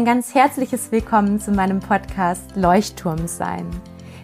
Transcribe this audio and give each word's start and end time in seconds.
Ein 0.00 0.06
ganz 0.06 0.34
herzliches 0.34 0.90
Willkommen 0.92 1.38
zu 1.40 1.50
meinem 1.50 1.80
Podcast 1.80 2.56
Leuchtturm 2.56 3.28
sein. 3.28 3.66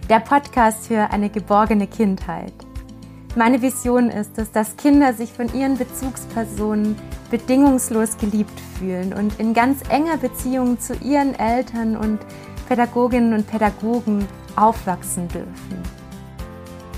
Der 0.08 0.20
Podcast 0.20 0.86
für 0.86 1.10
eine 1.10 1.28
geborgene 1.28 1.86
Kindheit. 1.86 2.54
Meine 3.34 3.60
Vision 3.60 4.08
ist 4.08 4.38
es, 4.38 4.50
dass 4.50 4.78
Kinder 4.78 5.12
sich 5.12 5.34
von 5.34 5.52
ihren 5.52 5.76
Bezugspersonen 5.76 6.96
bedingungslos 7.30 8.16
geliebt 8.16 8.58
fühlen 8.78 9.12
und 9.12 9.38
in 9.38 9.52
ganz 9.52 9.82
enger 9.90 10.16
Beziehung 10.16 10.80
zu 10.80 10.94
ihren 11.04 11.38
Eltern 11.38 11.98
und 11.98 12.20
Pädagoginnen 12.68 13.34
und 13.34 13.46
Pädagogen 13.46 14.26
aufwachsen 14.56 15.28
dürfen. 15.28 15.82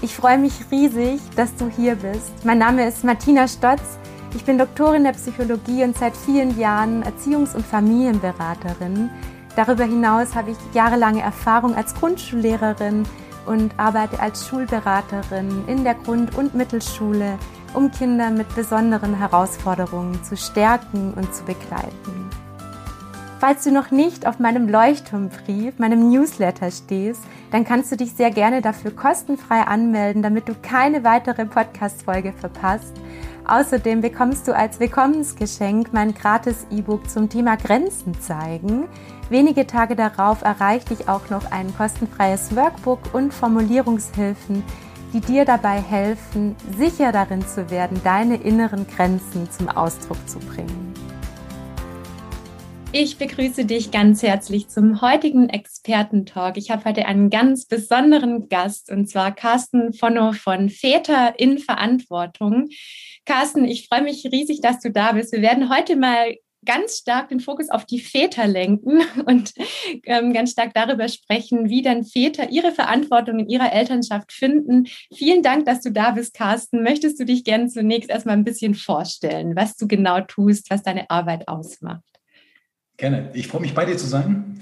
Ich 0.02 0.14
freue 0.14 0.38
mich 0.38 0.52
riesig, 0.70 1.20
dass 1.34 1.52
du 1.56 1.68
hier 1.68 1.96
bist. 1.96 2.44
Mein 2.44 2.58
Name 2.58 2.86
ist 2.86 3.02
Martina 3.02 3.48
Stotz. 3.48 3.98
Ich 4.34 4.44
bin 4.44 4.58
Doktorin 4.58 5.04
der 5.04 5.12
Psychologie 5.12 5.82
und 5.84 5.96
seit 5.96 6.14
vielen 6.14 6.58
Jahren 6.58 7.02
Erziehungs- 7.02 7.54
und 7.54 7.64
Familienberaterin. 7.64 9.08
Darüber 9.56 9.84
hinaus 9.84 10.34
habe 10.34 10.50
ich 10.50 10.58
jahrelange 10.74 11.22
Erfahrung 11.22 11.74
als 11.74 11.94
Grundschullehrerin 11.94 13.04
und 13.46 13.72
arbeite 13.78 14.20
als 14.20 14.46
Schulberaterin 14.46 15.64
in 15.66 15.82
der 15.82 15.94
Grund- 15.94 16.36
und 16.36 16.54
Mittelschule, 16.54 17.38
um 17.72 17.90
Kinder 17.90 18.30
mit 18.30 18.54
besonderen 18.54 19.14
Herausforderungen 19.16 20.22
zu 20.22 20.36
stärken 20.36 21.14
und 21.14 21.34
zu 21.34 21.44
begleiten. 21.44 22.28
Falls 23.40 23.64
du 23.64 23.72
noch 23.72 23.90
nicht 23.90 24.26
auf 24.26 24.40
meinem 24.40 24.68
Leuchtturmbrief, 24.68 25.78
meinem 25.78 26.10
Newsletter 26.10 26.70
stehst, 26.70 27.22
dann 27.50 27.64
kannst 27.64 27.90
du 27.90 27.96
dich 27.96 28.12
sehr 28.12 28.30
gerne 28.30 28.60
dafür 28.60 28.90
kostenfrei 28.90 29.62
anmelden, 29.62 30.22
damit 30.22 30.48
du 30.48 30.54
keine 30.60 31.02
weitere 31.02 31.46
Podcast-Folge 31.46 32.32
verpasst 32.32 32.94
Außerdem 33.48 34.02
bekommst 34.02 34.46
du 34.46 34.54
als 34.54 34.78
Willkommensgeschenk 34.78 35.94
mein 35.94 36.12
gratis 36.12 36.66
E-Book 36.70 37.08
zum 37.08 37.30
Thema 37.30 37.56
Grenzen 37.56 38.20
zeigen. 38.20 38.88
Wenige 39.30 39.66
Tage 39.66 39.96
darauf 39.96 40.42
erreicht 40.42 40.90
dich 40.90 41.08
auch 41.08 41.30
noch 41.30 41.50
ein 41.50 41.74
kostenfreies 41.74 42.54
Workbook 42.54 43.14
und 43.14 43.32
Formulierungshilfen, 43.32 44.62
die 45.14 45.20
dir 45.20 45.46
dabei 45.46 45.80
helfen, 45.80 46.56
sicher 46.76 47.10
darin 47.10 47.40
zu 47.40 47.70
werden, 47.70 47.98
deine 48.04 48.36
inneren 48.36 48.86
Grenzen 48.86 49.50
zum 49.50 49.70
Ausdruck 49.70 50.18
zu 50.28 50.38
bringen. 50.40 50.87
Ich 52.90 53.18
begrüße 53.18 53.66
dich 53.66 53.90
ganz 53.90 54.22
herzlich 54.22 54.68
zum 54.68 55.02
heutigen 55.02 55.50
Expertentalk. 55.50 56.56
Ich 56.56 56.70
habe 56.70 56.86
heute 56.86 57.04
einen 57.04 57.28
ganz 57.28 57.66
besonderen 57.66 58.48
Gast 58.48 58.90
und 58.90 59.10
zwar 59.10 59.34
Carsten 59.34 59.92
Vonno 59.92 60.32
von 60.32 60.70
Väter 60.70 61.38
in 61.38 61.58
Verantwortung. 61.58 62.70
Carsten, 63.26 63.66
ich 63.66 63.88
freue 63.88 64.02
mich 64.02 64.24
riesig, 64.32 64.62
dass 64.62 64.80
du 64.80 64.90
da 64.90 65.12
bist. 65.12 65.32
Wir 65.32 65.42
werden 65.42 65.68
heute 65.68 65.96
mal 65.96 66.34
ganz 66.64 66.96
stark 66.96 67.28
den 67.28 67.40
Fokus 67.40 67.68
auf 67.68 67.84
die 67.84 68.00
Väter 68.00 68.46
lenken 68.46 69.02
und 69.26 69.52
ähm, 70.04 70.32
ganz 70.32 70.52
stark 70.52 70.72
darüber 70.72 71.08
sprechen, 71.08 71.68
wie 71.68 71.82
dann 71.82 72.04
Väter 72.04 72.48
ihre 72.48 72.72
Verantwortung 72.72 73.40
in 73.40 73.50
ihrer 73.50 73.70
Elternschaft 73.70 74.32
finden. 74.32 74.86
Vielen 75.14 75.42
Dank, 75.42 75.66
dass 75.66 75.82
du 75.82 75.92
da 75.92 76.12
bist, 76.12 76.32
Carsten. 76.32 76.82
Möchtest 76.82 77.20
du 77.20 77.26
dich 77.26 77.44
gerne 77.44 77.68
zunächst 77.68 78.08
erstmal 78.08 78.38
ein 78.38 78.44
bisschen 78.44 78.74
vorstellen, 78.74 79.56
was 79.56 79.76
du 79.76 79.86
genau 79.86 80.22
tust, 80.22 80.70
was 80.70 80.82
deine 80.82 81.10
Arbeit 81.10 81.48
ausmacht? 81.48 82.17
Gerne. 82.98 83.30
Ich 83.32 83.46
freue 83.46 83.60
mich, 83.60 83.74
bei 83.74 83.84
dir 83.84 83.96
zu 83.96 84.06
sein. 84.06 84.60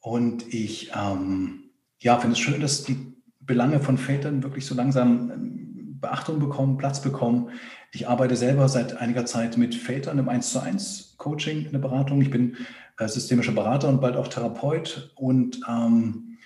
Und 0.00 0.52
ich 0.52 0.92
ähm, 0.96 1.70
ja, 1.98 2.18
finde 2.18 2.32
es 2.32 2.38
schön, 2.38 2.60
dass 2.60 2.84
die 2.84 2.96
Belange 3.40 3.80
von 3.80 3.98
Vätern 3.98 4.42
wirklich 4.42 4.64
so 4.64 4.74
langsam 4.74 5.30
ähm, 5.30 6.00
Beachtung 6.00 6.38
bekommen, 6.38 6.78
Platz 6.78 7.02
bekommen. 7.02 7.50
Ich 7.92 8.08
arbeite 8.08 8.34
selber 8.34 8.68
seit 8.68 8.96
einiger 8.96 9.26
Zeit 9.26 9.58
mit 9.58 9.74
Vätern 9.74 10.18
im 10.18 10.28
1 10.28 10.52
zu 10.52 10.60
1 10.60 11.16
Coaching 11.18 11.66
in 11.66 11.72
der 11.72 11.78
Beratung. 11.78 12.22
Ich 12.22 12.30
bin 12.30 12.56
äh, 12.98 13.08
systemischer 13.08 13.52
Berater 13.52 13.88
und 13.90 14.00
bald 14.00 14.16
auch 14.16 14.28
Therapeut 14.28 15.12
und 15.14 15.60
ähm, 15.68 16.38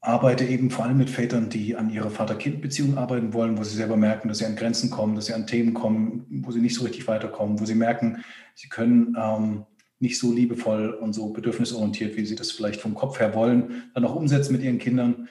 arbeite 0.00 0.44
eben 0.44 0.70
vor 0.70 0.84
allem 0.84 0.98
mit 0.98 1.10
Vätern, 1.10 1.48
die 1.48 1.74
an 1.74 1.90
ihrer 1.90 2.10
Vater-Kind-Beziehung 2.10 2.98
arbeiten 2.98 3.32
wollen, 3.32 3.58
wo 3.58 3.64
sie 3.64 3.76
selber 3.76 3.96
merken, 3.96 4.28
dass 4.28 4.38
sie 4.38 4.46
an 4.46 4.54
Grenzen 4.54 4.90
kommen, 4.90 5.16
dass 5.16 5.26
sie 5.26 5.34
an 5.34 5.48
Themen 5.48 5.74
kommen, 5.74 6.26
wo 6.44 6.52
sie 6.52 6.60
nicht 6.60 6.76
so 6.76 6.84
richtig 6.84 7.08
weiterkommen, 7.08 7.58
wo 7.58 7.64
sie 7.64 7.74
merken, 7.74 8.22
sie 8.54 8.68
können 8.68 9.16
ähm, 9.18 9.64
nicht 10.04 10.18
so 10.18 10.32
liebevoll 10.32 10.90
und 10.90 11.14
so 11.14 11.30
bedürfnisorientiert, 11.30 12.16
wie 12.16 12.26
sie 12.26 12.36
das 12.36 12.52
vielleicht 12.52 12.80
vom 12.80 12.94
Kopf 12.94 13.18
her 13.18 13.34
wollen, 13.34 13.84
dann 13.94 14.04
auch 14.04 14.14
umsetzen 14.14 14.52
mit 14.52 14.62
ihren 14.62 14.78
Kindern. 14.78 15.28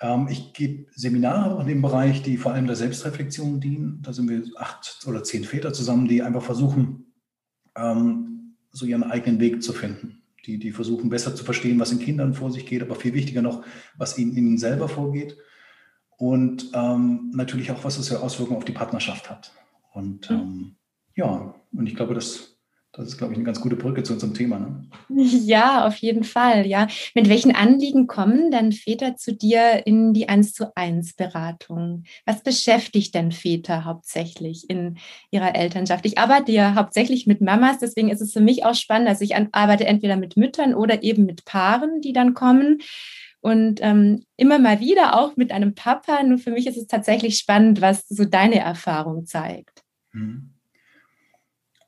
Ähm, 0.00 0.28
ich 0.28 0.52
gebe 0.52 0.86
Seminare 0.94 1.60
in 1.62 1.68
dem 1.68 1.80
Bereich, 1.80 2.22
die 2.22 2.36
vor 2.36 2.52
allem 2.52 2.66
der 2.66 2.76
Selbstreflexion 2.76 3.60
dienen. 3.60 4.00
Da 4.02 4.12
sind 4.12 4.28
wir 4.28 4.42
acht 4.56 5.06
oder 5.06 5.22
zehn 5.22 5.44
Väter 5.44 5.72
zusammen, 5.72 6.08
die 6.08 6.22
einfach 6.22 6.42
versuchen, 6.42 7.12
ähm, 7.76 8.56
so 8.72 8.84
ihren 8.84 9.04
eigenen 9.04 9.40
Weg 9.40 9.62
zu 9.62 9.72
finden. 9.72 10.22
Die, 10.44 10.58
die 10.58 10.72
versuchen 10.72 11.08
besser 11.08 11.34
zu 11.34 11.44
verstehen, 11.44 11.80
was 11.80 11.92
in 11.92 11.98
Kindern 11.98 12.34
vor 12.34 12.52
sich 12.52 12.66
geht, 12.66 12.82
aber 12.82 12.94
viel 12.94 13.14
wichtiger 13.14 13.42
noch, 13.42 13.64
was 13.96 14.18
ihnen, 14.18 14.36
ihnen 14.36 14.58
selber 14.58 14.88
vorgeht. 14.88 15.36
Und 16.18 16.70
ähm, 16.74 17.30
natürlich 17.34 17.70
auch, 17.70 17.84
was 17.84 17.98
es 17.98 18.08
für 18.08 18.20
Auswirkungen 18.20 18.58
auf 18.58 18.64
die 18.64 18.72
Partnerschaft 18.72 19.30
hat. 19.30 19.52
Und 19.92 20.30
mhm. 20.30 20.36
ähm, 20.36 20.76
ja, 21.14 21.54
und 21.72 21.86
ich 21.86 21.94
glaube, 21.94 22.14
das 22.14 22.55
das 22.96 23.08
ist, 23.08 23.18
glaube 23.18 23.34
ich, 23.34 23.36
eine 23.36 23.44
ganz 23.44 23.60
gute 23.60 23.76
Brücke 23.76 24.02
zu 24.02 24.14
unserem 24.14 24.32
Thema. 24.32 24.58
Ne? 24.58 24.86
Ja, 25.46 25.86
auf 25.86 25.96
jeden 25.96 26.24
Fall. 26.24 26.66
Ja. 26.66 26.88
Mit 27.14 27.28
welchen 27.28 27.54
Anliegen 27.54 28.06
kommen 28.06 28.50
dann 28.50 28.72
Väter 28.72 29.16
zu 29.16 29.34
dir 29.34 29.86
in 29.86 30.14
die 30.14 30.28
1 30.28 30.54
zu 30.54 30.74
1 30.74 31.14
Beratung? 31.14 32.04
Was 32.24 32.42
beschäftigt 32.42 33.14
denn 33.14 33.32
Väter 33.32 33.84
hauptsächlich 33.84 34.70
in 34.70 34.96
ihrer 35.30 35.54
Elternschaft? 35.54 36.06
Ich 36.06 36.18
arbeite 36.18 36.52
ja 36.52 36.74
hauptsächlich 36.74 37.26
mit 37.26 37.42
Mamas, 37.42 37.78
deswegen 37.78 38.08
ist 38.08 38.22
es 38.22 38.32
für 38.32 38.40
mich 38.40 38.64
auch 38.64 38.74
spannend, 38.74 39.08
dass 39.08 39.20
ich 39.20 39.36
arbeite 39.36 39.86
entweder 39.86 40.16
mit 40.16 40.36
Müttern 40.36 40.74
oder 40.74 41.02
eben 41.02 41.26
mit 41.26 41.44
Paaren, 41.44 42.00
die 42.00 42.14
dann 42.14 42.32
kommen. 42.32 42.78
Und 43.40 43.80
ähm, 43.82 44.24
immer 44.36 44.58
mal 44.58 44.80
wieder 44.80 45.20
auch 45.20 45.36
mit 45.36 45.52
einem 45.52 45.74
Papa. 45.74 46.22
Nur 46.22 46.38
für 46.38 46.50
mich 46.50 46.66
ist 46.66 46.78
es 46.78 46.86
tatsächlich 46.86 47.36
spannend, 47.36 47.80
was 47.80 48.08
so 48.08 48.24
deine 48.24 48.58
Erfahrung 48.58 49.26
zeigt. 49.26 49.82
Hm. 50.12 50.54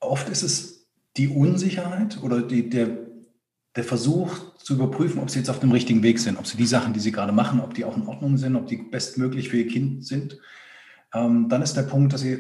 Oft 0.00 0.28
ist 0.28 0.42
es 0.42 0.78
die 1.18 1.28
Unsicherheit 1.28 2.22
oder 2.22 2.40
die, 2.40 2.70
der, 2.70 2.96
der 3.76 3.84
Versuch 3.84 4.54
zu 4.56 4.74
überprüfen, 4.74 5.20
ob 5.20 5.30
sie 5.30 5.40
jetzt 5.40 5.50
auf 5.50 5.60
dem 5.60 5.72
richtigen 5.72 6.02
Weg 6.02 6.18
sind, 6.18 6.38
ob 6.38 6.46
sie 6.46 6.56
die 6.56 6.66
Sachen, 6.66 6.92
die 6.92 7.00
sie 7.00 7.12
gerade 7.12 7.32
machen, 7.32 7.60
ob 7.60 7.74
die 7.74 7.84
auch 7.84 7.96
in 7.96 8.06
Ordnung 8.06 8.36
sind, 8.38 8.56
ob 8.56 8.66
die 8.66 8.76
bestmöglich 8.76 9.48
für 9.48 9.58
ihr 9.58 9.66
Kind 9.66 10.06
sind. 10.06 10.38
Ähm, 11.12 11.48
dann 11.48 11.62
ist 11.62 11.74
der 11.74 11.82
Punkt, 11.82 12.12
dass 12.12 12.20
sie 12.20 12.38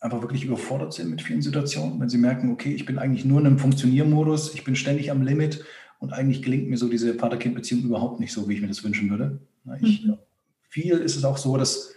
einfach 0.00 0.22
wirklich 0.22 0.44
überfordert 0.44 0.92
sind 0.92 1.10
mit 1.10 1.22
vielen 1.22 1.42
Situationen, 1.42 2.00
wenn 2.00 2.08
sie 2.08 2.18
merken, 2.18 2.50
okay, 2.50 2.72
ich 2.72 2.86
bin 2.86 2.98
eigentlich 2.98 3.24
nur 3.24 3.40
in 3.40 3.46
einem 3.46 3.58
Funktioniermodus, 3.58 4.54
ich 4.54 4.64
bin 4.64 4.74
ständig 4.74 5.10
am 5.10 5.22
Limit 5.22 5.64
und 5.98 6.12
eigentlich 6.12 6.42
gelingt 6.42 6.68
mir 6.68 6.78
so 6.78 6.88
diese 6.88 7.14
Vater-Kind-Beziehung 7.14 7.84
überhaupt 7.84 8.18
nicht 8.18 8.32
so, 8.32 8.48
wie 8.48 8.54
ich 8.54 8.60
mir 8.60 8.68
das 8.68 8.82
wünschen 8.82 9.10
würde. 9.10 9.40
Ich, 9.80 10.04
mhm. 10.04 10.16
Viel 10.70 10.98
ist 10.98 11.16
es 11.16 11.24
auch 11.24 11.36
so, 11.36 11.56
dass 11.56 11.92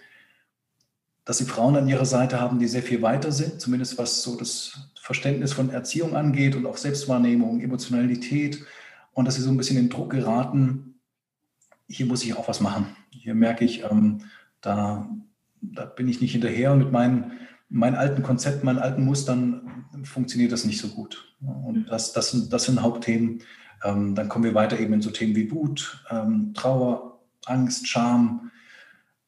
dass 1.25 1.37
sie 1.37 1.45
Frauen 1.45 1.75
an 1.75 1.87
ihrer 1.87 2.05
Seite 2.05 2.39
haben, 2.39 2.59
die 2.59 2.67
sehr 2.67 2.83
viel 2.83 3.01
weiter 3.01 3.31
sind, 3.31 3.61
zumindest 3.61 3.97
was 3.97 4.23
so 4.23 4.35
das 4.35 4.89
Verständnis 4.99 5.53
von 5.53 5.69
Erziehung 5.69 6.15
angeht 6.15 6.55
und 6.55 6.65
auch 6.65 6.77
Selbstwahrnehmung, 6.77 7.61
Emotionalität 7.61 8.63
und 9.13 9.25
dass 9.25 9.35
sie 9.35 9.41
so 9.41 9.51
ein 9.51 9.57
bisschen 9.57 9.77
in 9.77 9.89
Druck 9.89 10.11
geraten, 10.11 10.95
hier 11.87 12.05
muss 12.05 12.23
ich 12.23 12.35
auch 12.35 12.47
was 12.47 12.59
machen. 12.59 12.95
Hier 13.11 13.35
merke 13.35 13.63
ich, 13.63 13.83
ähm, 13.83 14.21
da, 14.61 15.07
da 15.61 15.85
bin 15.85 16.07
ich 16.07 16.21
nicht 16.21 16.31
hinterher 16.31 16.71
und 16.71 16.79
mit 16.79 16.91
meinen, 16.91 17.33
meinen 17.69 17.95
alten 17.95 18.23
Konzepten, 18.23 18.65
meinen 18.65 18.79
alten 18.79 19.05
Mustern 19.05 19.85
funktioniert 20.03 20.51
das 20.51 20.65
nicht 20.65 20.79
so 20.79 20.89
gut. 20.89 21.35
Und 21.41 21.85
das, 21.85 22.13
das, 22.13 22.31
sind, 22.31 22.51
das 22.51 22.63
sind 22.63 22.81
Hauptthemen. 22.81 23.41
Ähm, 23.83 24.15
dann 24.15 24.29
kommen 24.29 24.45
wir 24.45 24.55
weiter 24.55 24.79
eben 24.79 24.93
in 24.93 25.01
so 25.01 25.11
Themen 25.11 25.35
wie 25.35 25.51
Wut, 25.51 26.03
ähm, 26.09 26.53
Trauer, 26.53 27.19
Angst, 27.45 27.87
Scham, 27.87 28.51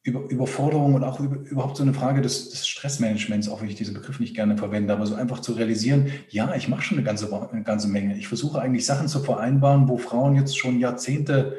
über, 0.05 0.29
Überforderung 0.29 0.93
und 0.93 1.03
auch 1.03 1.19
über, 1.19 1.37
überhaupt 1.49 1.77
so 1.77 1.83
eine 1.83 1.93
Frage 1.93 2.21
des, 2.21 2.51
des, 2.51 2.67
Stressmanagements, 2.67 3.49
auch 3.49 3.61
wenn 3.61 3.69
ich 3.69 3.75
diesen 3.75 3.95
Begriff 3.95 4.19
nicht 4.19 4.35
gerne 4.35 4.55
verwende, 4.55 4.93
aber 4.93 5.07
so 5.07 5.15
einfach 5.15 5.39
zu 5.39 5.53
realisieren, 5.53 6.11
ja, 6.29 6.53
ich 6.53 6.67
mache 6.67 6.83
schon 6.83 6.99
eine 6.99 7.05
ganze, 7.05 7.27
eine 7.51 7.63
ganze 7.63 7.87
Menge. 7.87 8.15
Ich 8.15 8.27
versuche 8.27 8.61
eigentlich 8.61 8.85
Sachen 8.85 9.07
zu 9.07 9.19
vereinbaren, 9.19 9.89
wo 9.89 9.97
Frauen 9.97 10.35
jetzt 10.35 10.57
schon 10.57 10.79
Jahrzehnte 10.79 11.55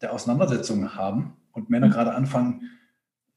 der 0.00 0.12
Auseinandersetzungen 0.12 0.94
haben 0.94 1.32
und 1.50 1.68
Männer 1.68 1.88
mhm. 1.88 1.90
gerade 1.90 2.14
anfangen 2.14 2.70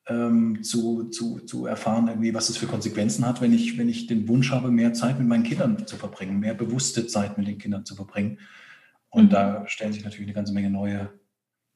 ähm, 0.07 0.61
zu, 0.61 1.05
zu, 1.05 1.39
zu 1.39 1.65
erfahren, 1.65 2.07
irgendwie, 2.07 2.35
was 2.35 2.49
es 2.49 2.57
für 2.57 2.67
Konsequenzen 2.67 3.25
hat, 3.25 3.41
wenn 3.41 3.53
ich, 3.53 3.79
wenn 3.79 3.89
ich 3.89 4.05
den 4.05 4.27
Wunsch 4.27 4.51
habe, 4.51 4.69
mehr 4.69 4.93
Zeit 4.93 5.17
mit 5.17 5.27
meinen 5.27 5.45
Kindern 5.45 5.87
zu 5.87 5.95
verbringen, 5.95 6.39
mehr 6.39 6.53
bewusste 6.53 7.07
Zeit 7.07 7.39
mit 7.39 7.47
den 7.47 7.57
Kindern 7.57 7.85
zu 7.85 7.95
verbringen. 7.95 8.37
Und 9.09 9.25
mhm. 9.25 9.29
da 9.29 9.67
stellen 9.67 9.93
sich 9.93 10.03
natürlich 10.03 10.27
eine 10.27 10.35
ganze 10.35 10.53
Menge 10.53 10.69
neue, 10.69 11.09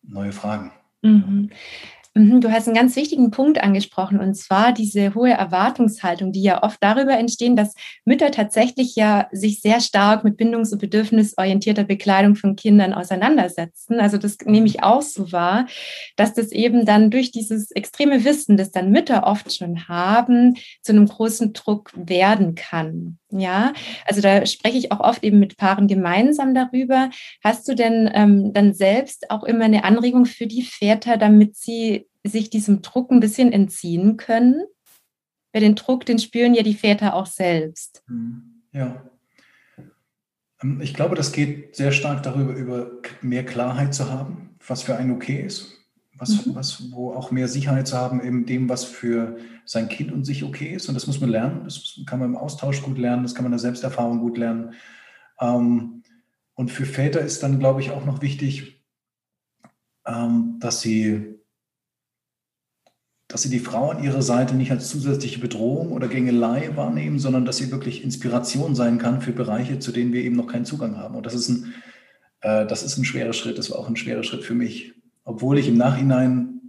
neue 0.04 0.32
Fragen. 0.32 0.72
Mhm. 1.02 1.12
Mhm, 1.12 1.50
du 2.18 2.52
hast 2.52 2.68
einen 2.68 2.76
ganz 2.76 2.96
wichtigen 2.96 3.32
Punkt 3.32 3.62
angesprochen, 3.62 4.20
und 4.20 4.36
zwar 4.36 4.74
diese 4.74 5.14
hohe 5.16 5.32
Erwartungshaltung, 5.32 6.32
die 6.32 6.42
ja 6.42 6.64
oft 6.64 6.78
darüber 6.82 7.18
entstehen, 7.18 7.56
dass 7.56 7.74
Mütter 8.06 8.32
tatsächlich 8.32 8.96
ja 8.96 9.28
sich 9.32 9.62
sehr 9.62 9.80
stark 9.80 10.24
mit 10.24 10.38
bindungs- 10.38 10.72
und 10.72 10.80
bedürfnisorientierter 10.80 11.84
Bekleidung 11.84 12.36
von 12.36 12.56
Kindern 12.56 12.94
auseinandersetzen. 12.94 14.00
Also 14.00 14.18
das 14.18 14.38
nehme 14.46 14.68
ich 14.68 14.84
auch 14.84 15.02
so 15.02 15.32
wahr, 15.32 15.68
dass 16.16 16.34
das 16.34 16.52
eben 16.52 16.86
dann 16.86 17.12
durch 17.12 17.32
dieses 17.32 17.72
extreme 17.72 18.26
Wissen, 18.26 18.58
das 18.58 18.72
dann 18.72 18.92
Mütter 18.92 19.26
oft 19.26 19.54
schon 19.54 19.88
haben, 19.88 20.56
zu 20.82 20.92
einem 20.92 21.08
großen 21.08 21.54
Druck 21.54 21.92
werden 21.96 22.56
kann. 22.56 23.18
Ja, 23.30 23.74
also 24.06 24.22
da 24.22 24.46
spreche 24.46 24.78
ich 24.78 24.92
auch 24.92 25.02
oft 25.02 25.24
eben 25.24 25.40
mit 25.40 25.58
Paaren 25.58 25.88
gemeinsam 25.88 26.54
darüber. 26.56 27.10
Hast 27.44 27.68
du 27.68 27.76
denn 27.76 28.10
ähm, 28.14 28.54
dann 28.54 28.74
selbst 28.74 29.30
auch 29.30 29.44
immer 29.44 29.66
eine 29.66 29.84
Anregung 29.84 30.26
für 30.26 30.48
die 30.48 30.64
Väter, 30.64 31.18
damit 31.18 31.58
sie 31.58 32.07
sich 32.24 32.50
diesem 32.50 32.82
Druck 32.82 33.12
ein 33.12 33.20
bisschen 33.20 33.52
entziehen 33.52 34.18
können? 34.18 34.64
Weil 35.54 35.62
den 35.62 35.76
Druck, 35.76 36.06
den 36.06 36.20
spüren 36.20 36.54
ja 36.54 36.64
die 36.64 36.76
Väter 36.76 37.16
auch 37.16 37.26
selbst. 37.26 38.04
Hm, 38.08 38.64
ja. 38.72 39.10
Ähm, 40.62 40.82
ich 40.82 40.94
glaube, 40.94 41.16
das 41.16 41.32
geht 41.32 41.76
sehr 41.76 41.92
stark 41.92 42.24
darüber, 42.24 42.54
über 42.54 42.92
mehr 43.22 43.46
Klarheit 43.46 43.94
zu 43.94 44.10
haben, 44.10 44.56
was 44.66 44.84
für 44.84 44.96
einen 44.96 45.12
okay 45.12 45.42
ist 45.42 45.78
was, 46.18 46.46
mhm. 46.46 46.56
was, 46.56 46.92
wo 46.92 47.14
auch 47.14 47.32
mehr 47.32 47.48
Sicherheit 47.48 47.88
zu 47.88 47.98
haben 47.98 48.20
in 48.20 48.46
dem, 48.46 48.70
was 48.70 48.84
für 48.84 49.38
sein 49.66 49.90
Kind 49.90 50.12
und 50.12 50.24
sich 50.24 50.44
okay 50.44 50.74
ist. 50.74 50.88
Und 50.88 50.96
das 50.96 51.08
muss 51.08 51.22
man 51.22 51.30
lernen. 51.30 51.64
Das 51.64 52.00
kann 52.06 52.20
man 52.20 52.30
im 52.30 52.38
Austausch 52.38 52.82
gut 52.82 52.98
lernen, 52.98 53.24
das 53.24 53.36
kann 53.36 53.44
man 53.44 53.52
in 53.52 53.58
der 53.58 53.60
Selbsterfahrung 53.60 54.20
gut 54.20 54.38
lernen. 54.38 54.74
Ähm, 55.40 56.04
und 56.56 56.72
für 56.72 56.86
Väter 56.86 57.22
ist 57.22 57.44
dann, 57.44 57.60
glaube 57.60 57.82
ich, 57.82 57.92
auch 57.92 58.06
noch 58.06 58.22
wichtig, 58.22 58.84
ähm, 60.06 60.58
dass 60.60 60.82
sie 60.82 61.37
dass 63.28 63.42
sie 63.42 63.50
die 63.50 63.60
Frau 63.60 63.92
an 63.92 64.04
ihrer 64.04 64.22
Seite 64.22 64.56
nicht 64.56 64.72
als 64.72 64.90
zusätzliche 64.90 65.40
Bedrohung 65.40 65.92
oder 65.92 66.08
Gängelei 66.08 66.72
wahrnehmen, 66.76 67.20
sondern 67.20 67.46
dass 67.46 67.58
sie 67.58 67.72
wirklich 67.72 68.04
Inspiration 68.04 68.76
sein 68.76 68.98
kann 69.00 69.22
für 69.22 69.34
Bereiche, 69.34 69.80
zu 69.80 69.92
denen 69.92 70.14
wir 70.14 70.24
eben 70.24 70.36
noch 70.36 70.48
keinen 70.48 70.66
Zugang 70.66 70.98
haben. 70.98 71.16
Und 71.16 71.26
das 71.26 71.34
ist 71.34 71.50
ein, 71.50 71.74
äh, 72.42 72.66
das 72.66 72.84
ist 72.84 72.98
ein 72.98 73.06
schwerer 73.06 73.34
Schritt. 73.34 73.58
Das 73.58 73.70
war 73.70 73.80
auch 73.80 73.90
ein 73.90 73.98
schwerer 73.98 74.24
Schritt 74.24 74.44
für 74.44 74.56
mich 74.56 74.94
obwohl 75.28 75.60
ich 75.60 75.68
im 75.68 75.76
Nachhinein 75.76 76.62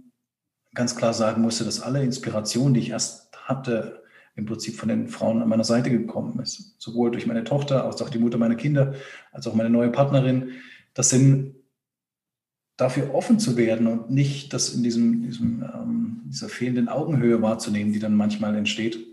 ganz 0.73 0.95
klar 0.97 1.13
sagen 1.13 1.41
musste, 1.41 1.63
dass 1.63 1.79
alle 1.79 2.03
Inspiration, 2.03 2.73
die 2.73 2.81
ich 2.81 2.89
erst 2.89 3.31
hatte, 3.45 4.03
im 4.35 4.45
Prinzip 4.45 4.75
von 4.75 4.89
den 4.89 5.07
Frauen 5.07 5.41
an 5.41 5.47
meiner 5.47 5.63
Seite 5.63 5.89
gekommen 5.89 6.37
ist. 6.41 6.75
Sowohl 6.77 7.09
durch 7.09 7.25
meine 7.25 7.45
Tochter, 7.45 7.85
als 7.85 8.01
auch 8.01 8.09
die 8.09 8.19
Mutter 8.19 8.37
meiner 8.37 8.55
Kinder, 8.55 8.95
als 9.31 9.47
auch 9.47 9.53
meine 9.53 9.69
neue 9.69 9.89
Partnerin. 9.91 10.51
Das 10.93 11.09
sind 11.09 11.55
dafür 12.79 13.13
offen 13.13 13.39
zu 13.39 13.57
werden 13.57 13.87
und 13.87 14.09
nicht 14.09 14.53
das 14.53 14.73
in 14.73 14.83
diesem, 14.83 15.23
diesem 15.23 15.63
ähm, 15.63 16.21
dieser 16.25 16.47
fehlenden 16.47 16.87
Augenhöhe 16.87 17.41
wahrzunehmen, 17.41 17.91
die 17.91 17.99
dann 17.99 18.15
manchmal 18.15 18.55
entsteht. 18.55 19.05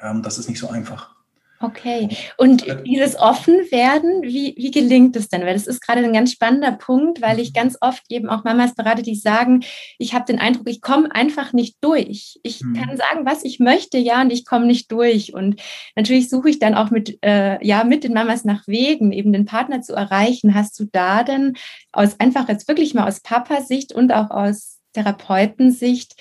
Ähm, 0.00 0.22
das 0.22 0.38
ist 0.38 0.48
nicht 0.48 0.58
so 0.58 0.68
einfach. 0.68 1.15
Okay. 1.58 2.08
Und 2.36 2.66
dieses 2.84 3.18
Offenwerden, 3.18 4.22
wie, 4.22 4.54
wie 4.58 4.70
gelingt 4.70 5.16
es 5.16 5.28
denn? 5.28 5.42
Weil 5.42 5.54
das 5.54 5.66
ist 5.66 5.80
gerade 5.80 6.04
ein 6.04 6.12
ganz 6.12 6.32
spannender 6.32 6.72
Punkt, 6.72 7.22
weil 7.22 7.40
ich 7.40 7.50
mhm. 7.50 7.54
ganz 7.54 7.78
oft 7.80 8.02
eben 8.10 8.28
auch 8.28 8.44
Mamas 8.44 8.74
berate, 8.74 9.02
die 9.02 9.14
sagen, 9.14 9.64
ich 9.98 10.12
habe 10.12 10.26
den 10.26 10.38
Eindruck, 10.38 10.68
ich 10.68 10.82
komme 10.82 11.14
einfach 11.14 11.52
nicht 11.54 11.76
durch. 11.80 12.38
Ich 12.42 12.62
mhm. 12.62 12.74
kann 12.74 12.96
sagen, 12.96 13.24
was 13.24 13.42
ich 13.44 13.58
möchte, 13.58 13.96
ja, 13.96 14.20
und 14.20 14.30
ich 14.30 14.44
komme 14.44 14.66
nicht 14.66 14.92
durch. 14.92 15.32
Und 15.32 15.60
natürlich 15.94 16.28
suche 16.28 16.50
ich 16.50 16.58
dann 16.58 16.74
auch 16.74 16.90
mit, 16.90 17.18
äh, 17.22 17.64
ja, 17.66 17.84
mit 17.84 18.04
den 18.04 18.12
Mamas 18.12 18.44
nach 18.44 18.66
Wegen, 18.66 19.12
eben 19.12 19.32
den 19.32 19.46
Partner 19.46 19.80
zu 19.80 19.94
erreichen. 19.94 20.54
Hast 20.54 20.78
du 20.78 20.84
da 20.84 21.24
denn 21.24 21.54
aus 21.92 22.20
einfach 22.20 22.48
jetzt 22.48 22.68
wirklich 22.68 22.92
mal 22.92 23.08
aus 23.08 23.20
Papasicht 23.20 23.94
und 23.94 24.12
auch 24.12 24.30
aus 24.30 24.78
Therapeutensicht 24.92 26.16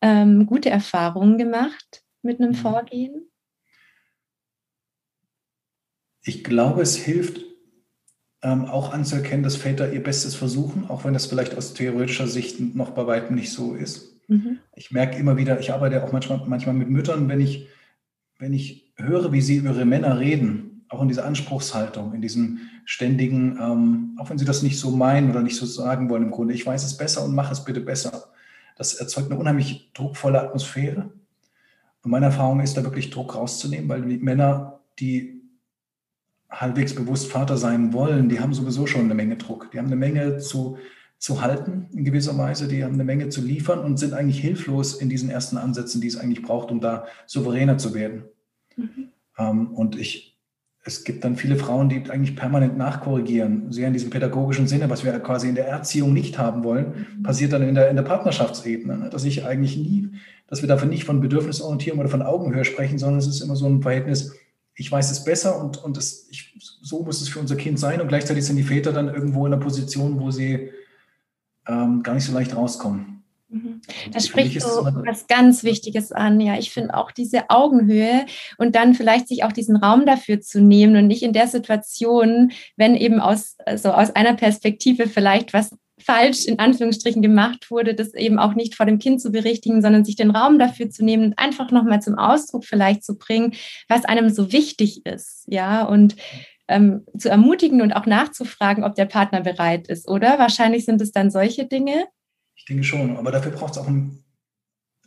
ähm, 0.00 0.46
gute 0.46 0.70
Erfahrungen 0.70 1.38
gemacht 1.38 2.02
mit 2.22 2.40
einem 2.40 2.50
mhm. 2.50 2.56
Vorgehen? 2.56 3.30
Ich 6.26 6.42
glaube, 6.42 6.82
es 6.82 6.96
hilft 6.96 7.40
ähm, 8.42 8.66
auch 8.66 8.92
anzuerkennen, 8.92 9.44
dass 9.44 9.56
Väter 9.56 9.92
ihr 9.92 10.02
Bestes 10.02 10.34
versuchen, 10.34 10.90
auch 10.90 11.04
wenn 11.04 11.14
das 11.14 11.26
vielleicht 11.26 11.56
aus 11.56 11.72
theoretischer 11.72 12.26
Sicht 12.26 12.60
noch 12.74 12.90
bei 12.90 13.06
weitem 13.06 13.36
nicht 13.36 13.52
so 13.52 13.74
ist. 13.74 14.16
Mhm. 14.26 14.58
Ich 14.74 14.90
merke 14.90 15.18
immer 15.18 15.36
wieder, 15.36 15.60
ich 15.60 15.72
arbeite 15.72 16.02
auch 16.02 16.12
manchmal, 16.12 16.42
manchmal 16.46 16.74
mit 16.74 16.90
Müttern, 16.90 17.28
wenn 17.28 17.40
ich, 17.40 17.68
wenn 18.38 18.52
ich 18.52 18.92
höre, 18.96 19.30
wie 19.30 19.40
sie 19.40 19.56
über 19.56 19.70
ihre 19.70 19.84
Männer 19.84 20.18
reden, 20.18 20.84
auch 20.88 21.00
in 21.00 21.08
dieser 21.08 21.24
Anspruchshaltung, 21.24 22.12
in 22.12 22.22
diesem 22.22 22.58
ständigen, 22.84 23.58
ähm, 23.60 24.18
auch 24.20 24.28
wenn 24.28 24.38
sie 24.38 24.44
das 24.44 24.62
nicht 24.62 24.80
so 24.80 24.90
meinen 24.90 25.30
oder 25.30 25.42
nicht 25.42 25.56
so 25.56 25.64
sagen 25.64 26.10
wollen 26.10 26.24
im 26.24 26.30
Grunde, 26.32 26.54
ich 26.54 26.66
weiß 26.66 26.84
es 26.84 26.96
besser 26.96 27.24
und 27.24 27.36
mache 27.36 27.52
es 27.52 27.64
bitte 27.64 27.80
besser. 27.80 28.30
Das 28.76 28.94
erzeugt 28.94 29.30
eine 29.30 29.38
unheimlich 29.38 29.92
druckvolle 29.94 30.40
Atmosphäre. 30.40 31.10
Und 32.02 32.10
meine 32.10 32.26
Erfahrung 32.26 32.60
ist, 32.60 32.76
da 32.76 32.82
wirklich 32.84 33.10
Druck 33.10 33.36
rauszunehmen, 33.36 33.88
weil 33.88 34.02
die 34.02 34.18
Männer, 34.18 34.80
die 34.98 35.35
halbwegs 36.50 36.94
bewusst 36.94 37.30
Vater 37.30 37.56
sein 37.56 37.92
wollen, 37.92 38.28
die 38.28 38.40
haben 38.40 38.54
sowieso 38.54 38.86
schon 38.86 39.02
eine 39.02 39.14
Menge 39.14 39.36
Druck. 39.36 39.70
Die 39.72 39.78
haben 39.78 39.86
eine 39.86 39.96
Menge 39.96 40.38
zu, 40.38 40.78
zu 41.18 41.42
halten 41.42 41.88
in 41.92 42.04
gewisser 42.04 42.36
Weise, 42.38 42.68
die 42.68 42.84
haben 42.84 42.94
eine 42.94 43.04
Menge 43.04 43.28
zu 43.28 43.40
liefern 43.40 43.80
und 43.80 43.98
sind 43.98 44.12
eigentlich 44.12 44.40
hilflos 44.40 44.94
in 44.94 45.08
diesen 45.08 45.30
ersten 45.30 45.56
Ansätzen, 45.56 46.00
die 46.00 46.06
es 46.06 46.16
eigentlich 46.16 46.42
braucht, 46.42 46.70
um 46.70 46.80
da 46.80 47.06
souveräner 47.26 47.78
zu 47.78 47.94
werden. 47.94 48.24
Mhm. 48.76 49.08
Ähm, 49.38 49.68
und 49.74 49.98
ich, 49.98 50.38
es 50.84 51.02
gibt 51.02 51.24
dann 51.24 51.36
viele 51.36 51.56
Frauen, 51.56 51.88
die 51.88 52.08
eigentlich 52.10 52.36
permanent 52.36 52.76
nachkorrigieren, 52.76 53.72
sehr 53.72 53.88
in 53.88 53.92
diesem 53.92 54.10
pädagogischen 54.10 54.68
Sinne, 54.68 54.88
was 54.88 55.04
wir 55.04 55.18
quasi 55.18 55.48
in 55.48 55.56
der 55.56 55.66
Erziehung 55.66 56.12
nicht 56.12 56.38
haben 56.38 56.62
wollen, 56.62 57.06
mhm. 57.18 57.22
passiert 57.22 57.52
dann 57.52 57.62
in 57.62 57.74
der, 57.74 57.90
in 57.90 57.96
der 57.96 58.02
Partnerschaftsebene, 58.02 58.98
ne? 58.98 59.10
dass 59.10 59.24
ich 59.24 59.44
eigentlich 59.44 59.76
nie, 59.76 60.10
dass 60.46 60.62
wir 60.62 60.68
dafür 60.68 60.88
nicht 60.88 61.04
von 61.04 61.20
Bedürfnisorientierung 61.20 61.98
oder 61.98 62.08
von 62.08 62.22
Augenhöhe 62.22 62.64
sprechen, 62.64 62.98
sondern 62.98 63.18
es 63.18 63.26
ist 63.26 63.40
immer 63.40 63.56
so 63.56 63.66
ein 63.66 63.82
Verhältnis, 63.82 64.32
ich 64.76 64.92
weiß 64.92 65.10
es 65.10 65.24
besser 65.24 65.58
und, 65.58 65.82
und 65.82 65.96
es, 65.96 66.28
ich, 66.30 66.54
so 66.82 67.02
muss 67.02 67.22
es 67.22 67.28
für 67.28 67.40
unser 67.40 67.56
Kind 67.56 67.80
sein. 67.80 68.00
Und 68.00 68.08
gleichzeitig 68.08 68.44
sind 68.44 68.56
die 68.56 68.62
Väter 68.62 68.92
dann 68.92 69.08
irgendwo 69.08 69.46
in 69.46 69.52
einer 69.52 69.62
Position, 69.62 70.20
wo 70.20 70.30
sie 70.30 70.70
ähm, 71.66 72.02
gar 72.02 72.14
nicht 72.14 72.24
so 72.24 72.32
leicht 72.32 72.54
rauskommen. 72.54 73.24
Mhm. 73.48 73.80
Da 74.12 74.20
spricht 74.20 74.60
so 74.60 74.84
was 75.06 75.26
ganz 75.28 75.64
Wichtiges 75.64 76.12
an. 76.12 76.40
Ja, 76.40 76.58
ich 76.58 76.72
finde 76.72 76.94
auch 76.94 77.10
diese 77.10 77.48
Augenhöhe 77.48 78.26
und 78.58 78.74
dann 78.74 78.94
vielleicht 78.94 79.28
sich 79.28 79.44
auch 79.44 79.52
diesen 79.52 79.76
Raum 79.76 80.04
dafür 80.04 80.42
zu 80.42 80.60
nehmen 80.60 80.96
und 80.96 81.06
nicht 81.06 81.22
in 81.22 81.32
der 81.32 81.46
Situation, 81.46 82.52
wenn 82.76 82.96
eben 82.96 83.20
aus, 83.20 83.56
also 83.64 83.92
aus 83.92 84.10
einer 84.10 84.34
Perspektive 84.34 85.08
vielleicht 85.08 85.54
was 85.54 85.70
falsch 85.98 86.44
in 86.44 86.58
Anführungsstrichen 86.58 87.22
gemacht 87.22 87.70
wurde, 87.70 87.94
das 87.94 88.14
eben 88.14 88.38
auch 88.38 88.54
nicht 88.54 88.74
vor 88.74 88.86
dem 88.86 88.98
Kind 88.98 89.20
zu 89.20 89.30
berichtigen, 89.30 89.82
sondern 89.82 90.04
sich 90.04 90.16
den 90.16 90.30
Raum 90.30 90.58
dafür 90.58 90.90
zu 90.90 91.04
nehmen 91.04 91.24
und 91.24 91.38
einfach 91.38 91.70
nochmal 91.70 92.02
zum 92.02 92.16
Ausdruck 92.16 92.64
vielleicht 92.64 93.04
zu 93.04 93.16
bringen, 93.16 93.54
was 93.88 94.04
einem 94.04 94.30
so 94.30 94.52
wichtig 94.52 95.06
ist, 95.06 95.44
ja, 95.48 95.84
und 95.84 96.16
ähm, 96.68 97.04
zu 97.16 97.28
ermutigen 97.28 97.80
und 97.80 97.92
auch 97.92 98.06
nachzufragen, 98.06 98.84
ob 98.84 98.94
der 98.94 99.06
Partner 99.06 99.40
bereit 99.40 99.88
ist, 99.88 100.08
oder? 100.08 100.38
Wahrscheinlich 100.38 100.84
sind 100.84 101.00
es 101.00 101.12
dann 101.12 101.30
solche 101.30 101.66
Dinge. 101.66 102.06
Ich 102.56 102.64
denke 102.64 102.84
schon, 102.84 103.16
aber 103.16 103.30
dafür 103.30 103.52
braucht 103.52 103.72
es 103.72 103.78
auch 103.78 103.88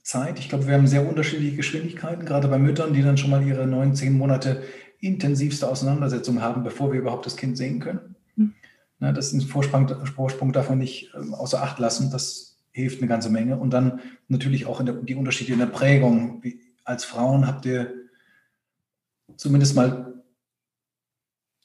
Zeit. 0.04 0.40
Ich 0.40 0.50
glaube, 0.50 0.68
wir 0.68 0.74
haben 0.74 0.88
sehr 0.88 1.08
unterschiedliche 1.08 1.58
Geschwindigkeiten, 1.58 2.26
gerade 2.26 2.48
bei 2.48 2.58
Müttern, 2.58 2.94
die 2.94 3.04
dann 3.04 3.18
schon 3.18 3.30
mal 3.30 3.46
ihre 3.46 3.68
neun, 3.68 3.94
zehn 3.94 4.18
Monate 4.18 4.64
intensivste 5.00 5.70
Auseinandersetzung 5.70 6.42
haben, 6.42 6.64
bevor 6.64 6.92
wir 6.92 7.00
überhaupt 7.00 7.26
das 7.26 7.38
Kind 7.38 7.58
sehen 7.58 7.80
können. 7.80 8.16
Ne, 9.00 9.14
das 9.14 9.32
ein 9.32 9.42
Vorsprung, 9.42 9.88
Vorsprung 10.06 10.52
darf 10.52 10.70
man 10.70 10.80
nicht 10.80 11.12
ähm, 11.16 11.34
außer 11.34 11.62
Acht 11.64 11.80
lassen. 11.80 12.12
Das 12.12 12.58
hilft 12.72 13.00
eine 13.00 13.08
ganze 13.08 13.30
Menge. 13.30 13.58
Und 13.58 13.72
dann 13.72 14.02
natürlich 14.28 14.66
auch 14.66 14.84
der, 14.84 14.94
die 14.94 15.16
Unterschiede 15.16 15.54
in 15.54 15.60
der 15.60 15.68
Prägung. 15.68 16.44
Wie, 16.44 16.60
als 16.84 17.06
Frauen 17.06 17.48
habt 17.48 17.66
ihr 17.66 17.94
zumindest 19.38 19.76
mal 19.76 20.24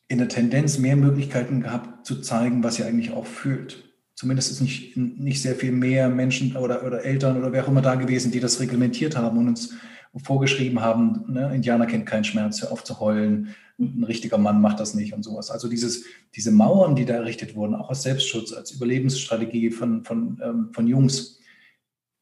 in 0.07 0.19
der 0.19 0.29
Tendenz 0.29 0.79
mehr 0.79 0.97
Möglichkeiten 0.97 1.63
gehabt 1.63 2.07
zu 2.07 2.21
zeigen, 2.21 2.63
was 2.63 2.79
ihr 2.79 2.87
eigentlich 2.87 3.13
auch 3.13 3.27
fühlt. 3.27 3.91
Zumindest 4.15 4.53
ist 4.53 4.61
nicht, 4.61 4.97
nicht 4.97 5.43
sehr 5.43 5.57
viel 5.57 5.73
mehr 5.73 6.09
Menschen 6.09 6.57
oder, 6.57 6.85
oder 6.87 7.05
Eltern 7.05 7.37
oder 7.37 7.53
wer 7.53 7.65
auch 7.65 7.69
immer 7.69 7.83
da 7.83 7.97
gewesen, 7.97 8.31
die 8.31 8.39
das 8.39 8.61
reglementiert 8.61 9.17
haben 9.17 9.39
und 9.39 9.49
uns 9.49 9.75
vorgeschrieben 10.17 10.81
haben, 10.81 11.25
ne, 11.29 11.55
Indianer 11.55 11.87
kennt 11.87 12.07
keinen 12.07 12.25
Schmerz, 12.25 12.63
hör 12.63 12.73
auf 12.73 12.85
zu 12.85 13.01
heulen, 13.01 13.55
ein 13.79 14.05
richtiger 14.05 14.39
Mann 14.39 14.61
macht 14.61 14.79
das 14.79 14.95
nicht 14.95 15.13
und 15.13 15.25
sowas. 15.25 15.51
Also 15.51 15.69
dieses, 15.69 16.05
diese 16.35 16.53
Mauern, 16.53 16.95
die 16.95 17.05
da 17.05 17.15
errichtet 17.15 17.57
wurden, 17.57 17.75
auch 17.75 17.89
als 17.89 18.03
Selbstschutz, 18.03 18.53
als 18.53 18.71
Überlebensstrategie 18.71 19.71
von, 19.71 20.05
von, 20.05 20.41
ähm, 20.43 20.71
von 20.73 20.87
Jungs, 20.87 21.41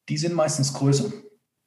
die 0.08 0.16
sind 0.16 0.34
meistens 0.34 0.72
größer. 0.72 1.12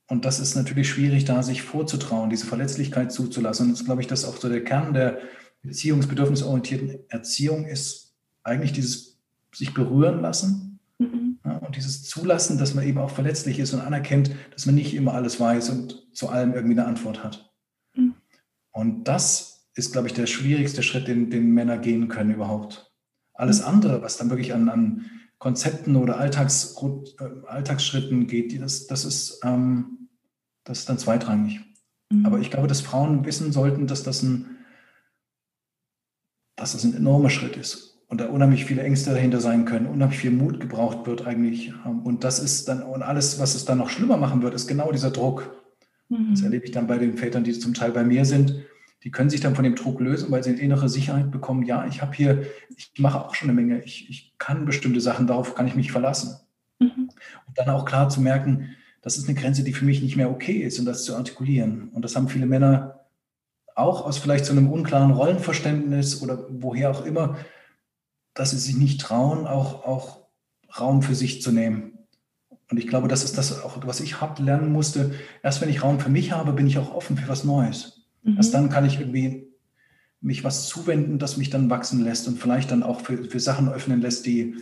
Und 0.07 0.25
das 0.25 0.39
ist 0.39 0.55
natürlich 0.55 0.89
schwierig, 0.89 1.25
da 1.25 1.43
sich 1.43 1.61
vorzutrauen, 1.61 2.29
diese 2.29 2.45
Verletzlichkeit 2.45 3.11
zuzulassen. 3.11 3.67
Und 3.67 3.71
das 3.73 3.81
ist, 3.81 3.85
glaube 3.85 4.01
ich, 4.01 4.07
das 4.07 4.25
auch 4.25 4.37
so 4.37 4.49
der 4.49 4.63
Kern 4.63 4.93
der 4.93 5.19
beziehungsbedürfnisorientierten 5.61 6.99
Erziehung 7.09 7.65
ist 7.65 8.13
eigentlich 8.43 8.71
dieses 8.71 9.17
sich 9.53 9.73
berühren 9.73 10.21
lassen 10.21 10.79
mhm. 10.99 11.24
Und 11.45 11.75
dieses 11.75 12.03
Zulassen, 12.03 12.57
dass 12.57 12.73
man 12.73 12.85
eben 12.85 12.97
auch 12.97 13.11
verletzlich 13.11 13.59
ist 13.59 13.73
und 13.73 13.81
anerkennt, 13.81 14.31
dass 14.51 14.65
man 14.65 14.75
nicht 14.75 14.95
immer 14.95 15.13
alles 15.13 15.39
weiß 15.39 15.69
und 15.69 16.07
zu 16.13 16.29
allem 16.29 16.53
irgendwie 16.53 16.79
eine 16.79 16.87
Antwort 16.87 17.23
hat. 17.23 17.53
Mhm. 17.95 18.15
Und 18.71 19.03
das 19.03 19.69
ist, 19.75 19.91
glaube 19.91 20.07
ich, 20.07 20.13
der 20.13 20.25
schwierigste 20.25 20.81
Schritt, 20.81 21.07
den, 21.07 21.29
den 21.29 21.51
Männer 21.51 21.77
gehen 21.77 22.07
können 22.07 22.33
überhaupt. 22.33 22.91
Alles 23.33 23.61
mhm. 23.61 23.67
andere, 23.67 24.01
was 24.01 24.17
dann 24.17 24.29
wirklich 24.29 24.53
an, 24.53 24.69
an 24.69 25.05
Konzepten 25.37 25.95
oder 25.97 26.17
Alltags, 26.17 26.75
äh, 27.19 27.47
Alltagsschritten 27.47 28.25
geht, 28.25 28.59
das, 28.59 28.87
das, 28.87 29.05
ist, 29.05 29.39
ähm, 29.43 30.09
das 30.63 30.79
ist 30.79 30.89
dann 30.89 30.97
zweitrangig. 30.97 31.59
Mhm. 32.09 32.25
Aber 32.25 32.39
ich 32.39 32.49
glaube, 32.49 32.67
dass 32.67 32.81
Frauen 32.81 33.23
wissen 33.25 33.51
sollten, 33.51 33.85
dass 33.85 34.01
das 34.01 34.23
ein, 34.23 34.57
dass 36.55 36.71
das 36.71 36.83
ein 36.85 36.95
enormer 36.95 37.29
Schritt 37.29 37.55
ist 37.55 37.94
und 38.07 38.21
da 38.21 38.27
unheimlich 38.27 38.65
viele 38.65 38.83
Ängste 38.83 39.11
dahinter 39.11 39.39
sein 39.39 39.65
können, 39.65 39.87
unheimlich 39.87 40.19
viel 40.19 40.31
Mut 40.31 40.59
gebraucht 40.59 41.07
wird 41.07 41.25
eigentlich. 41.25 41.73
Ähm, 41.85 42.01
und 42.01 42.23
das 42.23 42.39
ist 42.39 42.67
dann, 42.67 42.83
und 42.83 43.01
alles, 43.01 43.39
was 43.39 43.55
es 43.55 43.65
dann 43.65 43.77
noch 43.77 43.89
schlimmer 43.89 44.17
machen 44.17 44.41
wird, 44.41 44.53
ist 44.53 44.67
genau 44.67 44.91
dieser 44.91 45.11
Druck. 45.11 45.63
Mhm. 46.09 46.31
Das 46.31 46.41
erlebe 46.41 46.65
ich 46.65 46.71
dann 46.71 46.87
bei 46.87 46.97
den 46.97 47.17
Vätern, 47.17 47.43
die 47.43 47.53
zum 47.53 47.73
Teil 47.73 47.91
bei 47.91 48.03
mir 48.03 48.25
sind. 48.25 48.55
Die 49.03 49.11
können 49.11 49.29
sich 49.29 49.41
dann 49.41 49.55
von 49.55 49.63
dem 49.63 49.75
Druck 49.75 49.99
lösen, 49.99 50.31
weil 50.31 50.43
sie 50.43 50.51
eine 50.51 50.59
innere 50.59 50.89
Sicherheit 50.89 51.31
bekommen. 51.31 51.63
Ja, 51.63 51.85
ich 51.87 52.01
habe 52.01 52.15
hier, 52.15 52.43
ich 52.75 52.91
mache 52.97 53.23
auch 53.23 53.35
schon 53.35 53.49
eine 53.49 53.59
Menge. 53.59 53.83
Ich, 53.83 54.09
ich 54.09 54.33
kann 54.37 54.65
bestimmte 54.65 55.01
Sachen, 55.01 55.27
darauf 55.27 55.55
kann 55.55 55.67
ich 55.67 55.75
mich 55.75 55.91
verlassen. 55.91 56.35
Mhm. 56.79 57.09
Und 57.47 57.57
dann 57.57 57.69
auch 57.69 57.85
klar 57.85 58.09
zu 58.09 58.21
merken, 58.21 58.69
das 59.01 59.17
ist 59.17 59.27
eine 59.27 59.39
Grenze, 59.39 59.63
die 59.63 59.73
für 59.73 59.85
mich 59.85 60.01
nicht 60.01 60.15
mehr 60.15 60.31
okay 60.31 60.57
ist 60.57 60.79
und 60.79 60.85
das 60.85 61.05
zu 61.05 61.15
artikulieren. 61.15 61.89
Und 61.89 62.03
das 62.03 62.15
haben 62.15 62.27
viele 62.27 62.47
Männer 62.47 63.01
auch 63.75 64.05
aus 64.05 64.17
vielleicht 64.17 64.45
so 64.45 64.53
einem 64.53 64.71
unklaren 64.71 65.11
Rollenverständnis 65.11 66.23
oder 66.23 66.47
woher 66.49 66.89
auch 66.89 67.05
immer, 67.05 67.37
dass 68.35 68.51
sie 68.51 68.57
sich 68.57 68.77
nicht 68.77 69.01
trauen, 69.01 69.47
auch, 69.47 69.85
auch 69.85 70.27
Raum 70.79 71.01
für 71.01 71.15
sich 71.15 71.41
zu 71.41 71.51
nehmen. 71.51 71.93
Und 72.69 72.77
ich 72.77 72.87
glaube, 72.87 73.07
das 73.07 73.23
ist 73.23 73.37
das 73.37 73.63
auch, 73.63 73.85
was 73.85 74.01
ich 74.01 74.21
hart 74.21 74.39
lernen 74.39 74.71
musste. 74.71 75.13
Erst 75.41 75.61
wenn 75.61 75.69
ich 75.69 75.83
Raum 75.83 75.99
für 75.99 76.09
mich 76.09 76.31
habe, 76.31 76.53
bin 76.53 76.67
ich 76.67 76.77
auch 76.77 76.93
offen 76.93 77.17
für 77.17 77.27
was 77.27 77.43
Neues. 77.43 78.05
Mhm. 78.23 78.37
Erst 78.37 78.53
dann 78.53 78.69
kann 78.69 78.85
ich 78.85 78.99
irgendwie 78.99 79.47
mich 80.19 80.43
was 80.43 80.67
zuwenden, 80.67 81.19
das 81.19 81.37
mich 81.37 81.49
dann 81.49 81.69
wachsen 81.69 82.03
lässt 82.03 82.27
und 82.27 82.39
vielleicht 82.39 82.71
dann 82.71 82.83
auch 82.83 83.01
für, 83.01 83.23
für 83.25 83.39
Sachen 83.39 83.69
öffnen 83.69 84.01
lässt, 84.01 84.25
die, 84.25 84.55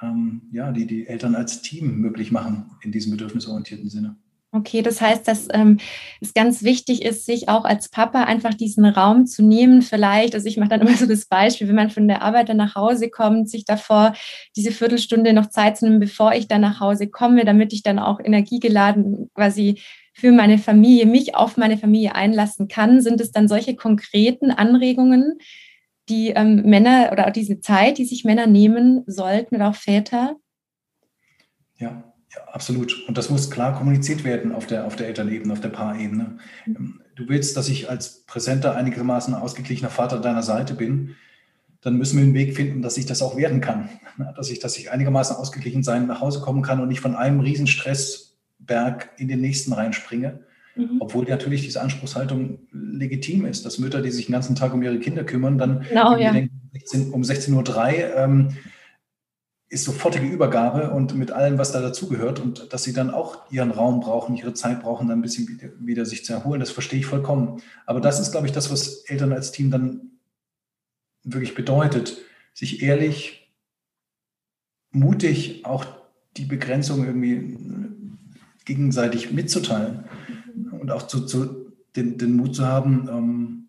ähm, 0.00 0.42
ja, 0.52 0.70
die 0.70 0.86
die 0.86 1.06
Eltern 1.06 1.34
als 1.34 1.62
Team 1.62 1.96
möglich 1.96 2.30
machen 2.30 2.70
in 2.82 2.92
diesem 2.92 3.10
bedürfnisorientierten 3.10 3.90
Sinne. 3.90 4.16
Okay, 4.52 4.82
das 4.82 5.00
heißt, 5.00 5.28
dass 5.28 5.46
ähm, 5.52 5.78
es 6.20 6.34
ganz 6.34 6.64
wichtig 6.64 7.02
ist, 7.02 7.24
sich 7.24 7.48
auch 7.48 7.64
als 7.64 7.88
Papa 7.88 8.24
einfach 8.24 8.52
diesen 8.52 8.84
Raum 8.84 9.26
zu 9.26 9.44
nehmen. 9.44 9.80
Vielleicht, 9.80 10.34
also 10.34 10.48
ich 10.48 10.56
mache 10.56 10.70
dann 10.70 10.80
immer 10.86 10.96
so 10.96 11.06
das 11.06 11.26
Beispiel, 11.26 11.68
wenn 11.68 11.76
man 11.76 11.90
von 11.90 12.08
der 12.08 12.22
Arbeit 12.22 12.48
dann 12.48 12.56
nach 12.56 12.74
Hause 12.74 13.10
kommt, 13.10 13.48
sich 13.48 13.64
davor 13.64 14.12
diese 14.56 14.72
Viertelstunde 14.72 15.32
noch 15.34 15.50
Zeit 15.50 15.76
zu 15.78 15.84
nehmen, 15.84 16.00
bevor 16.00 16.32
ich 16.32 16.48
dann 16.48 16.62
nach 16.62 16.80
Hause 16.80 17.08
komme, 17.08 17.44
damit 17.44 17.72
ich 17.72 17.84
dann 17.84 18.00
auch 18.00 18.18
energiegeladen 18.18 19.30
quasi 19.34 19.80
für 20.14 20.32
meine 20.32 20.58
Familie, 20.58 21.06
mich 21.06 21.36
auf 21.36 21.56
meine 21.56 21.78
Familie 21.78 22.16
einlassen 22.16 22.66
kann. 22.66 23.00
Sind 23.00 23.20
es 23.20 23.30
dann 23.30 23.46
solche 23.46 23.76
konkreten 23.76 24.50
Anregungen, 24.50 25.38
die 26.08 26.30
ähm, 26.30 26.62
Männer 26.62 27.10
oder 27.12 27.30
diese 27.30 27.60
Zeit, 27.60 27.98
die 27.98 28.04
sich 28.04 28.24
Männer 28.24 28.48
nehmen 28.48 29.04
sollten 29.06 29.54
oder 29.54 29.68
auch 29.68 29.76
Väter? 29.76 30.34
Ja, 31.78 32.09
ja, 32.34 32.44
absolut. 32.52 33.08
Und 33.08 33.18
das 33.18 33.30
muss 33.30 33.50
klar 33.50 33.76
kommuniziert 33.76 34.24
werden 34.24 34.52
auf 34.52 34.66
der, 34.66 34.86
auf 34.86 34.96
der 34.96 35.08
Elternebene, 35.08 35.52
auf 35.52 35.60
der 35.60 35.70
Paarebene. 35.70 36.38
Ähm, 36.66 37.00
du 37.16 37.28
willst, 37.28 37.56
dass 37.56 37.68
ich 37.68 37.90
als 37.90 38.24
präsenter, 38.26 38.76
einigermaßen 38.76 39.34
ausgeglichener 39.34 39.90
Vater 39.90 40.20
deiner 40.20 40.42
Seite 40.42 40.74
bin, 40.74 41.16
dann 41.82 41.96
müssen 41.96 42.18
wir 42.18 42.24
einen 42.24 42.34
Weg 42.34 42.54
finden, 42.54 42.82
dass 42.82 42.98
ich 42.98 43.06
das 43.06 43.22
auch 43.22 43.36
werden 43.36 43.60
kann. 43.60 43.88
Dass 44.36 44.50
ich, 44.50 44.58
dass 44.58 44.76
ich 44.76 44.90
einigermaßen 44.90 45.34
ausgeglichen 45.34 45.82
sein, 45.82 46.06
nach 46.06 46.20
Hause 46.20 46.40
kommen 46.40 46.62
kann 46.62 46.80
und 46.80 46.88
nicht 46.88 47.00
von 47.00 47.16
einem 47.16 47.40
Riesenstressberg 47.40 49.10
in 49.16 49.28
den 49.28 49.40
nächsten 49.40 49.72
reinspringe. 49.72 50.40
Mhm. 50.76 50.98
Obwohl 51.00 51.24
natürlich 51.24 51.62
diese 51.62 51.80
Anspruchshaltung 51.80 52.60
legitim 52.70 53.46
ist, 53.46 53.64
dass 53.64 53.78
Mütter, 53.78 54.02
die 54.02 54.10
sich 54.10 54.26
den 54.26 54.32
ganzen 54.32 54.56
Tag 54.56 54.74
um 54.74 54.82
ihre 54.82 54.98
Kinder 54.98 55.24
kümmern, 55.24 55.58
dann 55.58 55.84
genau, 55.88 56.16
ja. 56.16 56.30
um 56.30 57.22
16.03 57.22 57.54
Uhr 57.54 58.16
ähm, 58.16 58.48
ist 59.70 59.84
sofortige 59.84 60.26
Übergabe 60.26 60.90
und 60.90 61.14
mit 61.14 61.30
allem, 61.30 61.56
was 61.56 61.70
da 61.70 61.80
dazugehört 61.80 62.40
und 62.40 62.72
dass 62.72 62.82
sie 62.82 62.92
dann 62.92 63.10
auch 63.10 63.50
ihren 63.52 63.70
Raum 63.70 64.00
brauchen, 64.00 64.36
ihre 64.36 64.52
Zeit 64.52 64.82
brauchen, 64.82 65.06
dann 65.06 65.20
ein 65.20 65.22
bisschen 65.22 65.48
wieder, 65.48 65.68
wieder, 65.78 66.04
sich 66.04 66.24
zu 66.24 66.32
erholen, 66.32 66.58
das 66.58 66.72
verstehe 66.72 66.98
ich 66.98 67.06
vollkommen. 67.06 67.62
Aber 67.86 68.00
das 68.00 68.18
ist, 68.18 68.32
glaube 68.32 68.48
ich, 68.48 68.52
das, 68.52 68.72
was 68.72 69.04
Eltern 69.04 69.32
als 69.32 69.52
Team 69.52 69.70
dann 69.70 70.18
wirklich 71.22 71.54
bedeutet, 71.54 72.18
sich 72.52 72.82
ehrlich, 72.82 73.54
mutig 74.90 75.64
auch 75.64 75.84
die 76.36 76.46
Begrenzung 76.46 77.04
irgendwie 77.04 77.56
gegenseitig 78.64 79.30
mitzuteilen 79.30 80.04
und 80.80 80.90
auch 80.90 81.02
zu, 81.06 81.26
zu 81.26 81.72
den, 81.94 82.18
den, 82.18 82.36
Mut 82.36 82.56
zu 82.56 82.66
haben, 82.66 83.08
ähm, 83.08 83.68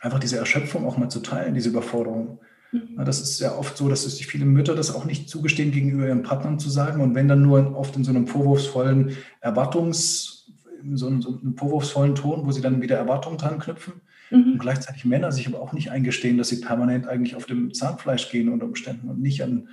einfach 0.00 0.18
diese 0.18 0.38
Erschöpfung 0.38 0.84
auch 0.84 0.96
mal 0.96 1.08
zu 1.08 1.20
teilen, 1.20 1.54
diese 1.54 1.68
Überforderung. 1.68 2.40
Mhm. 2.72 3.04
Das 3.04 3.20
ist 3.20 3.38
ja 3.40 3.56
oft 3.56 3.76
so, 3.76 3.88
dass 3.88 4.02
sich 4.02 4.26
viele 4.26 4.44
Mütter 4.44 4.74
das 4.74 4.94
auch 4.94 5.04
nicht 5.04 5.28
zugestehen, 5.28 5.70
gegenüber 5.70 6.06
ihren 6.06 6.22
Partnern 6.22 6.58
zu 6.58 6.70
sagen. 6.70 7.00
Und 7.00 7.14
wenn 7.14 7.28
dann 7.28 7.42
nur 7.42 7.76
oft 7.76 7.94
in 7.96 8.04
so 8.04 8.10
einem 8.10 8.26
vorwurfsvollen 8.26 9.16
Erwartungs, 9.40 10.50
in 10.82 10.96
so 10.96 11.06
einem, 11.06 11.22
so 11.22 11.38
einem 11.40 11.56
vorwurfsvollen 11.56 12.14
Ton, 12.14 12.46
wo 12.46 12.50
sie 12.50 12.62
dann 12.62 12.82
wieder 12.82 12.96
Erwartungen 12.96 13.38
dran 13.38 13.58
knüpfen. 13.58 13.94
Mhm. 14.30 14.52
Und 14.52 14.58
gleichzeitig 14.58 15.04
Männer 15.04 15.30
sich 15.30 15.46
aber 15.46 15.60
auch 15.60 15.72
nicht 15.72 15.90
eingestehen, 15.90 16.38
dass 16.38 16.48
sie 16.48 16.60
permanent 16.60 17.06
eigentlich 17.06 17.36
auf 17.36 17.46
dem 17.46 17.72
Zahnfleisch 17.74 18.30
gehen 18.30 18.48
unter 18.48 18.66
Umständen 18.66 19.08
und 19.08 19.20
nicht 19.20 19.42
an 19.42 19.68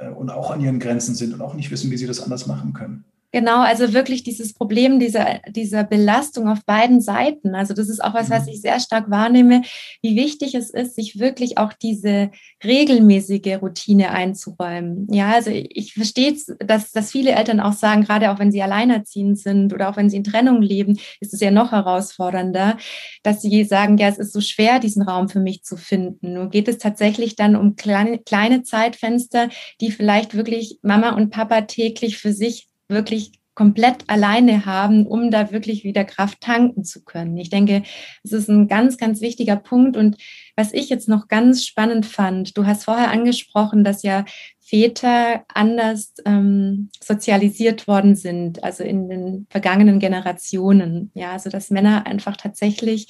äh, 0.00 0.08
und 0.08 0.30
auch 0.30 0.50
an 0.50 0.60
ihren 0.60 0.78
Grenzen 0.78 1.14
sind 1.14 1.34
und 1.34 1.42
auch 1.42 1.54
nicht 1.54 1.70
wissen, 1.70 1.90
wie 1.90 1.96
sie 1.96 2.06
das 2.06 2.22
anders 2.22 2.46
machen 2.46 2.72
können. 2.72 3.04
Genau, 3.36 3.60
also 3.60 3.92
wirklich 3.92 4.22
dieses 4.22 4.54
Problem 4.54 4.98
dieser, 4.98 5.40
dieser 5.46 5.84
Belastung 5.84 6.48
auf 6.48 6.64
beiden 6.64 7.02
Seiten. 7.02 7.54
Also 7.54 7.74
das 7.74 7.90
ist 7.90 8.02
auch 8.02 8.14
was, 8.14 8.30
was 8.30 8.46
mhm. 8.46 8.52
ich 8.52 8.62
sehr 8.62 8.80
stark 8.80 9.10
wahrnehme, 9.10 9.60
wie 10.00 10.16
wichtig 10.16 10.54
es 10.54 10.70
ist, 10.70 10.94
sich 10.94 11.18
wirklich 11.18 11.58
auch 11.58 11.74
diese 11.74 12.30
regelmäßige 12.64 13.60
Routine 13.60 14.12
einzuräumen. 14.12 15.06
Ja, 15.10 15.32
also 15.32 15.50
ich 15.52 15.92
verstehe, 15.92 16.34
dass, 16.60 16.92
dass 16.92 17.10
viele 17.10 17.32
Eltern 17.32 17.60
auch 17.60 17.74
sagen, 17.74 18.04
gerade 18.04 18.30
auch 18.30 18.38
wenn 18.38 18.50
sie 18.50 18.62
alleinerziehend 18.62 19.38
sind 19.38 19.74
oder 19.74 19.90
auch 19.90 19.98
wenn 19.98 20.08
sie 20.08 20.16
in 20.16 20.24
Trennung 20.24 20.62
leben, 20.62 20.98
ist 21.20 21.34
es 21.34 21.40
ja 21.40 21.50
noch 21.50 21.72
herausfordernder, 21.72 22.78
dass 23.22 23.42
sie 23.42 23.64
sagen, 23.64 23.98
ja, 23.98 24.08
es 24.08 24.16
ist 24.16 24.32
so 24.32 24.40
schwer, 24.40 24.78
diesen 24.78 25.02
Raum 25.02 25.28
für 25.28 25.40
mich 25.40 25.62
zu 25.62 25.76
finden. 25.76 26.32
Nur 26.32 26.48
geht 26.48 26.68
es 26.68 26.78
tatsächlich 26.78 27.36
dann 27.36 27.54
um 27.54 27.76
kleine, 27.76 28.18
kleine 28.18 28.62
Zeitfenster, 28.62 29.50
die 29.82 29.90
vielleicht 29.90 30.34
wirklich 30.34 30.78
Mama 30.80 31.10
und 31.10 31.28
Papa 31.28 31.60
täglich 31.60 32.16
für 32.16 32.32
sich 32.32 32.70
wirklich 32.88 33.32
komplett 33.56 34.04
alleine 34.06 34.66
haben, 34.66 35.06
um 35.06 35.30
da 35.30 35.50
wirklich 35.50 35.82
wieder 35.82 36.04
Kraft 36.04 36.42
tanken 36.42 36.84
zu 36.84 37.02
können. 37.02 37.38
Ich 37.38 37.48
denke, 37.48 37.82
es 38.22 38.32
ist 38.32 38.48
ein 38.48 38.68
ganz, 38.68 38.98
ganz 38.98 39.22
wichtiger 39.22 39.56
Punkt. 39.56 39.96
Und 39.96 40.18
was 40.56 40.74
ich 40.74 40.90
jetzt 40.90 41.08
noch 41.08 41.26
ganz 41.26 41.64
spannend 41.64 42.04
fand, 42.04 42.56
du 42.58 42.66
hast 42.66 42.84
vorher 42.84 43.10
angesprochen, 43.10 43.82
dass 43.82 44.02
ja 44.02 44.26
Väter 44.60 45.44
anders 45.48 46.12
ähm, 46.26 46.90
sozialisiert 47.02 47.88
worden 47.88 48.14
sind, 48.14 48.62
also 48.62 48.84
in 48.84 49.08
den 49.08 49.46
vergangenen 49.48 50.00
Generationen. 50.00 51.10
Ja, 51.14 51.32
also 51.32 51.48
dass 51.48 51.70
Männer 51.70 52.06
einfach 52.06 52.36
tatsächlich 52.36 53.06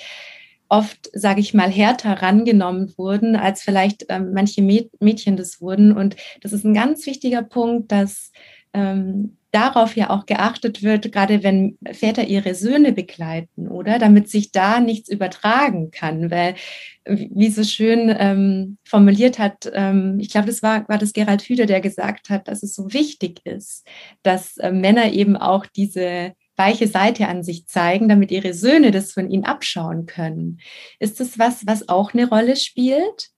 oft, 0.68 1.10
sage 1.12 1.40
ich 1.40 1.54
mal, 1.54 1.70
härter 1.70 2.22
rangenommen 2.22 2.92
wurden, 2.96 3.34
als 3.34 3.62
vielleicht 3.62 4.06
ähm, 4.10 4.32
manche 4.32 4.62
Mädchen 4.62 5.36
das 5.36 5.60
wurden. 5.60 5.90
Und 5.90 6.14
das 6.40 6.52
ist 6.52 6.64
ein 6.64 6.74
ganz 6.74 7.04
wichtiger 7.06 7.42
Punkt, 7.42 7.90
dass 7.90 8.30
ähm, 8.74 9.38
darauf 9.56 9.96
ja 9.96 10.10
auch 10.10 10.26
geachtet 10.26 10.82
wird, 10.82 11.10
gerade 11.12 11.42
wenn 11.42 11.78
Väter 11.92 12.24
ihre 12.24 12.54
Söhne 12.54 12.92
begleiten, 12.92 13.68
oder? 13.68 13.98
Damit 13.98 14.28
sich 14.28 14.52
da 14.52 14.80
nichts 14.80 15.08
übertragen 15.08 15.90
kann, 15.90 16.30
weil, 16.30 16.56
wie 17.06 17.48
so 17.48 17.64
schön 17.64 18.14
ähm, 18.18 18.76
formuliert 18.84 19.38
hat, 19.38 19.70
ähm, 19.72 20.18
ich 20.20 20.30
glaube, 20.30 20.46
das 20.46 20.62
war, 20.62 20.86
war 20.88 20.98
das 20.98 21.14
Gerald 21.14 21.42
Hüder, 21.42 21.64
der 21.64 21.80
gesagt 21.80 22.28
hat, 22.28 22.48
dass 22.48 22.62
es 22.62 22.74
so 22.74 22.92
wichtig 22.92 23.40
ist, 23.44 23.86
dass 24.22 24.58
äh, 24.58 24.72
Männer 24.72 25.10
eben 25.12 25.36
auch 25.36 25.64
diese 25.64 26.34
weiche 26.56 26.86
Seite 26.86 27.28
an 27.28 27.42
sich 27.42 27.66
zeigen, 27.66 28.08
damit 28.10 28.30
ihre 28.30 28.52
Söhne 28.52 28.90
das 28.90 29.12
von 29.12 29.30
ihnen 29.30 29.44
abschauen 29.44 30.04
können. 30.04 30.58
Ist 30.98 31.18
das 31.18 31.38
was, 31.38 31.66
was 31.66 31.88
auch 31.88 32.12
eine 32.12 32.28
Rolle 32.28 32.56
spielt? 32.56 33.30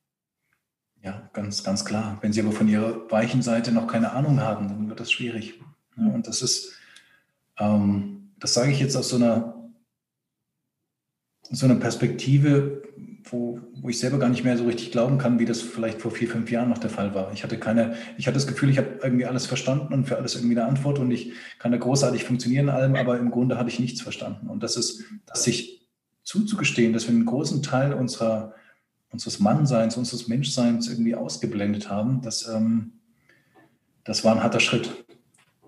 Ja, 1.02 1.30
ganz, 1.32 1.62
ganz 1.62 1.84
klar. 1.84 2.18
Wenn 2.22 2.32
Sie 2.32 2.40
aber 2.40 2.50
von 2.50 2.68
Ihrer 2.68 3.08
weichen 3.10 3.40
Seite 3.40 3.70
noch 3.70 3.86
keine 3.86 4.12
Ahnung 4.12 4.40
haben, 4.40 4.68
dann 4.68 4.88
wird 4.88 4.98
das 4.98 5.12
schwierig. 5.12 5.54
Ja, 5.98 6.06
und 6.12 6.26
das 6.26 6.42
ist, 6.42 6.72
ähm, 7.58 8.30
das 8.38 8.54
sage 8.54 8.70
ich 8.70 8.80
jetzt 8.80 8.96
aus 8.96 9.08
so 9.08 9.16
einer, 9.16 9.54
so 11.50 11.66
einer 11.66 11.76
Perspektive, 11.76 12.82
wo, 13.24 13.60
wo 13.74 13.88
ich 13.88 13.98
selber 13.98 14.18
gar 14.18 14.28
nicht 14.28 14.44
mehr 14.44 14.56
so 14.56 14.64
richtig 14.64 14.92
glauben 14.92 15.18
kann, 15.18 15.38
wie 15.38 15.44
das 15.44 15.60
vielleicht 15.60 16.00
vor 16.00 16.10
vier, 16.10 16.28
fünf 16.28 16.50
Jahren 16.50 16.68
noch 16.68 16.78
der 16.78 16.90
Fall 16.90 17.14
war. 17.14 17.32
Ich 17.32 17.42
hatte 17.42 17.58
keine, 17.58 17.96
ich 18.16 18.26
hatte 18.26 18.34
das 18.34 18.46
Gefühl, 18.46 18.70
ich 18.70 18.78
habe 18.78 19.00
irgendwie 19.02 19.26
alles 19.26 19.46
verstanden 19.46 19.92
und 19.92 20.06
für 20.06 20.16
alles 20.16 20.34
irgendwie 20.34 20.58
eine 20.58 20.68
Antwort 20.68 20.98
und 20.98 21.10
ich 21.10 21.32
kann 21.58 21.72
da 21.72 21.78
großartig 21.78 22.24
funktionieren 22.24 22.68
in 22.68 22.74
allem, 22.74 22.96
aber 22.96 23.18
im 23.18 23.30
Grunde 23.30 23.58
habe 23.58 23.68
ich 23.68 23.80
nichts 23.80 24.00
verstanden. 24.00 24.48
Und 24.48 24.62
das 24.62 24.76
ist, 24.76 25.04
dass 25.26 25.44
sich 25.44 25.88
zuzugestehen, 26.22 26.92
dass 26.92 27.06
wir 27.06 27.14
einen 27.14 27.26
großen 27.26 27.62
Teil 27.62 27.92
unserer, 27.92 28.54
unseres 29.10 29.40
Mannseins, 29.40 29.96
unseres 29.96 30.28
Menschseins 30.28 30.88
irgendwie 30.88 31.14
ausgeblendet 31.14 31.90
haben, 31.90 32.20
das, 32.22 32.46
ähm, 32.46 32.92
das 34.04 34.24
war 34.24 34.34
ein 34.34 34.42
harter 34.42 34.60
Schritt. 34.60 35.06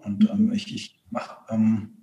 Und 0.04 0.28
ähm, 0.30 0.52
ich, 0.52 0.74
ich 0.74 1.02
mache, 1.10 1.36
ähm, 1.48 1.96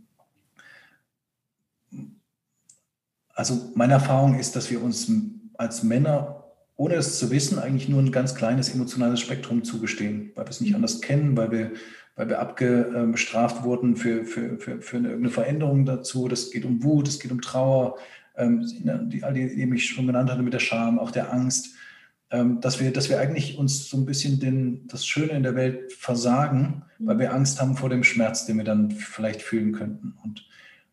also 3.34 3.72
meine 3.76 3.94
Erfahrung 3.94 4.40
ist, 4.40 4.56
dass 4.56 4.72
wir 4.72 4.82
uns 4.82 5.12
als 5.58 5.84
Männer 5.84 6.38
ohne 6.78 6.94
es 6.94 7.18
zu 7.18 7.32
wissen, 7.32 7.60
eigentlich 7.60 7.90
nur 7.90 8.00
ein 8.00 8.12
ganz 8.12 8.36
kleines 8.36 8.70
emotionales 8.70 9.20
Spektrum 9.20 9.64
zugestehen, 9.64 10.32
weil 10.36 10.46
wir 10.46 10.52
es 10.52 10.62
nicht 10.62 10.76
anders 10.76 11.02
kennen, 11.02 11.36
weil 11.36 11.52
wir, 11.52 11.72
weil 12.16 12.30
wir 12.30 12.40
abgestraft 12.40 13.64
wurden 13.64 13.96
für, 13.96 14.24
für, 14.26 14.60
für, 14.60 14.82
für 14.82 14.98
eine 14.98 15.30
Veränderung 15.30 15.86
dazu. 15.86 16.28
Das 16.28 16.52
geht 16.52 16.66
um 16.66 16.84
Wut, 16.84 17.08
es 17.08 17.20
geht 17.20 17.32
um 17.32 17.42
Trauer, 17.42 17.98
ähm, 18.36 18.64
die, 19.10 19.24
all 19.24 19.34
die, 19.34 19.56
die 19.56 19.76
ich 19.76 19.90
schon 19.90 20.06
genannt 20.06 20.30
hatte 20.30 20.44
mit 20.44 20.54
der 20.54 20.60
Scham, 20.60 21.00
auch 21.00 21.10
der 21.10 21.34
Angst, 21.34 21.74
dass, 22.30 22.80
wir, 22.80 22.92
dass 22.92 23.10
wir 23.10 23.20
eigentlich 23.20 23.58
uns 23.58 23.90
so 23.90 23.98
ein 23.98 24.06
bisschen 24.06 24.40
den, 24.40 24.88
das 24.88 25.06
Schöne 25.06 25.32
in 25.32 25.44
der 25.44 25.56
Welt 25.56 25.94
versagen, 25.94 26.84
weil 27.00 27.16
mhm. 27.16 27.20
wir 27.20 27.34
Angst 27.34 27.62
haben 27.62 27.78
vor 27.78 27.90
dem 27.90 28.04
Schmerz, 28.04 28.46
den 28.46 28.58
wir 28.58 28.66
dann 28.66 28.92
vielleicht 28.92 29.42
fühlen 29.42 29.72
könnten. 29.72 30.14
Und, 30.24 30.46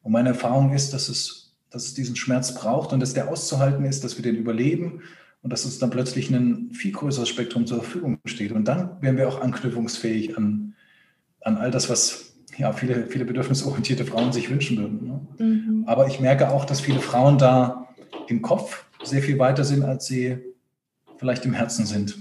und 0.02 0.12
meine 0.12 0.30
Erfahrung 0.30 0.72
ist, 0.72 0.92
dass 0.92 1.08
es, 1.08 1.56
dass 1.70 1.86
es 1.86 1.94
diesen 1.94 2.14
Schmerz 2.14 2.54
braucht 2.54 2.92
und 2.92 3.00
dass 3.00 3.14
der 3.14 3.28
auszuhalten 3.28 3.84
ist, 3.84 4.04
dass 4.04 4.16
wir 4.16 4.22
den 4.22 4.36
überleben 4.36 5.02
und 5.42 5.52
dass 5.52 5.64
uns 5.64 5.78
dann 5.80 5.90
plötzlich 5.90 6.30
ein 6.30 6.70
viel 6.72 6.92
größeres 6.92 7.28
Spektrum 7.28 7.66
zur 7.66 7.78
Verfügung 7.78 8.18
steht. 8.26 8.52
Und 8.52 8.68
dann 8.68 8.96
wären 9.00 9.16
wir 9.16 9.28
auch 9.28 9.40
anknüpfungsfähig 9.40 10.38
an, 10.38 10.74
an 11.40 11.56
all 11.56 11.72
das, 11.72 11.90
was 11.90 12.36
ja, 12.56 12.72
viele, 12.72 13.08
viele 13.08 13.24
bedürfnisorientierte 13.24 14.04
Frauen 14.04 14.32
sich 14.32 14.50
wünschen 14.50 14.78
würden. 14.78 15.08
Ne? 15.08 15.44
Mhm. 15.44 15.84
Aber 15.86 16.06
ich 16.06 16.20
merke 16.20 16.50
auch, 16.50 16.64
dass 16.64 16.80
viele 16.80 17.00
Frauen 17.00 17.38
da 17.38 17.88
im 18.28 18.40
Kopf 18.40 18.84
sehr 19.02 19.22
viel 19.22 19.38
weiter 19.40 19.64
sind, 19.64 19.82
als 19.82 20.06
sie 20.06 20.53
vielleicht 21.24 21.46
im 21.46 21.54
Herzen 21.54 21.86
sind. 21.86 22.18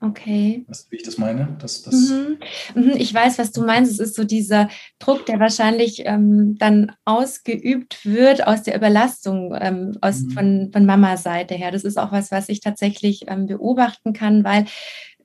Okay. 0.00 0.64
Weißt 0.68 0.86
du, 0.86 0.92
wie 0.92 0.96
ich 0.96 1.02
das 1.02 1.18
meine? 1.18 1.56
Das, 1.60 1.82
das 1.82 2.10
mhm. 2.10 2.38
mhm. 2.76 2.92
Ich 2.96 3.12
weiß, 3.12 3.36
was 3.38 3.50
du 3.50 3.64
meinst. 3.64 3.90
Es 3.90 3.98
ist 3.98 4.14
so 4.14 4.22
dieser 4.22 4.68
Druck, 5.00 5.26
der 5.26 5.40
wahrscheinlich 5.40 6.02
ähm, 6.06 6.56
dann 6.56 6.92
ausgeübt 7.04 8.06
wird 8.06 8.46
aus 8.46 8.62
der 8.62 8.76
Überlastung 8.76 9.56
ähm, 9.60 9.98
aus, 10.00 10.20
mhm. 10.20 10.30
von, 10.30 10.70
von 10.72 10.86
Mama-Seite 10.86 11.56
her. 11.56 11.72
Das 11.72 11.82
ist 11.82 11.98
auch 11.98 12.12
was, 12.12 12.30
was 12.30 12.48
ich 12.48 12.60
tatsächlich 12.60 13.24
ähm, 13.26 13.46
beobachten 13.46 14.12
kann, 14.12 14.44
weil 14.44 14.66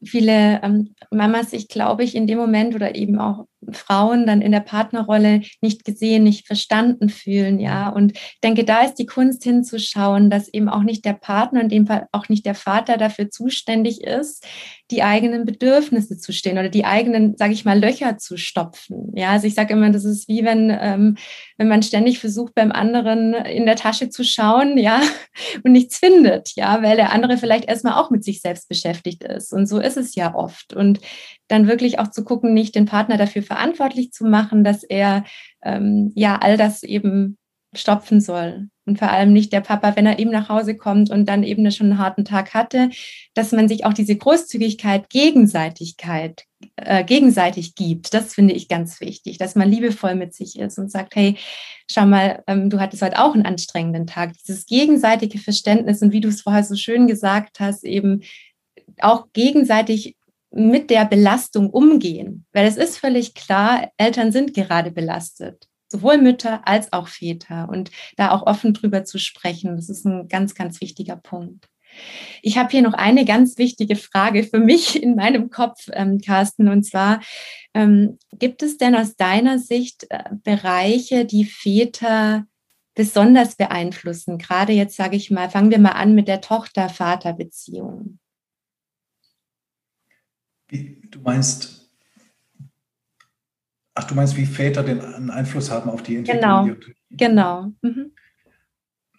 viele 0.03 0.59
ähm, 0.63 0.95
Mamas 1.11 1.51
sich, 1.51 1.67
glaube 1.67 2.03
ich, 2.03 2.15
in 2.15 2.25
dem 2.25 2.39
Moment 2.39 2.73
oder 2.73 2.95
eben 2.95 3.19
auch 3.19 3.45
Frauen 3.71 4.25
dann 4.25 4.41
in 4.41 4.51
der 4.51 4.59
Partnerrolle 4.59 5.41
nicht 5.61 5.85
gesehen, 5.85 6.23
nicht 6.23 6.47
verstanden 6.47 7.09
fühlen, 7.09 7.59
ja. 7.59 7.89
Und 7.89 8.17
ich 8.17 8.39
denke, 8.43 8.63
da 8.63 8.81
ist 8.81 8.95
die 8.95 9.05
Kunst 9.05 9.43
hinzuschauen, 9.43 10.29
dass 10.29 10.47
eben 10.47 10.69
auch 10.69 10.83
nicht 10.83 11.05
der 11.05 11.13
Partner, 11.13 11.61
in 11.61 11.69
dem 11.69 11.87
Fall 11.87 12.07
auch 12.11 12.29
nicht 12.29 12.45
der 12.45 12.55
Vater 12.55 12.97
dafür 12.97 13.29
zuständig 13.29 14.01
ist, 14.01 14.45
die 14.91 15.03
eigenen 15.03 15.45
Bedürfnisse 15.45 16.17
zu 16.17 16.31
stehen 16.31 16.57
oder 16.57 16.69
die 16.69 16.85
eigenen, 16.85 17.35
sage 17.37 17.53
ich 17.53 17.65
mal, 17.65 17.79
Löcher 17.79 18.17
zu 18.17 18.37
stopfen. 18.37 19.11
Ja, 19.15 19.31
also 19.31 19.47
ich 19.47 19.55
sage 19.55 19.73
immer, 19.73 19.89
das 19.89 20.05
ist 20.05 20.27
wie 20.27 20.43
wenn, 20.43 20.69
ähm, 20.69 21.17
wenn 21.57 21.67
man 21.67 21.81
ständig 21.83 22.19
versucht, 22.19 22.53
beim 22.53 22.71
anderen 22.71 23.33
in 23.33 23.65
der 23.65 23.75
Tasche 23.75 24.09
zu 24.09 24.23
schauen, 24.23 24.77
ja, 24.77 25.01
und 25.63 25.71
nichts 25.71 25.97
findet, 25.97 26.51
ja, 26.55 26.83
weil 26.83 26.95
der 26.95 27.11
andere 27.11 27.37
vielleicht 27.37 27.65
erstmal 27.65 27.93
auch 27.93 28.11
mit 28.11 28.23
sich 28.23 28.41
selbst 28.41 28.69
beschäftigt 28.69 29.23
ist. 29.23 29.51
Und 29.53 29.65
so 29.67 29.79
ist 29.79 29.97
es 29.97 30.15
ja 30.15 30.35
oft. 30.35 30.73
Und 30.73 30.99
dann 31.47 31.67
wirklich 31.67 31.99
auch 31.99 32.09
zu 32.09 32.23
gucken, 32.23 32.53
nicht 32.53 32.75
den 32.75 32.85
Partner 32.85 33.17
dafür 33.17 33.43
verantwortlich 33.53 34.11
zu 34.11 34.25
machen, 34.25 34.63
dass 34.63 34.83
er 34.83 35.25
ähm, 35.63 36.11
ja 36.15 36.37
all 36.37 36.57
das 36.57 36.81
eben 36.81 37.37
stopfen 37.75 38.19
soll. 38.19 38.69
Und 38.85 38.99
vor 38.99 39.09
allem 39.09 39.31
nicht 39.31 39.53
der 39.53 39.61
Papa, 39.61 39.95
wenn 39.95 40.05
er 40.05 40.19
eben 40.19 40.31
nach 40.31 40.49
Hause 40.49 40.75
kommt 40.75 41.09
und 41.09 41.25
dann 41.29 41.43
eben 41.43 41.69
schon 41.71 41.91
einen 41.91 41.99
harten 41.99 42.25
Tag 42.25 42.53
hatte, 42.53 42.89
dass 43.33 43.51
man 43.51 43.69
sich 43.69 43.85
auch 43.85 43.93
diese 43.93 44.15
Großzügigkeit, 44.15 45.09
Gegenseitigkeit, 45.09 46.43
äh, 46.75 47.03
gegenseitig 47.03 47.75
gibt. 47.75 48.13
Das 48.13 48.33
finde 48.33 48.53
ich 48.53 48.67
ganz 48.67 48.99
wichtig, 48.99 49.37
dass 49.37 49.55
man 49.55 49.71
liebevoll 49.71 50.15
mit 50.15 50.33
sich 50.33 50.59
ist 50.59 50.77
und 50.77 50.91
sagt, 50.91 51.15
hey, 51.15 51.37
schau 51.89 52.05
mal, 52.05 52.43
ähm, 52.47 52.69
du 52.69 52.79
hattest 52.79 53.03
heute 53.03 53.19
auch 53.19 53.33
einen 53.33 53.45
anstrengenden 53.45 54.07
Tag. 54.07 54.33
Dieses 54.33 54.65
gegenseitige 54.65 55.37
Verständnis 55.37 56.01
und 56.01 56.11
wie 56.11 56.21
du 56.21 56.29
es 56.29 56.41
vorher 56.41 56.63
so 56.63 56.75
schön 56.75 57.07
gesagt 57.07 57.59
hast, 57.59 57.85
eben 57.85 58.21
auch 58.99 59.27
gegenseitig 59.31 60.17
mit 60.53 60.89
der 60.89 61.05
Belastung 61.05 61.69
umgehen. 61.69 62.45
Weil 62.53 62.67
es 62.67 62.77
ist 62.77 62.97
völlig 62.97 63.33
klar, 63.33 63.91
Eltern 63.97 64.31
sind 64.31 64.53
gerade 64.53 64.91
belastet. 64.91 65.67
Sowohl 65.89 66.17
Mütter 66.17 66.67
als 66.67 66.91
auch 66.93 67.07
Väter. 67.07 67.69
Und 67.69 67.91
da 68.17 68.31
auch 68.31 68.45
offen 68.45 68.73
drüber 68.73 69.03
zu 69.03 69.19
sprechen, 69.19 69.75
das 69.75 69.89
ist 69.89 70.05
ein 70.05 70.27
ganz, 70.27 70.55
ganz 70.55 70.81
wichtiger 70.81 71.15
Punkt. 71.15 71.67
Ich 72.41 72.57
habe 72.57 72.69
hier 72.71 72.81
noch 72.81 72.93
eine 72.93 73.25
ganz 73.25 73.57
wichtige 73.57 73.95
Frage 73.95 74.43
für 74.43 74.59
mich 74.59 75.01
in 75.01 75.15
meinem 75.15 75.49
Kopf, 75.49 75.89
ähm, 75.91 76.19
Carsten. 76.19 76.67
Und 76.67 76.83
zwar, 76.83 77.21
ähm, 77.73 78.17
gibt 78.31 78.63
es 78.63 78.77
denn 78.77 78.95
aus 78.95 79.15
deiner 79.15 79.59
Sicht 79.59 80.07
äh, 80.09 80.23
Bereiche, 80.43 81.25
die 81.25 81.45
Väter 81.45 82.45
besonders 82.95 83.55
beeinflussen? 83.55 84.37
Gerade 84.37 84.73
jetzt 84.73 84.95
sage 84.95 85.15
ich 85.15 85.31
mal, 85.31 85.49
fangen 85.49 85.71
wir 85.71 85.79
mal 85.79 85.91
an 85.91 86.15
mit 86.15 86.27
der 86.27 86.41
Tochter-Vater-Beziehung. 86.41 88.19
Du 90.73 91.19
meinst, 91.19 91.91
ach, 93.93 94.05
du 94.05 94.15
meinst, 94.15 94.35
wie 94.37 94.45
Väter 94.45 94.83
den 94.83 95.29
Einfluss 95.29 95.69
haben 95.69 95.89
auf 95.89 96.03
die 96.03 96.15
Entwicklung? 96.15 96.65
Genau, 96.65 96.77
genau. 97.11 97.71
Mhm. 97.81 98.11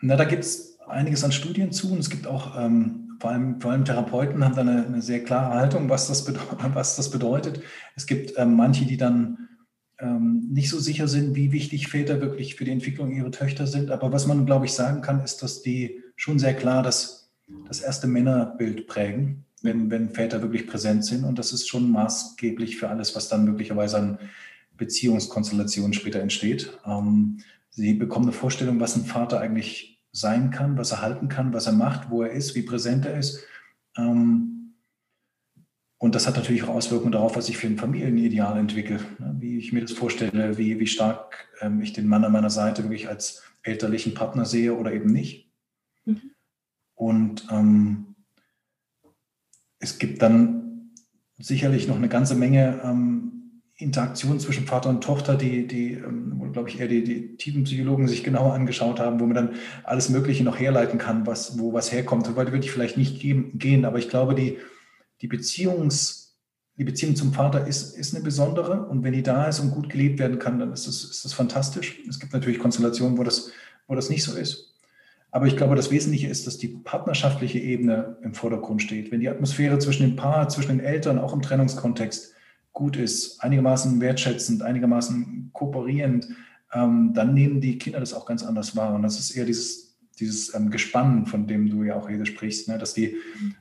Na, 0.00 0.16
da 0.16 0.24
gibt 0.24 0.44
es 0.44 0.78
einiges 0.86 1.24
an 1.24 1.32
Studien 1.32 1.72
zu 1.72 1.92
und 1.92 1.98
es 1.98 2.10
gibt 2.10 2.26
auch, 2.26 2.58
ähm, 2.58 3.16
vor, 3.20 3.30
allem, 3.30 3.60
vor 3.60 3.70
allem 3.70 3.84
Therapeuten 3.84 4.44
haben 4.44 4.54
da 4.54 4.62
eine, 4.62 4.84
eine 4.84 5.02
sehr 5.02 5.22
klare 5.22 5.54
Haltung, 5.54 5.88
was 5.88 6.08
das, 6.08 6.26
was 6.74 6.96
das 6.96 7.10
bedeutet. 7.10 7.62
Es 7.96 8.06
gibt 8.06 8.34
ähm, 8.36 8.54
manche, 8.54 8.84
die 8.84 8.96
dann 8.96 9.48
ähm, 10.00 10.48
nicht 10.50 10.68
so 10.68 10.78
sicher 10.80 11.08
sind, 11.08 11.36
wie 11.36 11.52
wichtig 11.52 11.88
Väter 11.88 12.20
wirklich 12.20 12.56
für 12.56 12.64
die 12.64 12.72
Entwicklung 12.72 13.12
ihrer 13.12 13.30
Töchter 13.30 13.66
sind. 13.66 13.90
Aber 13.90 14.12
was 14.12 14.26
man, 14.26 14.44
glaube 14.44 14.66
ich, 14.66 14.72
sagen 14.72 15.00
kann, 15.00 15.22
ist, 15.22 15.42
dass 15.42 15.62
die 15.62 16.02
schon 16.16 16.38
sehr 16.38 16.54
klar 16.54 16.82
das, 16.82 17.32
das 17.68 17.80
erste 17.80 18.08
Männerbild 18.08 18.86
prägen 18.88 19.44
wenn, 19.64 19.90
wenn 19.90 20.11
Väter 20.11 20.42
wirklich 20.42 20.66
präsent 20.66 21.05
sind. 21.05 21.24
Und 21.24 21.38
das 21.38 21.53
ist 21.53 21.68
schon 21.68 21.90
maßgeblich 21.90 22.77
für 22.77 22.90
alles, 22.90 23.16
was 23.16 23.29
dann 23.29 23.44
möglicherweise 23.44 23.96
an 23.96 24.18
Beziehungskonstellationen 24.77 25.94
später 25.94 26.20
entsteht. 26.20 26.79
Ähm, 26.87 27.38
sie 27.70 27.94
bekommen 27.94 28.27
eine 28.27 28.33
Vorstellung, 28.33 28.79
was 28.79 28.94
ein 28.94 29.07
Vater 29.07 29.40
eigentlich 29.40 30.03
sein 30.12 30.50
kann, 30.50 30.77
was 30.77 30.92
er 30.92 31.00
halten 31.00 31.29
kann, 31.29 31.53
was 31.53 31.66
er 31.66 31.72
macht, 31.72 32.11
wo 32.11 32.22
er 32.22 32.31
ist, 32.31 32.55
wie 32.55 32.62
präsent 32.62 33.07
er 33.07 33.18
ist. 33.18 33.44
Ähm, 33.96 34.74
und 35.98 36.14
das 36.14 36.27
hat 36.27 36.37
natürlich 36.37 36.64
auch 36.64 36.68
Auswirkungen 36.68 37.12
darauf, 37.12 37.35
was 37.35 37.48
ich 37.48 37.57
für 37.57 37.66
ein 37.66 37.79
Familienideal 37.79 38.59
entwickle, 38.59 39.00
ne? 39.18 39.37
wie 39.38 39.57
ich 39.57 39.72
mir 39.72 39.81
das 39.81 39.92
vorstelle, 39.92 40.59
wie, 40.59 40.79
wie 40.79 40.87
stark 40.87 41.48
ähm, 41.62 41.81
ich 41.81 41.94
den 41.94 42.07
Mann 42.07 42.24
an 42.24 42.33
meiner 42.33 42.50
Seite 42.50 42.83
wirklich 42.83 43.09
als 43.09 43.42
elterlichen 43.62 44.12
Partner 44.12 44.44
sehe 44.44 44.74
oder 44.74 44.92
eben 44.92 45.11
nicht. 45.11 45.50
Mhm. 46.05 46.33
Und 46.94 47.46
ähm, 47.50 48.13
es 49.84 49.98
gibt 49.98 50.22
dann 50.22 50.90
sicherlich 51.38 51.86
noch 51.86 51.96
eine 51.96 52.08
ganze 52.08 52.34
Menge 52.34 52.80
ähm, 52.82 53.62
Interaktion 53.76 54.40
zwischen 54.40 54.66
Vater 54.66 54.88
und 54.88 55.02
Tochter, 55.02 55.36
die, 55.36 55.66
die 55.66 55.92
ähm, 55.92 56.52
glaube 56.52 56.68
ich, 56.68 56.80
eher 56.80 56.88
die, 56.88 57.04
die 57.04 57.36
Tiefenpsychologen 57.36 58.08
sich 58.08 58.22
genauer 58.22 58.54
angeschaut 58.54 59.00
haben, 59.00 59.20
wo 59.20 59.26
man 59.26 59.34
dann 59.34 59.54
alles 59.82 60.08
Mögliche 60.08 60.44
noch 60.44 60.58
herleiten 60.58 60.98
kann, 60.98 61.26
was, 61.26 61.58
wo 61.58 61.72
was 61.72 61.92
herkommt. 61.92 62.26
So 62.26 62.36
weit 62.36 62.52
würde 62.52 62.64
ich 62.64 62.70
vielleicht 62.70 62.96
nicht 62.96 63.20
gehen, 63.20 63.84
aber 63.84 63.98
ich 63.98 64.08
glaube, 64.08 64.34
die, 64.34 64.58
die, 65.20 65.26
Beziehungs, 65.26 66.38
die 66.78 66.84
Beziehung 66.84 67.16
zum 67.16 67.32
Vater 67.32 67.66
ist, 67.66 67.96
ist 67.96 68.14
eine 68.14 68.22
besondere 68.22 68.86
und 68.86 69.02
wenn 69.02 69.12
die 69.12 69.24
da 69.24 69.46
ist 69.46 69.58
und 69.60 69.72
gut 69.72 69.90
gelebt 69.90 70.20
werden 70.20 70.38
kann, 70.38 70.60
dann 70.60 70.72
ist 70.72 70.86
das, 70.86 71.02
ist 71.02 71.24
das 71.24 71.32
fantastisch. 71.32 71.98
Es 72.08 72.20
gibt 72.20 72.32
natürlich 72.32 72.60
Konstellationen, 72.60 73.18
wo 73.18 73.24
das, 73.24 73.50
wo 73.88 73.96
das 73.96 74.08
nicht 74.08 74.22
so 74.22 74.36
ist. 74.36 74.73
Aber 75.34 75.48
ich 75.48 75.56
glaube, 75.56 75.74
das 75.74 75.90
Wesentliche 75.90 76.28
ist, 76.28 76.46
dass 76.46 76.58
die 76.58 76.68
partnerschaftliche 76.68 77.58
Ebene 77.58 78.18
im 78.22 78.34
Vordergrund 78.34 78.82
steht. 78.82 79.10
Wenn 79.10 79.18
die 79.18 79.28
Atmosphäre 79.28 79.80
zwischen 79.80 80.04
dem 80.04 80.14
Paar, 80.14 80.48
zwischen 80.48 80.78
den 80.78 80.78
Eltern, 80.78 81.18
auch 81.18 81.32
im 81.32 81.42
Trennungskontext 81.42 82.34
gut 82.72 82.96
ist, 82.96 83.42
einigermaßen 83.42 84.00
wertschätzend, 84.00 84.62
einigermaßen 84.62 85.50
kooperierend, 85.52 86.28
ähm, 86.72 87.14
dann 87.14 87.34
nehmen 87.34 87.60
die 87.60 87.78
Kinder 87.78 87.98
das 87.98 88.14
auch 88.14 88.26
ganz 88.26 88.44
anders 88.44 88.76
wahr. 88.76 88.94
Und 88.94 89.02
das 89.02 89.18
ist 89.18 89.32
eher 89.32 89.44
dieses, 89.44 89.96
dieses 90.20 90.54
ähm, 90.54 90.70
Gespann, 90.70 91.26
von 91.26 91.48
dem 91.48 91.68
du 91.68 91.82
ja 91.82 91.96
auch 91.96 92.08
hier 92.08 92.24
sprichst, 92.24 92.68
ne? 92.68 92.78
dass, 92.78 92.94
die, 92.94 93.16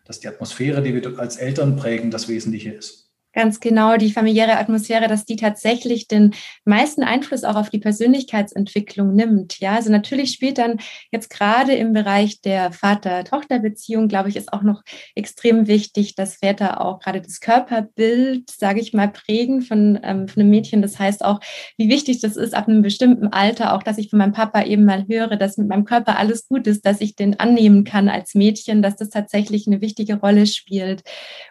dass 0.05 0.19
die 0.19 0.27
Atmosphäre, 0.27 0.83
die 0.83 0.93
wir 0.93 1.17
als 1.17 1.37
Eltern 1.37 1.75
prägen, 1.75 2.11
das 2.11 2.27
Wesentliche 2.27 2.69
ist. 2.69 3.11
Ganz 3.35 3.59
genau, 3.59 3.97
die 3.97 4.11
familiäre 4.11 4.59
Atmosphäre, 4.59 5.07
dass 5.07 5.25
die 5.25 5.37
tatsächlich 5.37 6.07
den 6.07 6.35
meisten 6.65 7.01
Einfluss 7.01 7.43
auch 7.43 7.55
auf 7.55 7.71
die 7.71 7.79
Persönlichkeitsentwicklung 7.79 9.15
nimmt. 9.15 9.59
Ja, 9.59 9.73
also 9.73 9.91
natürlich 9.91 10.33
spielt 10.33 10.59
dann 10.59 10.77
jetzt 11.11 11.31
gerade 11.31 11.73
im 11.73 11.93
Bereich 11.93 12.41
der 12.41 12.71
Vater-Tochter-Beziehung, 12.71 14.07
glaube 14.07 14.29
ich, 14.29 14.35
ist 14.35 14.53
auch 14.53 14.61
noch 14.61 14.83
extrem 15.15 15.65
wichtig, 15.65 16.13
dass 16.13 16.35
Väter 16.35 16.79
auch 16.79 16.99
gerade 16.99 17.21
das 17.21 17.39
Körperbild, 17.39 18.51
sage 18.51 18.79
ich 18.79 18.93
mal, 18.93 19.07
prägen 19.07 19.63
von, 19.63 19.99
ähm, 20.03 20.27
von 20.27 20.41
einem 20.41 20.51
Mädchen. 20.51 20.83
Das 20.83 20.99
heißt 20.99 21.25
auch, 21.25 21.39
wie 21.75 21.89
wichtig 21.89 22.21
das 22.21 22.37
ist 22.37 22.53
ab 22.53 22.67
einem 22.67 22.83
bestimmten 22.83 23.29
Alter, 23.29 23.73
auch 23.73 23.81
dass 23.81 23.97
ich 23.97 24.11
von 24.11 24.19
meinem 24.19 24.33
Papa 24.33 24.61
eben 24.61 24.85
mal 24.85 25.07
höre, 25.07 25.37
dass 25.37 25.57
mit 25.57 25.69
meinem 25.69 25.85
Körper 25.85 26.19
alles 26.19 26.47
gut 26.47 26.67
ist, 26.67 26.85
dass 26.85 27.01
ich 27.01 27.15
den 27.15 27.39
annehmen 27.39 27.83
kann 27.83 28.09
als 28.09 28.35
Mädchen, 28.35 28.83
dass 28.83 28.95
das 28.95 29.09
tatsächlich 29.09 29.65
eine 29.65 29.81
wichtige 29.81 30.19
Rolle 30.19 30.45
spielt. 30.45 31.01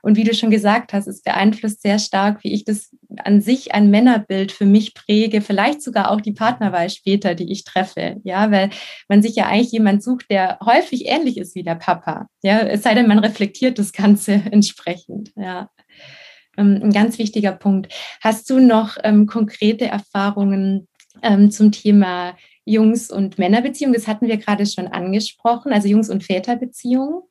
Und 0.03 0.17
wie 0.17 0.23
du 0.25 0.33
schon 0.33 0.51
gesagt 0.51 0.93
hast, 0.93 1.09
es 1.09 1.23
beeinflusst 1.23 1.72
das 1.73 1.81
sehr 1.81 1.99
stark, 1.99 2.43
wie 2.45 2.53
ich 2.53 2.65
das 2.65 2.91
an 3.19 3.41
sich 3.41 3.75
ein 3.75 3.91
Männerbild 3.91 4.53
für 4.53 4.67
mich 4.67 4.95
präge, 4.95 5.41
vielleicht 5.41 5.83
sogar 5.83 6.11
auch 6.11 6.21
die 6.21 6.33
Partnerwahl 6.33 6.91
später, 6.91 7.35
die 7.35 7.51
ich 7.51 7.65
treffe. 7.65 8.17
Ja, 8.25 8.51
weil 8.51 8.71
man 9.09 9.23
sich 9.23 9.35
ja 9.37 9.47
eigentlich 9.47 9.73
jemand 9.73 10.03
sucht, 10.03 10.31
der 10.31 10.59
häufig 10.65 11.07
ähnlich 11.07 11.39
ist 11.39 11.55
wie 11.55 11.63
der 11.63 11.75
Papa. 11.75 12.27
Ja, 12.43 12.61
es 12.61 12.83
sei 12.83 12.95
denn, 12.95 13.09
man 13.09 13.19
reflektiert 13.19 13.79
das 13.79 13.93
Ganze 13.93 14.33
entsprechend. 14.51 15.33
Ja. 15.37 15.71
Ähm, 16.57 16.81
ein 16.83 16.93
ganz 16.93 17.19
wichtiger 17.19 17.53
Punkt. 17.53 17.93
Hast 18.21 18.49
du 18.51 18.61
noch 18.61 18.97
ähm, 19.03 19.27
konkrete 19.27 19.87
Erfahrungen 19.87 20.89
ähm, 21.23 21.51
zum 21.51 21.73
Thema 21.73 22.37
Jungs- 22.65 23.11
und 23.11 23.39
Männerbeziehungen? 23.39 23.95
Das 23.95 24.07
hatten 24.07 24.29
wir 24.29 24.37
gerade 24.37 24.67
schon 24.67 24.89
angesprochen, 24.89 25.73
also 25.73 25.89
Jungs- 25.89 26.11
und 26.11 26.25
Väterbeziehungen. 26.25 27.23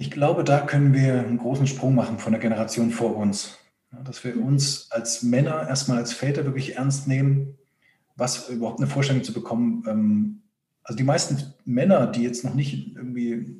Ich 0.00 0.12
glaube, 0.12 0.44
da 0.44 0.60
können 0.60 0.94
wir 0.94 1.18
einen 1.18 1.38
großen 1.38 1.66
Sprung 1.66 1.96
machen 1.96 2.18
von 2.18 2.32
der 2.32 2.40
Generation 2.40 2.90
vor 2.90 3.16
uns. 3.16 3.58
dass 4.04 4.22
wir 4.22 4.40
uns 4.40 4.90
als 4.90 5.22
Männer 5.22 5.66
erstmal 5.66 5.98
als 5.98 6.12
Väter 6.12 6.44
wirklich 6.44 6.76
ernst 6.76 7.08
nehmen, 7.08 7.56
was 8.16 8.48
überhaupt 8.48 8.80
eine 8.80 8.88
Vorstellung 8.88 9.24
zu 9.24 9.32
bekommen. 9.32 9.82
Ähm, 9.88 10.42
also 10.82 10.96
die 10.96 11.04
meisten 11.04 11.54
Männer, 11.64 12.06
die 12.06 12.22
jetzt 12.22 12.44
noch 12.44 12.54
nicht 12.54 12.94
irgendwie 12.94 13.56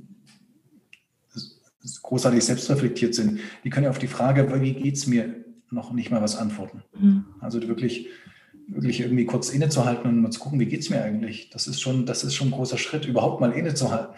großartig 2.03 2.45
selbstreflektiert 2.45 3.15
sind, 3.15 3.41
die 3.65 3.71
können 3.71 3.85
ja 3.85 3.91
auf 3.91 3.99
die 3.99 4.07
Frage, 4.07 4.61
wie 4.61 4.75
geht 4.75 4.97
es 4.97 5.07
mir, 5.07 5.45
noch 5.71 5.93
nicht 5.93 6.11
mal 6.11 6.23
was 6.23 6.37
antworten. 6.37 6.83
Mhm. 6.99 7.25
Also 7.41 7.67
wirklich, 7.67 8.09
wirklich 8.69 9.01
irgendwie 9.01 9.27
kurz 9.27 9.51
innezuhalten 9.51 10.09
und 10.09 10.21
mal 10.21 10.31
zu 10.31 10.41
gucken, 10.41 10.61
wie 10.61 10.67
geht 10.67 10.81
es 10.81 10.91
mir 10.91 11.03
eigentlich. 11.03 11.51
Das 11.51 11.67
ist 11.67 11.81
schon, 11.81 12.07
das 12.07 12.25
ist 12.25 12.35
schon 12.35 12.49
ein 12.49 12.53
großer 12.53 12.79
Schritt, 12.79 13.07
überhaupt 13.07 13.41
mal 13.41 13.53
innezuhalten. 13.53 14.15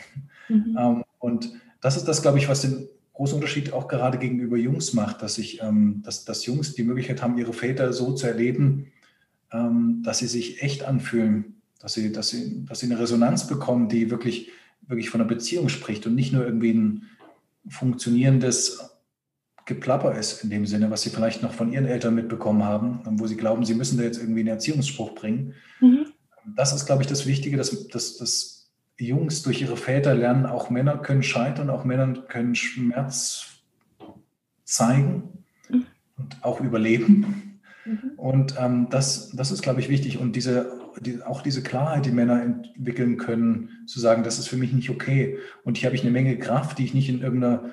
Mhm. 0.48 0.76
Ähm, 0.78 1.04
und 1.18 1.52
das 1.80 1.96
ist 1.96 2.06
das, 2.06 2.22
glaube 2.22 2.38
ich, 2.38 2.48
was 2.48 2.62
den 2.62 2.88
großen 3.12 3.36
Unterschied 3.36 3.72
auch 3.72 3.88
gerade 3.88 4.18
gegenüber 4.18 4.56
Jungs 4.56 4.92
macht, 4.94 5.22
dass, 5.22 5.38
ich, 5.38 5.62
ähm, 5.62 6.02
dass, 6.04 6.24
dass 6.24 6.46
Jungs 6.46 6.74
die 6.74 6.84
Möglichkeit 6.84 7.22
haben, 7.22 7.38
ihre 7.38 7.52
Väter 7.52 7.92
so 7.92 8.12
zu 8.12 8.26
erleben, 8.26 8.92
ähm, 9.52 10.02
dass 10.02 10.18
sie 10.18 10.26
sich 10.26 10.62
echt 10.62 10.84
anfühlen, 10.84 11.60
dass 11.80 11.94
sie, 11.94 12.12
dass, 12.12 12.28
sie, 12.28 12.64
dass 12.64 12.80
sie 12.80 12.86
eine 12.86 12.98
Resonanz 12.98 13.46
bekommen, 13.46 13.88
die 13.88 14.10
wirklich, 14.10 14.50
wirklich 14.86 15.10
von 15.10 15.20
einer 15.20 15.28
Beziehung 15.28 15.68
spricht 15.68 16.06
und 16.06 16.14
nicht 16.14 16.32
nur 16.32 16.44
irgendwie 16.44 16.72
ein 16.72 17.02
funktionierendes 17.68 18.90
Geplapper 19.66 20.18
ist 20.18 20.42
in 20.42 20.50
dem 20.50 20.66
Sinne, 20.66 20.90
was 20.90 21.02
sie 21.02 21.10
vielleicht 21.10 21.42
noch 21.42 21.52
von 21.52 21.72
ihren 21.72 21.86
Eltern 21.86 22.14
mitbekommen 22.14 22.64
haben, 22.64 23.00
wo 23.20 23.26
sie 23.26 23.36
glauben, 23.36 23.64
sie 23.64 23.74
müssen 23.74 23.98
da 23.98 24.04
jetzt 24.04 24.18
irgendwie 24.18 24.40
einen 24.40 24.48
Erziehungsspruch 24.48 25.14
bringen. 25.14 25.54
Mhm. 25.80 26.06
Das 26.56 26.74
ist, 26.74 26.86
glaube 26.86 27.02
ich, 27.02 27.08
das 27.08 27.26
Wichtige, 27.26 27.56
dass, 27.56 27.88
dass, 27.88 28.16
dass 28.16 28.59
Jungs 29.06 29.42
durch 29.42 29.62
ihre 29.62 29.76
Väter 29.76 30.14
lernen, 30.14 30.46
auch 30.46 30.70
Männer 30.70 30.98
können 30.98 31.22
scheitern, 31.22 31.70
auch 31.70 31.84
Männer 31.84 32.12
können 32.28 32.54
Schmerz 32.54 33.46
zeigen 34.64 35.44
mhm. 35.68 35.86
und 36.16 36.36
auch 36.42 36.60
überleben. 36.60 37.62
Mhm. 37.84 38.12
Und 38.16 38.54
ähm, 38.58 38.88
das, 38.90 39.30
das 39.30 39.50
ist, 39.50 39.62
glaube 39.62 39.80
ich, 39.80 39.88
wichtig. 39.88 40.18
Und 40.18 40.36
diese, 40.36 40.78
die, 41.00 41.22
auch 41.22 41.42
diese 41.42 41.62
Klarheit, 41.62 42.06
die 42.06 42.10
Männer 42.10 42.42
entwickeln 42.42 43.16
können, 43.16 43.70
zu 43.86 44.00
sagen, 44.00 44.22
das 44.22 44.38
ist 44.38 44.48
für 44.48 44.56
mich 44.56 44.72
nicht 44.72 44.90
okay. 44.90 45.38
Und 45.64 45.78
hier 45.78 45.86
habe 45.86 45.96
ich 45.96 46.02
eine 46.02 46.10
Menge 46.10 46.38
Kraft, 46.38 46.78
die 46.78 46.84
ich 46.84 46.94
nicht 46.94 47.08
in 47.08 47.20
irgendeiner 47.20 47.70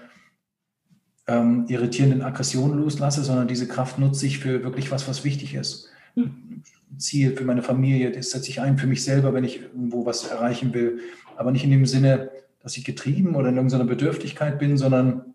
ähm, 1.28 1.66
irritierenden 1.68 2.22
Aggression 2.22 2.78
loslasse, 2.78 3.24
sondern 3.24 3.48
diese 3.48 3.68
Kraft 3.68 4.00
nutze 4.00 4.26
ich 4.26 4.40
für 4.40 4.64
wirklich 4.64 4.92
was, 4.92 5.08
was 5.08 5.24
wichtig 5.24 5.56
ist. 5.56 5.90
Mhm. 6.16 6.64
Ziel 6.98 7.36
für 7.36 7.44
meine 7.44 7.64
Familie, 7.64 8.12
das 8.12 8.32
setze 8.32 8.50
ich 8.50 8.62
ein 8.62 8.78
für 8.78 8.88
mich 8.88 9.04
selber, 9.04 9.34
wenn 9.34 9.44
ich 9.44 9.62
irgendwo 9.62 10.06
was 10.06 10.28
erreichen 10.28 10.74
will. 10.74 11.00
Aber 11.36 11.52
nicht 11.52 11.64
in 11.64 11.72
dem 11.72 11.86
Sinne, 11.86 12.32
dass 12.62 12.78
ich 12.78 12.86
getrieben 12.86 13.36
oder 13.36 13.50
in 13.50 13.56
irgendeiner 13.56 13.86
Bedürftigkeit 13.86 14.60
bin, 14.60 14.78
sondern 14.78 15.34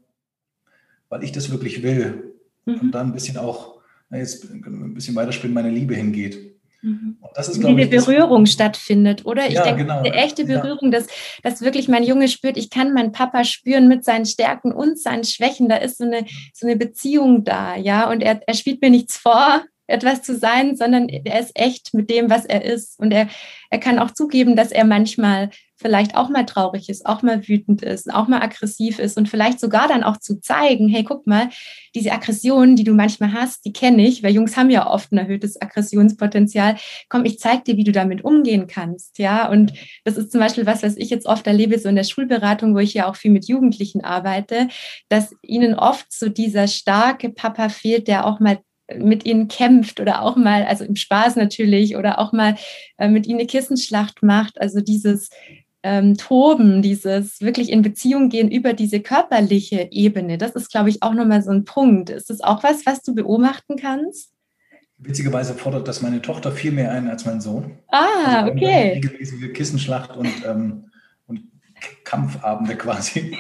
weil 1.09 1.23
ich 1.23 1.33
das 1.33 1.51
wirklich 1.51 1.83
will. 1.83 2.35
Mhm. 2.65 2.75
Und 2.77 2.91
dann 2.93 3.09
ein 3.09 3.13
bisschen 3.13 3.37
auch, 3.37 3.81
na 4.09 4.19
jetzt 4.19 4.51
ein 4.51 4.95
bisschen 4.95 5.15
weiterspielen, 5.15 5.55
meine 5.55 5.71
Liebe 5.71 5.95
hingeht. 5.95 6.53
Mhm. 6.83 7.17
Das 7.35 7.49
ist, 7.49 7.63
Diese 7.63 7.81
ich, 7.81 7.91
Berührung 7.91 8.47
stattfindet, 8.47 9.25
oder? 9.25 9.47
Ich 9.47 9.55
ja, 9.55 9.63
denke, 9.63 9.83
genau. 9.83 10.01
eine 10.01 10.13
echte 10.13 10.45
Berührung, 10.45 10.93
ja. 10.93 10.99
dass, 10.99 11.07
dass 11.43 11.63
wirklich 11.63 11.89
mein 11.89 12.03
Junge 12.03 12.29
spürt, 12.29 12.57
ich 12.57 12.71
kann 12.71 12.93
meinen 12.93 13.13
Papa 13.13 13.45
spüren 13.45 13.87
mit 13.89 14.05
seinen 14.05 14.27
Stärken 14.27 14.73
und 14.73 14.99
seinen 14.99 15.25
Schwächen. 15.25 15.69
Da 15.69 15.77
ist 15.77 15.99
so 15.99 16.05
eine, 16.05 16.27
so 16.53 16.67
eine 16.67 16.77
Beziehung 16.77 17.45
da, 17.45 17.77
ja. 17.77 18.11
Und 18.11 18.21
er, 18.21 18.41
er 18.47 18.55
spielt 18.55 18.83
mir 18.83 18.91
nichts 18.91 19.17
vor, 19.17 19.65
etwas 19.87 20.23
zu 20.23 20.37
sein, 20.37 20.77
sondern 20.77 21.09
er 21.09 21.41
ist 21.41 21.53
echt 21.55 21.95
mit 21.95 22.11
dem, 22.11 22.31
was 22.31 22.45
er 22.45 22.65
ist. 22.65 22.99
Und 22.99 23.13
er, 23.13 23.29
er 23.71 23.79
kann 23.79 23.99
auch 23.99 24.11
zugeben, 24.13 24.57
dass 24.57 24.71
er 24.73 24.85
manchmal 24.85 25.51
vielleicht 25.83 26.15
auch 26.15 26.31
mal 26.31 26.47
traurig 26.47 26.89
ist, 26.89 27.05
auch 27.05 27.23
mal 27.23 27.47
wütend 27.47 27.83
ist, 27.83 28.13
auch 28.13 28.29
mal 28.29 28.41
aggressiv 28.41 28.99
ist 28.99 29.19
und 29.19 29.29
vielleicht 29.29 29.61
sogar 29.61 29.89
dann 29.89 30.05
auch 30.05 30.17
zu 30.17 30.41
zeigen, 30.41 30.89
hey, 30.89 31.03
guck 31.03 31.27
mal, 31.27 31.51
diese 31.95 32.13
Aggression, 32.13 32.77
die 32.77 32.85
du 32.85 32.95
manchmal 32.95 33.33
hast, 33.33 33.65
die 33.65 33.73
kenne 33.73 34.07
ich, 34.07 34.23
weil 34.23 34.33
Jungs 34.33 34.57
haben 34.57 34.71
ja 34.71 34.89
oft 34.89 35.13
ein 35.13 35.19
erhöhtes 35.19 35.61
Aggressionspotenzial. 35.61 36.77
Komm, 37.09 37.25
ich 37.25 37.39
zeig 37.39 37.65
dir, 37.65 37.77
wie 37.77 37.85
du 37.85 37.93
damit 37.93 38.25
umgehen 38.25 38.69
kannst, 38.69 39.19
ja. 39.19 39.51
Und 39.51 39.73
das 40.05 40.17
ist 40.17 40.31
zum 40.31 40.41
Beispiel 40.41 40.65
was, 40.65 40.83
was 40.83 40.97
ich 40.97 41.11
jetzt 41.11 41.27
oft 41.27 41.47
erlebe, 41.47 41.79
so 41.79 41.89
in 41.89 41.97
der 41.97 42.05
Schulberatung, 42.05 42.75
wo 42.75 42.79
ich 42.79 42.95
ja 42.95 43.11
auch 43.11 43.17
viel 43.17 43.33
mit 43.33 43.49
Jugendlichen 43.49 44.03
arbeite, 44.03 44.69
dass 45.09 45.35
ihnen 45.43 45.75
oft 45.75 46.07
so 46.13 46.29
dieser 46.29 46.69
starke 46.69 47.31
Papa 47.31 47.69
fehlt, 47.69 48.07
der 48.07 48.27
auch 48.27 48.39
mal 48.41 48.61
mit 48.99 49.25
ihnen 49.25 49.49
kämpft 49.49 50.01
oder 50.01 50.23
auch 50.23 50.37
mal, 50.37 50.65
also 50.65 50.85
im 50.85 50.97
Spaß 50.97 51.37
natürlich, 51.37 51.97
oder 51.97 52.19
auch 52.19 52.33
mal 52.33 52.57
äh, 52.99 53.09
mit 53.09 53.27
ihnen 53.27 53.39
eine 53.39 53.47
Kissenschlacht 53.47 54.23
macht. 54.23 54.61
Also 54.61 54.81
dieses 54.81 55.31
ähm, 55.83 56.17
Toben, 56.17 56.83
dieses 56.83 57.41
wirklich 57.41 57.71
in 57.71 57.83
Beziehung 57.83 58.29
gehen 58.29 58.51
über 58.51 58.73
diese 58.73 59.01
körperliche 59.01 59.89
Ebene, 59.91 60.39
das 60.39 60.53
ist, 60.53 60.71
glaube 60.71 60.91
ich, 60.91 61.03
auch 61.03 61.15
nochmal 61.15 61.43
so 61.43 61.51
ein 61.51 61.65
Punkt. 61.65 62.11
Ist 62.11 62.31
das 62.31 62.41
auch 62.41 62.63
was, 62.63 62.87
was 62.87 63.03
du 63.03 63.15
beobachten 63.15 63.77
kannst? 63.77 64.31
Witzigerweise 64.99 65.55
fordert 65.55 65.89
das 65.89 66.01
meine 66.01 66.23
Tochter 66.23 66.53
viel 66.53 66.71
mehr 66.71 66.93
ein 66.93 67.09
als 67.09 67.27
mein 67.27 67.41
Sohn. 67.41 67.79
Ah, 67.89 68.43
also 68.43 68.53
okay. 68.53 68.93
Regelmäßige 68.95 69.53
Kissenschlacht 69.53 70.17
und, 70.17 70.31
ähm, 70.47 70.85
und 71.27 71.41
Kampfabende 72.05 72.77
quasi. 72.77 73.37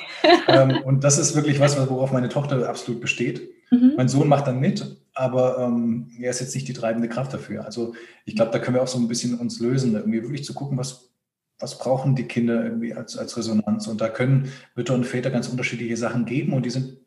ähm, 0.48 0.78
und 0.84 1.04
das 1.04 1.18
ist 1.18 1.36
wirklich 1.36 1.60
was, 1.60 1.78
worauf 1.88 2.10
meine 2.10 2.28
Tochter 2.28 2.68
absolut 2.68 3.00
besteht. 3.00 3.48
Mhm. 3.70 3.92
Mein 3.96 4.08
Sohn 4.08 4.26
macht 4.26 4.48
dann 4.48 4.58
mit, 4.58 4.96
aber 5.14 5.58
ähm, 5.58 6.10
er 6.18 6.30
ist 6.30 6.40
jetzt 6.40 6.54
nicht 6.54 6.68
die 6.68 6.72
treibende 6.72 7.08
Kraft 7.08 7.32
dafür. 7.34 7.64
Also 7.64 7.94
ich 8.24 8.34
glaube, 8.34 8.50
da 8.50 8.58
können 8.58 8.76
wir 8.76 8.82
auch 8.82 8.88
so 8.88 8.98
ein 8.98 9.08
bisschen 9.08 9.38
uns 9.38 9.60
lösen, 9.60 9.94
irgendwie 9.94 10.22
wirklich 10.22 10.44
zu 10.44 10.54
gucken, 10.54 10.78
was, 10.78 11.10
was 11.58 11.78
brauchen 11.78 12.16
die 12.16 12.24
Kinder 12.24 12.64
irgendwie 12.64 12.94
als, 12.94 13.16
als 13.16 13.36
Resonanz. 13.36 13.86
Und 13.86 14.00
da 14.00 14.08
können 14.08 14.50
Mütter 14.74 14.94
und 14.94 15.04
Väter 15.04 15.30
ganz 15.30 15.48
unterschiedliche 15.48 15.96
Sachen 15.96 16.24
geben 16.24 16.54
und 16.54 16.64
die 16.64 16.70
sind 16.70 16.98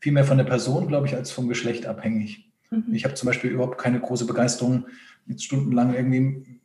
viel 0.00 0.12
mehr 0.12 0.24
von 0.24 0.38
der 0.38 0.44
Person, 0.44 0.86
glaube 0.86 1.08
ich, 1.08 1.14
als 1.14 1.30
vom 1.30 1.48
Geschlecht 1.48 1.86
abhängig. 1.86 2.48
Mhm. 2.70 2.94
Ich 2.94 3.04
habe 3.04 3.14
zum 3.14 3.26
Beispiel 3.26 3.50
überhaupt 3.50 3.78
keine 3.78 4.00
große 4.00 4.26
Begeisterung, 4.26 4.86
jetzt 5.26 5.44
stundenlang 5.44 5.94
irgendwie 5.94 6.60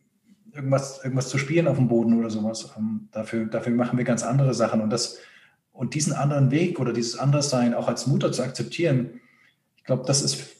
irgendwas, 0.52 1.02
irgendwas 1.02 1.28
zu 1.28 1.38
spielen 1.38 1.66
auf 1.66 1.76
dem 1.76 1.88
Boden 1.88 2.18
oder 2.18 2.30
sowas. 2.30 2.72
Ähm, 2.78 3.08
dafür, 3.10 3.46
dafür 3.46 3.72
machen 3.74 3.98
wir 3.98 4.04
ganz 4.04 4.22
andere 4.22 4.54
Sachen. 4.54 4.80
Und, 4.80 4.90
das, 4.90 5.18
und 5.72 5.94
diesen 5.94 6.12
anderen 6.12 6.52
Weg 6.52 6.78
oder 6.78 6.92
dieses 6.92 7.18
Anderssein 7.18 7.74
auch 7.74 7.88
als 7.88 8.06
Mutter 8.06 8.30
zu 8.30 8.42
akzeptieren, 8.42 9.20
ich 9.76 9.84
glaube, 9.84 10.04
das 10.06 10.22
ist 10.22 10.53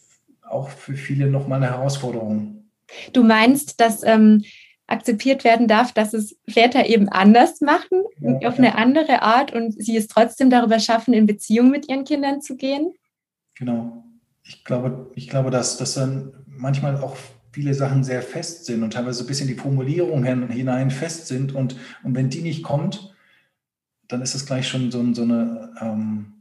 auch 0.55 0.69
für 0.69 0.95
viele 0.95 1.27
nochmal 1.27 1.62
eine 1.62 1.73
Herausforderung. 1.73 2.71
Du 3.12 3.25
meinst, 3.25 3.81
dass 3.81 4.03
ähm, 4.03 4.45
akzeptiert 4.87 5.45
werden 5.45 5.67
darf, 5.67 5.93
dass 5.93 6.12
es 6.14 6.37
Väter 6.49 6.87
eben 6.87 7.09
anders 7.09 7.61
machen, 7.61 8.03
ja, 8.21 8.49
auf 8.49 8.59
ja. 8.59 8.64
eine 8.64 8.75
andere 8.77 9.23
Art 9.23 9.53
und 9.53 9.73
sie 9.73 9.97
es 9.97 10.09
trotzdem 10.09 10.51
darüber 10.51 10.79
schaffen, 10.79 11.14
in 11.14 11.27
Beziehung 11.27 11.71
mit 11.71 11.88
ihren 11.88 12.05
Kindern 12.05 12.43
zu 12.43 12.57
gehen? 12.57 12.93
Genau. 13.55 14.05
Ich 14.43 14.64
glaube, 14.64 15.11
ich 15.14 15.29
glaube 15.29 15.51
dass, 15.51 15.79
dass 15.79 15.95
dann 15.95 16.35
manchmal 16.47 16.97
auch 16.99 17.17
viele 17.53 17.73
Sachen 17.73 18.05
sehr 18.05 18.21
fest 18.21 18.67
sind 18.67 18.83
und 18.83 18.93
teilweise 18.93 19.25
ein 19.25 19.27
bisschen 19.27 19.49
die 19.49 19.55
Formulierung 19.55 20.25
hinein 20.25 20.90
fest 20.90 21.29
sind 21.29 21.55
und, 21.55 21.77
und 22.03 22.14
wenn 22.14 22.29
die 22.29 22.43
nicht 22.43 22.62
kommt, 22.62 23.14
dann 24.09 24.21
ist 24.21 24.35
es 24.35 24.45
gleich 24.45 24.69
schon 24.69 24.90
so, 24.90 25.14
so 25.14 25.23
eine 25.23 25.73
ähm, 25.81 26.35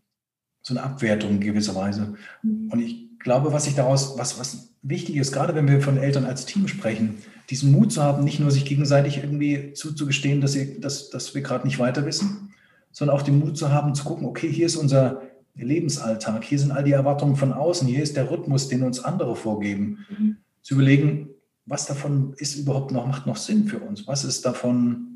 so 0.63 0.73
eine 0.73 0.84
Abwertung 0.84 1.32
in 1.32 1.39
gewisser 1.41 1.76
Weise. 1.76 2.15
Mhm. 2.41 2.69
Und 2.71 2.80
ich 2.80 3.12
glaube, 3.23 3.53
was 3.53 3.67
ich 3.67 3.75
daraus, 3.75 4.17
was, 4.17 4.39
was 4.39 4.69
wichtig 4.81 5.15
ist, 5.15 5.31
gerade 5.31 5.55
wenn 5.55 5.67
wir 5.67 5.81
von 5.81 5.97
Eltern 5.97 6.25
als 6.25 6.45
Team 6.45 6.67
sprechen, 6.67 7.19
diesen 7.49 7.71
Mut 7.71 7.91
zu 7.91 8.01
haben, 8.01 8.23
nicht 8.23 8.39
nur 8.39 8.51
sich 8.51 8.65
gegenseitig 8.65 9.17
irgendwie 9.17 9.73
zuzugestehen, 9.73 10.41
dass, 10.41 10.53
sie, 10.53 10.79
dass, 10.79 11.09
dass 11.09 11.33
wir 11.33 11.41
gerade 11.41 11.65
nicht 11.65 11.79
weiter 11.79 12.05
wissen, 12.05 12.53
sondern 12.91 13.17
auch 13.17 13.21
den 13.21 13.39
Mut 13.39 13.57
zu 13.57 13.71
haben, 13.71 13.95
zu 13.95 14.03
gucken, 14.03 14.27
okay, 14.27 14.51
hier 14.51 14.65
ist 14.65 14.75
unser 14.75 15.21
Lebensalltag, 15.55 16.43
hier 16.43 16.59
sind 16.59 16.71
all 16.71 16.83
die 16.83 16.91
Erwartungen 16.91 17.36
von 17.36 17.53
außen, 17.53 17.88
hier 17.88 18.03
ist 18.03 18.15
der 18.15 18.29
Rhythmus, 18.29 18.69
den 18.69 18.83
uns 18.83 19.03
andere 19.03 19.36
vorgeben. 19.36 20.05
Mhm. 20.09 20.38
Zu 20.62 20.75
überlegen, 20.75 21.29
was 21.65 21.86
davon 21.86 22.33
ist 22.38 22.55
überhaupt 22.55 22.91
noch, 22.91 23.05
macht 23.05 23.25
noch 23.25 23.38
Sinn 23.38 23.65
für 23.65 23.79
uns? 23.79 24.07
Was 24.07 24.23
ist 24.23 24.45
davon 24.45 25.12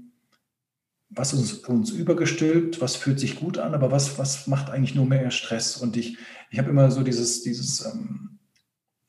was 1.09 1.33
uns, 1.33 1.53
uns 1.53 1.91
übergestülpt, 1.91 2.81
was 2.81 2.95
fühlt 2.95 3.19
sich 3.19 3.39
gut 3.39 3.57
an, 3.57 3.73
aber 3.73 3.91
was, 3.91 4.19
was 4.19 4.47
macht 4.47 4.69
eigentlich 4.69 4.95
nur 4.95 5.05
mehr 5.05 5.31
Stress? 5.31 5.77
Und 5.77 5.95
ich, 5.97 6.17
ich 6.49 6.59
habe 6.59 6.69
immer 6.69 6.91
so 6.91 7.01
dieses, 7.01 7.43
dieses, 7.43 7.85
ähm, 7.85 8.39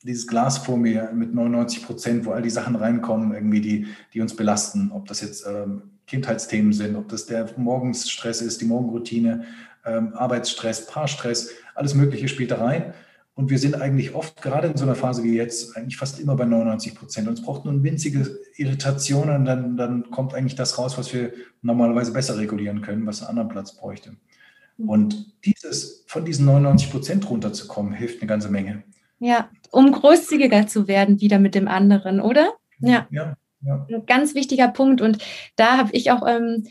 dieses 0.02 0.26
Glas 0.26 0.58
vor 0.58 0.76
mir 0.76 1.10
mit 1.12 1.34
99 1.34 1.84
Prozent, 1.84 2.24
wo 2.24 2.30
all 2.30 2.42
die 2.42 2.50
Sachen 2.50 2.76
reinkommen, 2.76 3.34
irgendwie, 3.34 3.60
die, 3.60 3.86
die 4.14 4.20
uns 4.20 4.36
belasten. 4.36 4.92
Ob 4.92 5.06
das 5.06 5.20
jetzt 5.20 5.44
ähm, 5.46 5.82
Kindheitsthemen 6.06 6.72
sind, 6.72 6.96
ob 6.96 7.08
das 7.08 7.26
der 7.26 7.50
Morgensstress 7.56 8.40
ist, 8.40 8.60
die 8.60 8.66
Morgenroutine, 8.66 9.44
ähm, 9.84 10.14
Arbeitsstress, 10.14 10.86
Paarstress, 10.86 11.50
alles 11.74 11.94
Mögliche 11.94 12.28
spielt 12.28 12.52
da 12.52 12.64
rein. 12.64 12.94
Und 13.38 13.50
wir 13.50 13.60
sind 13.60 13.80
eigentlich 13.80 14.16
oft, 14.16 14.42
gerade 14.42 14.66
in 14.66 14.76
so 14.76 14.84
einer 14.84 14.96
Phase 14.96 15.22
wie 15.22 15.36
jetzt, 15.36 15.76
eigentlich 15.76 15.96
fast 15.96 16.18
immer 16.18 16.34
bei 16.34 16.44
99 16.44 16.96
Prozent. 16.96 17.28
Und 17.28 17.34
es 17.34 17.42
braucht 17.44 17.64
nur 17.64 17.72
eine 17.72 17.84
winzige 17.84 18.36
Irritation 18.56 19.30
und 19.30 19.44
dann, 19.44 19.76
dann 19.76 20.10
kommt 20.10 20.34
eigentlich 20.34 20.56
das 20.56 20.76
raus, 20.76 20.98
was 20.98 21.14
wir 21.14 21.32
normalerweise 21.62 22.12
besser 22.12 22.36
regulieren 22.36 22.82
können, 22.82 23.06
was 23.06 23.20
einen 23.20 23.28
anderen 23.28 23.48
Platz 23.48 23.76
bräuchte. 23.76 24.16
Mhm. 24.76 24.88
Und 24.88 25.34
dieses, 25.44 26.02
von 26.08 26.24
diesen 26.24 26.46
99 26.46 26.90
Prozent 26.90 27.30
runterzukommen, 27.30 27.92
hilft 27.92 28.20
eine 28.20 28.28
ganze 28.28 28.48
Menge. 28.48 28.82
Ja, 29.20 29.48
um 29.70 29.92
großzügiger 29.92 30.66
zu 30.66 30.88
werden 30.88 31.20
wieder 31.20 31.38
mit 31.38 31.54
dem 31.54 31.68
anderen, 31.68 32.20
oder? 32.20 32.54
Ja. 32.80 33.06
ja, 33.12 33.36
ja. 33.60 33.86
Ein 33.88 34.04
ganz 34.06 34.34
wichtiger 34.34 34.66
Punkt. 34.66 35.00
Und 35.00 35.18
da 35.54 35.76
habe 35.76 35.90
ich 35.92 36.10
auch 36.10 36.26
ähm, 36.26 36.66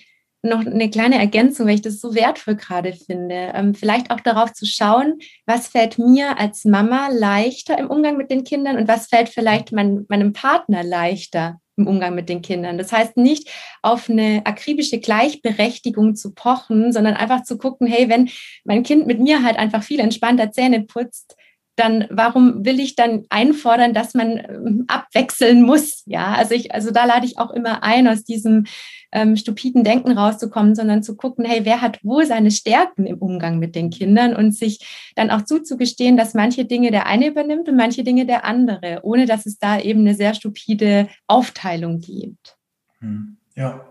noch 0.47 0.65
eine 0.65 0.89
kleine 0.89 1.17
Ergänzung, 1.17 1.67
weil 1.67 1.75
ich 1.75 1.81
das 1.81 1.99
so 1.99 2.15
wertvoll 2.15 2.55
gerade 2.55 2.93
finde. 2.93 3.51
Ähm, 3.53 3.73
vielleicht 3.75 4.11
auch 4.11 4.19
darauf 4.19 4.53
zu 4.53 4.65
schauen, 4.65 5.19
was 5.45 5.67
fällt 5.67 5.97
mir 5.99 6.39
als 6.39 6.65
Mama 6.65 7.09
leichter 7.11 7.77
im 7.77 7.89
Umgang 7.89 8.17
mit 8.17 8.31
den 8.31 8.43
Kindern 8.43 8.77
und 8.77 8.87
was 8.87 9.07
fällt 9.07 9.29
vielleicht 9.29 9.71
mein, 9.71 10.05
meinem 10.09 10.33
Partner 10.33 10.83
leichter 10.83 11.59
im 11.77 11.87
Umgang 11.87 12.15
mit 12.15 12.27
den 12.27 12.41
Kindern. 12.41 12.77
Das 12.77 12.91
heißt 12.91 13.17
nicht 13.17 13.49
auf 13.81 14.09
eine 14.09 14.41
akribische 14.45 14.99
Gleichberechtigung 14.99 16.15
zu 16.15 16.33
pochen, 16.33 16.91
sondern 16.91 17.13
einfach 17.13 17.43
zu 17.43 17.57
gucken, 17.57 17.87
hey, 17.87 18.09
wenn 18.09 18.29
mein 18.63 18.83
Kind 18.83 19.05
mit 19.05 19.19
mir 19.19 19.43
halt 19.43 19.57
einfach 19.57 19.83
viel 19.83 19.99
entspannter 19.99 20.51
Zähne 20.51 20.81
putzt, 20.83 21.35
dann 21.77 22.07
warum 22.09 22.65
will 22.65 22.79
ich 22.79 22.95
dann 22.95 23.25
einfordern, 23.29 23.93
dass 23.93 24.15
man 24.15 24.39
ähm, 24.39 24.85
abwechseln 24.87 25.61
muss? 25.61 26.01
Ja, 26.07 26.33
also 26.33 26.55
ich, 26.55 26.73
also 26.73 26.89
da 26.89 27.05
lade 27.05 27.25
ich 27.25 27.37
auch 27.37 27.51
immer 27.51 27.83
ein, 27.83 28.07
aus 28.07 28.23
diesem 28.23 28.65
ähm, 29.11 29.35
stupiden 29.35 29.83
Denken 29.83 30.11
rauszukommen, 30.11 30.75
sondern 30.75 31.03
zu 31.03 31.15
gucken, 31.15 31.45
hey, 31.45 31.61
wer 31.63 31.81
hat 31.81 32.03
wohl 32.03 32.25
seine 32.25 32.51
Stärken 32.51 33.05
im 33.05 33.17
Umgang 33.17 33.59
mit 33.59 33.75
den 33.75 33.89
Kindern 33.89 34.35
und 34.35 34.53
sich 34.53 35.11
dann 35.15 35.29
auch 35.29 35.43
zuzugestehen, 35.43 36.17
dass 36.17 36.33
manche 36.33 36.65
Dinge 36.65 36.91
der 36.91 37.07
eine 37.07 37.27
übernimmt 37.27 37.69
und 37.69 37.75
manche 37.75 38.03
Dinge 38.03 38.25
der 38.25 38.45
andere, 38.45 38.99
ohne 39.03 39.25
dass 39.25 39.45
es 39.45 39.59
da 39.59 39.79
eben 39.79 40.01
eine 40.01 40.15
sehr 40.15 40.33
stupide 40.33 41.07
Aufteilung 41.27 41.99
gibt. 41.99 42.57
Hm, 42.99 43.37
ja, 43.55 43.85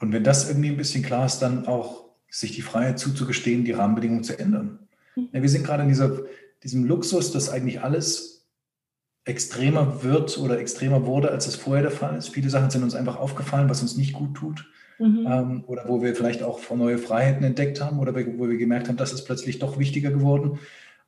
und 0.00 0.12
wenn 0.12 0.24
das 0.24 0.48
irgendwie 0.48 0.70
ein 0.70 0.76
bisschen 0.76 1.02
klar 1.02 1.26
ist, 1.26 1.40
dann 1.40 1.66
auch 1.66 2.04
sich 2.30 2.52
die 2.52 2.62
Freiheit 2.62 2.98
zuzugestehen, 2.98 3.64
die 3.64 3.72
Rahmenbedingungen 3.72 4.24
zu 4.24 4.38
ändern. 4.38 4.80
Mhm. 5.16 5.28
Ja, 5.32 5.42
wir 5.42 5.48
sind 5.48 5.64
gerade 5.64 5.82
in 5.82 5.88
dieser 5.88 6.18
diesem 6.62 6.84
Luxus, 6.84 7.32
dass 7.32 7.50
eigentlich 7.50 7.82
alles 7.82 8.37
extremer 9.28 10.02
wird 10.02 10.38
oder 10.38 10.58
extremer 10.58 11.06
wurde, 11.06 11.30
als 11.30 11.46
es 11.46 11.56
vorher 11.56 11.82
der 11.82 11.92
Fall 11.92 12.16
ist. 12.16 12.28
Viele 12.28 12.50
Sachen 12.50 12.70
sind 12.70 12.82
uns 12.82 12.94
einfach 12.94 13.16
aufgefallen, 13.16 13.68
was 13.68 13.82
uns 13.82 13.96
nicht 13.96 14.12
gut 14.12 14.34
tut. 14.34 14.66
Mhm. 14.98 15.26
Ähm, 15.28 15.64
oder 15.66 15.84
wo 15.86 16.02
wir 16.02 16.14
vielleicht 16.16 16.42
auch 16.42 16.58
neue 16.74 16.98
Freiheiten 16.98 17.44
entdeckt 17.44 17.80
haben 17.80 18.00
oder 18.00 18.14
wo 18.14 18.48
wir 18.48 18.56
gemerkt 18.56 18.88
haben, 18.88 18.96
das 18.96 19.12
ist 19.12 19.24
plötzlich 19.24 19.58
doch 19.58 19.78
wichtiger 19.78 20.10
geworden. 20.10 20.58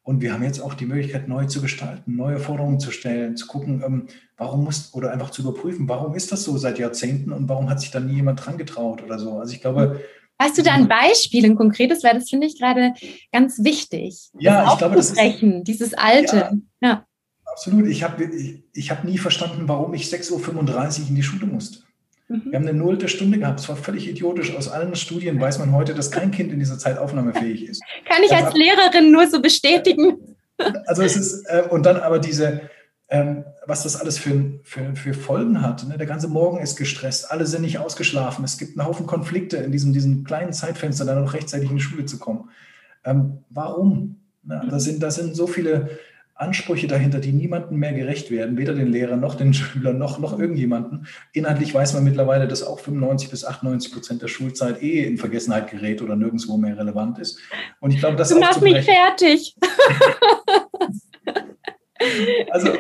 Und 0.03 0.23
wir 0.23 0.33
haben 0.33 0.43
jetzt 0.43 0.61
auch 0.61 0.75
die 0.75 0.87
Möglichkeit, 0.87 1.29
neu 1.29 1.47
zu 1.47 1.61
gestalten, 1.61 2.17
neue 2.17 2.39
Forderungen 2.39 2.81
zu 2.81 2.91
stellen, 2.91 3.37
zu 3.37 3.47
gucken, 3.47 3.83
ähm, 3.85 4.07
warum 4.37 4.65
muss, 4.65 4.95
oder 4.95 5.13
einfach 5.13 5.31
zu 5.31 5.43
überprüfen, 5.43 5.89
warum 5.89 6.15
ist 6.15 6.33
das 6.33 6.45
so 6.45 6.57
seit 6.57 6.79
Jahrzehnten 6.79 7.33
und 7.33 7.49
warum 7.49 7.69
hat 7.69 7.81
sich 7.81 7.91
da 7.91 8.01
nie 8.01 8.15
jemand 8.15 8.45
dran 8.45 8.59
getraut 8.59 9.03
oder 9.03 9.19
so. 9.19 9.39
Also 9.39 9.53
ich 9.53 9.61
glaube, 9.61 10.01
Hast 10.41 10.57
du 10.57 10.63
da 10.63 10.73
ein 10.73 10.89
Beispiel, 10.89 11.45
ein 11.45 11.55
konkretes, 11.55 12.03
weil 12.03 12.15
das 12.15 12.31
finde 12.31 12.47
ich 12.47 12.59
gerade 12.59 12.95
ganz 13.31 13.63
wichtig. 13.63 14.31
Ja, 14.39 14.73
ich 14.73 14.79
glaube, 14.79 14.97
das 14.97 15.11
ist 15.11 15.19
dieses 15.43 15.93
Alte. 15.93 16.37
Ja, 16.81 16.89
ja. 16.89 17.07
Absolut. 17.51 17.87
Ich 17.89 18.03
habe 18.03 18.25
ich, 18.25 18.63
ich 18.73 18.91
hab 18.91 19.05
nie 19.05 19.19
verstanden, 19.19 19.65
warum 19.67 19.95
ich 19.95 20.05
6.35 20.05 21.03
Uhr 21.03 21.09
in 21.09 21.15
die 21.15 21.23
Schule 21.23 21.47
musste. 21.47 21.81
Mhm. 22.29 22.43
Wir 22.51 22.59
haben 22.59 22.69
eine 22.69 22.79
nullte 22.79 23.09
Stunde 23.09 23.39
gehabt. 23.39 23.61
Es 23.61 23.69
war 23.69 23.77
völlig 23.77 24.09
idiotisch. 24.09 24.55
Aus 24.57 24.69
allen 24.69 24.95
Studien 24.95 25.41
weiß 25.41 25.59
man 25.59 25.73
heute, 25.73 25.95
dass 25.95 26.11
kein 26.11 26.31
Kind 26.31 26.53
in 26.53 26.59
dieser 26.59 26.79
Zeit 26.79 26.99
aufnahmefähig 26.99 27.69
ist. 27.69 27.83
Kann 28.09 28.23
ich 28.25 28.33
als 28.33 28.55
Lehrerin 28.55 29.11
nur 29.11 29.29
so 29.29 29.41
bestätigen. 29.41 30.17
Also 30.85 31.01
es 31.01 31.17
ist, 31.17 31.47
äh, 31.47 31.63
und 31.71 31.87
dann 31.87 31.97
aber 31.97 32.19
diese, 32.19 32.61
ähm, 33.09 33.47
was 33.65 33.85
das 33.85 33.99
alles 33.99 34.19
für, 34.19 34.61
für, 34.63 34.95
für 34.95 35.15
Folgen 35.15 35.63
hat. 35.63 35.89
Ne? 35.89 35.97
Der 35.97 36.07
ganze 36.07 36.29
Morgen 36.29 36.59
ist 36.59 36.77
gestresst, 36.77 37.31
alle 37.31 37.47
sind 37.47 37.63
nicht 37.63 37.79
ausgeschlafen. 37.79 38.45
Es 38.45 38.59
gibt 38.59 38.79
einen 38.79 38.87
Haufen 38.87 39.07
Konflikte 39.07 39.57
in 39.57 39.73
diesem, 39.73 39.95
diesem 39.95 40.23
kleinen 40.23 40.53
Zeitfenster, 40.53 41.07
dann 41.07 41.25
noch 41.25 41.33
rechtzeitig 41.33 41.71
in 41.71 41.77
die 41.77 41.83
Schule 41.83 42.05
zu 42.05 42.19
kommen. 42.19 42.51
Ähm, 43.07 43.39
warum? 43.49 44.21
Na, 44.43 44.63
da, 44.67 44.79
sind, 44.79 45.03
da 45.03 45.11
sind 45.11 45.35
so 45.35 45.47
viele 45.47 45.99
Ansprüche 46.41 46.87
dahinter, 46.87 47.19
die 47.19 47.33
niemandem 47.33 47.79
mehr 47.79 47.93
gerecht 47.93 48.31
werden, 48.31 48.57
weder 48.57 48.75
den 48.75 48.89
Lehrern 48.89 49.21
noch 49.21 49.35
den 49.35 49.53
Schülern 49.55 49.99
noch, 49.99 50.19
noch 50.19 50.39
irgendjemanden. 50.39 51.07
Inhaltlich 51.33 51.75
weiß 51.75 51.95
man 51.95 52.05
mittlerweile, 52.05 52.49
dass 52.49 52.63
auch 52.63 52.81
95 52.81 53.31
bis 53.31 53.45
98 53.45 53.93
Prozent 53.93 54.23
der 54.23 54.29
Schulzeit 54.29 54.83
eh 54.83 55.05
in 55.05 55.19
Vergessenheit 55.19 55.71
gerät 55.71 56.01
oder 56.03 56.17
nirgendwo 56.17 56.57
mehr 56.57 56.79
relevant 56.79 57.19
ist. 57.19 57.39
Und 57.81 57.93
ich 57.93 57.99
glaube, 57.99 58.17
das 58.17 58.31
Du 58.31 58.39
machst 58.41 58.63
mich 58.63 58.85
fertig. 58.85 59.57
also 62.51 62.71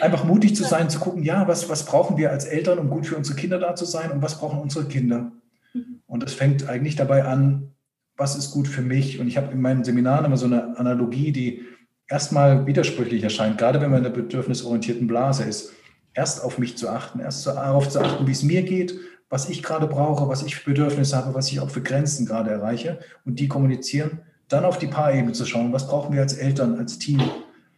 einfach 0.00 0.24
mutig 0.24 0.56
zu 0.56 0.64
sein, 0.64 0.90
zu 0.90 0.98
gucken, 0.98 1.22
ja, 1.22 1.46
was, 1.46 1.68
was 1.68 1.84
brauchen 1.84 2.16
wir 2.16 2.30
als 2.30 2.44
Eltern, 2.44 2.78
um 2.78 2.90
gut 2.90 3.06
für 3.06 3.16
unsere 3.16 3.36
Kinder 3.36 3.58
da 3.58 3.74
zu 3.74 3.84
sein 3.84 4.10
und 4.10 4.22
was 4.22 4.38
brauchen 4.38 4.58
unsere 4.58 4.86
Kinder. 4.86 5.32
Mhm. 5.72 6.00
Und 6.06 6.22
das 6.22 6.34
fängt 6.34 6.68
eigentlich 6.68 6.96
dabei 6.96 7.24
an, 7.24 7.74
was 8.16 8.36
ist 8.36 8.50
gut 8.50 8.66
für 8.66 8.82
mich. 8.82 9.20
Und 9.20 9.28
ich 9.28 9.36
habe 9.36 9.52
in 9.52 9.60
meinen 9.60 9.84
Seminaren 9.84 10.24
immer 10.24 10.36
so 10.36 10.46
eine 10.46 10.76
Analogie, 10.76 11.32
die 11.32 11.64
erstmal 12.08 12.66
widersprüchlich 12.66 13.22
erscheint, 13.22 13.58
gerade 13.58 13.80
wenn 13.80 13.90
man 13.90 13.98
in 13.98 14.12
der 14.12 14.20
bedürfnisorientierten 14.20 15.06
Blase 15.06 15.44
ist. 15.44 15.72
Erst 16.14 16.42
auf 16.42 16.58
mich 16.58 16.76
zu 16.76 16.88
achten, 16.88 17.20
erst 17.20 17.46
darauf 17.46 17.88
zu 17.88 18.00
achten, 18.00 18.26
wie 18.26 18.32
es 18.32 18.42
mir 18.42 18.62
geht, 18.62 18.94
was 19.28 19.48
ich 19.48 19.62
gerade 19.62 19.86
brauche, 19.86 20.28
was 20.28 20.42
ich 20.42 20.56
für 20.56 20.70
Bedürfnisse 20.70 21.16
habe, 21.16 21.34
was 21.34 21.52
ich 21.52 21.60
auch 21.60 21.70
für 21.70 21.82
Grenzen 21.82 22.26
gerade 22.26 22.50
erreiche 22.50 22.98
und 23.24 23.38
die 23.38 23.46
kommunizieren. 23.46 24.20
Dann 24.48 24.64
auf 24.64 24.78
die 24.78 24.86
Paarebene 24.86 25.32
zu 25.32 25.44
schauen, 25.44 25.72
was 25.72 25.86
brauchen 25.86 26.14
wir 26.14 26.22
als 26.22 26.32
Eltern, 26.32 26.78
als 26.78 26.98
Team, 26.98 27.22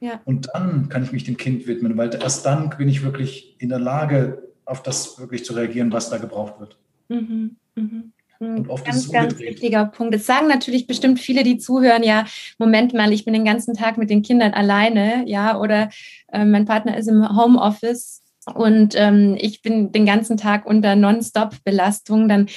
ja. 0.01 0.21
Und 0.25 0.49
dann 0.55 0.89
kann 0.89 1.05
ich 1.05 1.13
mich 1.13 1.25
dem 1.25 1.37
Kind 1.37 1.67
widmen, 1.67 1.97
weil 1.97 2.13
erst 2.15 2.45
dann 2.47 2.71
bin 2.71 2.89
ich 2.89 3.05
wirklich 3.05 3.55
in 3.59 3.69
der 3.69 3.79
Lage, 3.79 4.43
auf 4.65 4.83
das 4.83 5.19
wirklich 5.19 5.45
zu 5.45 5.53
reagieren, 5.53 5.93
was 5.93 6.09
da 6.09 6.17
gebraucht 6.17 6.59
wird. 6.59 6.79
Mhm. 7.09 7.57
Mhm. 7.75 8.13
Und 8.41 8.71
oft 8.71 8.87
ganz, 8.87 9.13
ganz 9.13 9.39
wichtiger 9.39 9.85
Punkt. 9.85 10.15
Es 10.15 10.25
sagen 10.25 10.49
natürlich 10.49 10.87
bestimmt 10.87 11.21
viele, 11.21 11.43
die 11.43 11.59
zuhören, 11.59 12.03
ja, 12.03 12.25
Moment 12.57 12.95
mal, 12.95 13.13
ich 13.13 13.27
bin 13.27 13.35
den 13.35 13.45
ganzen 13.45 13.75
Tag 13.75 13.99
mit 13.99 14.09
den 14.09 14.23
Kindern 14.23 14.55
alleine, 14.55 15.25
ja, 15.27 15.59
oder 15.59 15.91
äh, 16.33 16.47
mein 16.47 16.65
Partner 16.65 16.97
ist 16.97 17.07
im 17.07 17.37
Homeoffice 17.37 18.23
und 18.55 18.95
ähm, 18.97 19.37
ich 19.39 19.61
bin 19.61 19.93
den 19.93 20.07
ganzen 20.07 20.39
Tag 20.39 20.65
unter 20.65 20.97
Nonstop-Belastung, 20.97 22.31
dann 22.31 22.49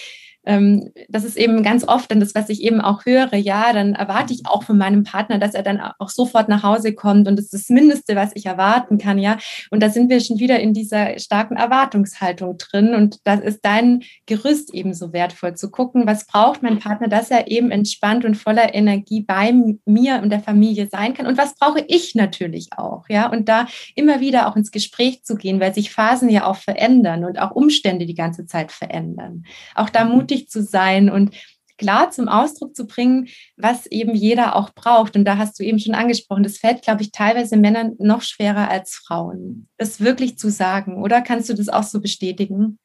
ähm, 0.46 0.92
das 1.10 1.24
ist 1.24 1.38
eben 1.38 1.64
ganz 1.64 1.88
oft 1.88 2.12
dann 2.12 2.20
das, 2.20 2.36
was 2.36 2.50
ich 2.50 2.62
eben 2.62 2.82
auch 2.82 3.06
höre, 3.06 3.36
ja, 3.36 3.72
dann 3.72 3.94
erwarte 3.94 4.34
ich 4.34 4.46
auch 4.46 4.64
von 4.64 4.78
meinem 4.78 5.04
Partner, 5.04 5.40
dass 5.40 5.54
er 5.54 5.64
dann 5.64 5.80
auch 5.80 6.10
sofort 6.10 6.50
nach 6.50 6.64
Hause 6.64 6.94
kommt 6.94 7.28
und 7.28 7.38
das 7.38 7.46
ist 7.46 7.54
das 7.54 7.70
Mindeste, 7.70 8.16
was 8.16 8.32
ich 8.36 8.46
erwarten 8.46 8.98
kann, 8.98 9.18
ja. 9.18 9.38
Und 9.72 9.82
da 9.82 9.90
sind 9.90 10.10
wir 10.10 10.20
schon 10.20 10.40
wieder 10.40 10.60
in 10.60 10.74
dieser 10.74 11.18
starken 11.20 11.56
Erwartungshaltung 11.56 12.58
drin 12.58 12.94
und 12.94 13.20
das 13.24 13.40
ist 13.40 13.60
dein 13.64 14.04
Gerüst 14.26 14.74
eben 14.74 14.94
so 14.94 15.14
wertvoll 15.14 15.56
zu 15.56 15.72
gucken, 15.72 16.06
was 16.06 16.26
braucht 16.26 16.62
mein 16.62 16.80
Partner, 16.80 17.08
dass 17.08 17.32
er 17.32 17.48
eben 17.48 17.72
entspannt 17.72 18.26
und 18.26 18.36
voller 18.36 18.74
Energie 18.74 19.22
bei 19.22 19.54
mir 19.86 20.22
und 20.22 20.30
der 20.30 20.42
Familie 20.42 20.88
sein 20.92 21.14
kann 21.14 21.28
und 21.28 21.38
was 21.38 21.56
brauche 21.56 21.84
ich 21.88 22.16
natürlich 22.16 22.70
auch, 22.76 23.06
ja. 23.08 23.30
Und 23.32 23.48
da 23.48 23.68
immer 23.96 24.20
wieder 24.20 24.48
auch 24.48 24.56
ins 24.58 24.72
Gespräch 24.72 25.24
zu 25.24 25.36
gehen, 25.36 25.60
weil 25.60 25.74
sich 25.74 25.92
Phasen 25.92 26.30
ja 26.30 26.46
auch 26.46 26.58
verändern 26.58 27.24
und 27.24 27.40
auch 27.40 27.52
Umstände 27.52 28.06
die 28.06 28.14
ganze 28.14 28.46
Zeit 28.46 28.72
verändern. 28.72 29.46
Auch 29.76 29.90
da 29.90 30.04
mutig 30.04 30.33
mutig 30.34 30.50
zu 30.50 30.64
sein 30.64 31.10
und 31.10 31.36
klar 31.78 32.12
zum 32.12 32.28
Ausdruck 32.28 32.76
zu 32.76 32.86
bringen, 32.86 33.28
was 33.58 33.88
eben 33.88 34.14
jeder 34.14 34.56
auch 34.56 34.74
braucht. 34.74 35.16
Und 35.16 35.26
da 35.26 35.38
hast 35.38 35.60
du 35.60 35.64
eben 35.64 35.80
schon 35.80 35.96
angesprochen, 35.96 36.44
das 36.44 36.58
fällt, 36.58 36.84
glaube 36.84 37.02
ich, 37.02 37.12
teilweise 37.12 37.58
Männern 37.58 37.96
noch 38.00 38.22
schwerer 38.22 38.70
als 38.70 38.96
Frauen, 38.96 39.68
das 39.78 40.00
wirklich 40.00 40.38
zu 40.38 40.50
sagen. 40.50 41.02
Oder 41.02 41.22
kannst 41.22 41.50
du 41.50 41.54
das 41.54 41.70
auch 41.70 41.84
so 41.84 42.00
bestätigen? 42.00 42.80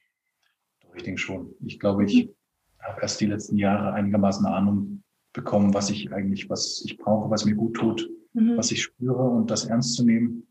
Ich 0.96 1.02
denke 1.02 1.20
schon. 1.20 1.54
Ich 1.64 1.78
glaube, 1.78 2.04
ich 2.04 2.30
habe 2.82 3.02
erst 3.02 3.20
die 3.20 3.26
letzten 3.26 3.56
Jahre 3.56 3.92
einigermaßen 3.92 4.46
Ahnung 4.46 5.02
bekommen, 5.32 5.74
was 5.74 5.90
ich 5.90 6.12
eigentlich, 6.12 6.48
was 6.48 6.82
ich 6.84 6.96
brauche, 6.96 7.30
was 7.30 7.44
mir 7.44 7.54
gut 7.54 7.74
tut, 7.74 8.08
mhm. 8.32 8.56
was 8.56 8.72
ich 8.72 8.82
spüre 8.82 9.22
und 9.22 9.50
das 9.50 9.66
ernst 9.66 9.94
zu 9.94 10.04
nehmen. 10.04 10.48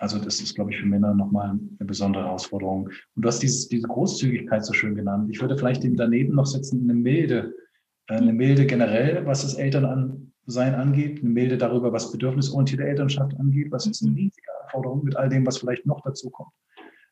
Also 0.00 0.18
das 0.18 0.40
ist, 0.40 0.54
glaube 0.54 0.72
ich, 0.72 0.78
für 0.78 0.86
Männer 0.86 1.12
nochmal 1.12 1.50
eine 1.50 1.86
besondere 1.86 2.24
Herausforderung. 2.24 2.88
Und 3.14 3.22
du 3.22 3.28
hast 3.28 3.40
dieses, 3.42 3.68
diese 3.68 3.86
Großzügigkeit 3.86 4.64
so 4.64 4.72
schön 4.72 4.94
genannt. 4.94 5.28
Ich 5.30 5.42
würde 5.42 5.58
vielleicht 5.58 5.82
dem 5.82 5.94
daneben 5.94 6.34
noch 6.34 6.46
setzen, 6.46 6.84
eine 6.84 6.94
Milde. 6.94 7.54
Äh, 8.08 8.14
eine 8.14 8.32
Milde 8.32 8.64
generell, 8.64 9.26
was 9.26 9.42
das 9.42 9.54
Elternsein 9.54 10.74
angeht, 10.74 11.20
eine 11.20 11.28
Milde 11.28 11.58
darüber, 11.58 11.92
was 11.92 12.10
bedürfnisorientierte 12.12 12.84
Elternschaft 12.84 13.38
angeht, 13.38 13.70
was 13.72 13.86
ist 13.86 14.02
eine 14.02 14.16
riesige 14.16 14.48
Anforderung 14.62 15.04
mit 15.04 15.16
all 15.16 15.28
dem, 15.28 15.46
was 15.46 15.58
vielleicht 15.58 15.84
noch 15.84 16.00
dazu 16.00 16.30
kommt. 16.30 16.52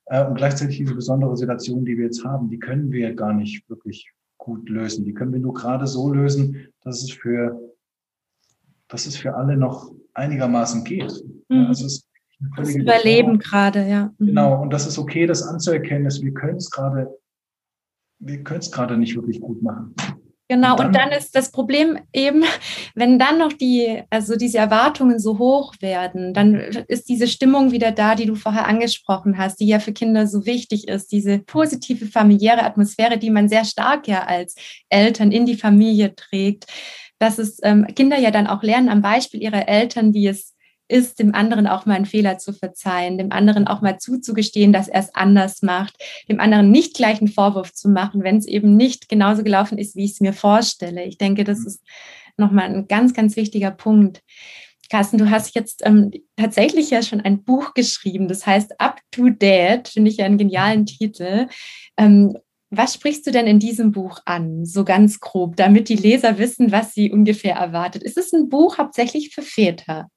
Äh, 0.07 0.25
und 0.25 0.37
gleichzeitig 0.37 0.79
diese 0.79 0.95
besondere 0.95 1.37
Situation, 1.37 1.85
die 1.85 1.99
wir 1.99 2.07
jetzt 2.07 2.25
haben, 2.25 2.49
die 2.49 2.59
können 2.59 2.91
wir 2.91 3.15
gar 3.15 3.35
nicht 3.35 3.69
wirklich 3.69 4.11
gut 4.39 4.67
lösen. 4.67 5.05
Die 5.05 5.13
können 5.13 5.35
wir 5.35 5.41
nur 5.41 5.53
gerade 5.53 5.87
so 5.87 6.11
lösen, 6.11 6.69
dass 6.81 7.03
es 7.03 7.13
für, 7.13 7.61
dass 8.89 9.05
es 9.05 9.19
für 9.19 9.35
alle 9.35 9.59
noch 9.59 9.93
einigermaßen 10.15 10.85
geht. 10.85 11.13
Mhm. 11.51 11.67
Also 11.67 11.85
es 11.85 12.08
das 12.57 12.75
Überleben 12.75 13.39
gerade, 13.39 13.89
ja. 13.89 14.13
Mhm. 14.19 14.27
Genau, 14.27 14.63
und 14.63 14.73
das 14.73 14.87
ist 14.87 14.99
okay, 14.99 15.27
das 15.27 15.43
anzuerkennen, 15.43 16.05
dass 16.05 16.23
wir 16.23 16.33
können 16.33 16.57
es 16.57 16.71
gerade, 16.71 17.19
wir 18.21 18.43
können 18.45 18.61
es 18.61 18.71
gerade 18.71 18.97
nicht 18.97 19.17
wirklich 19.17 19.41
gut 19.41 19.63
machen. 19.63 19.95
Genau, 20.51 20.73
und 20.73 20.79
dann, 20.79 20.87
und 20.87 20.97
dann, 20.97 21.11
ist 21.11 21.37
das 21.37 21.53
Problem 21.53 21.99
eben, 22.13 22.43
wenn 22.95 23.19
dann 23.19 23.39
noch 23.39 23.53
die, 23.53 24.03
also 24.09 24.35
diese 24.37 24.59
Erwartungen 24.59 25.19
so 25.19 25.39
hoch 25.39 25.75
werden, 25.81 26.33
dann 26.33 26.55
ist 26.89 27.09
diese 27.09 27.29
Stimmung 27.29 27.71
wieder 27.71 27.93
da, 27.93 28.15
die 28.15 28.25
du 28.25 28.35
vorher 28.35 28.67
angesprochen 28.67 29.37
hast, 29.37 29.61
die 29.61 29.67
ja 29.67 29.79
für 29.79 29.93
Kinder 29.93 30.27
so 30.27 30.47
wichtig 30.47 30.89
ist, 30.89 31.13
diese 31.13 31.41
positive 31.41 32.07
familiäre 32.07 32.63
Atmosphäre, 32.63 33.19
die 33.19 33.31
man 33.31 33.49
sehr 33.49 33.65
stark 33.67 34.09
ja 34.09 34.25
als 34.25 34.55
Eltern 34.89 35.33
in 35.33 35.45
die 35.45 35.57
Familie 35.57 36.15
trägt, 36.15 36.67
dass 37.19 37.39
es 37.39 37.59
ähm, 37.63 37.87
Kinder 37.95 38.19
ja 38.19 38.31
dann 38.31 38.47
auch 38.47 38.63
lernen 38.63 38.89
am 38.89 39.03
Beispiel 39.03 39.43
ihrer 39.43 39.69
Eltern, 39.69 40.15
wie 40.15 40.29
es 40.29 40.55
ist, 40.89 41.19
dem 41.19 41.35
anderen 41.35 41.67
auch 41.67 41.87
mal 41.87 41.95
einen 41.95 42.07
Fehler 42.07 42.39
zu 42.39 42.53
verzeihen, 42.53 43.19
dem 43.19 43.33
anderen 43.33 43.67
auch 43.67 43.83
mal 43.83 43.99
zuzugestehen, 43.99 44.73
dass 44.73 44.89
er 44.89 45.01
es 45.01 45.15
anders 45.15 45.63
macht, 45.63 45.97
dem 46.29 46.41
anderen 46.41 46.71
nicht 46.71 46.97
gleich 46.97 47.19
einen 47.21 47.29
Vorwurf 47.29 47.73
zu 47.73 47.89
machen, 47.89 48.25
wenn 48.25 48.37
es 48.37 48.47
eben 48.47 48.77
nicht 48.77 49.09
genauso 49.09 49.45
gelaufen 49.45 49.79
ist, 49.79 49.97
wie 49.97 50.05
ich 50.05 50.13
es 50.13 50.21
mir 50.21 50.33
vorstelle. 50.33 51.05
Ich 51.05 51.19
denke, 51.19 51.45
das 51.45 51.65
ist 51.65 51.83
nochmal 52.37 52.65
ein 52.65 52.89
ganz, 52.89 53.15
ganz 53.15 53.37
wichtiger 53.37 53.71
Punkt. 53.71 54.23
Carsten, 54.91 55.19
du 55.19 55.31
hast 55.31 55.55
jetzt 55.55 55.83
ähm, 55.85 56.11
tatsächlich 56.37 56.91
ja 56.91 57.03
schon 57.03 57.21
ein 57.21 57.45
Buch 57.45 57.75
geschrieben, 57.75 58.27
das 58.27 58.47
heißt 58.47 58.81
Up 58.81 59.01
to 59.11 59.29
Date, 59.29 59.89
finde 59.89 60.11
ich 60.11 60.17
ja 60.17 60.25
einen 60.25 60.39
genialen 60.39 60.87
Titel. 60.87 61.49
Ähm, 61.99 62.35
was 62.71 62.95
sprichst 62.95 63.27
du 63.27 63.31
denn 63.31 63.47
in 63.47 63.59
diesem 63.59 63.93
Buch 63.93 64.21
an, 64.27 64.65
so 64.65 64.85
ganz 64.85 65.21
grob, 65.21 65.57
damit 65.57 65.89
die 65.89 65.97
Leser 65.97 66.39
wissen, 66.39 66.71
was 66.71 66.93
sie 66.93 67.11
ungefähr 67.11 67.55
erwartet? 67.55 68.03
Ist 68.03 68.19
es 68.19 68.33
ein 68.33 68.49
Buch 68.49 68.79
hauptsächlich 68.79 69.35
für 69.35 69.43
Väter? 69.43 70.09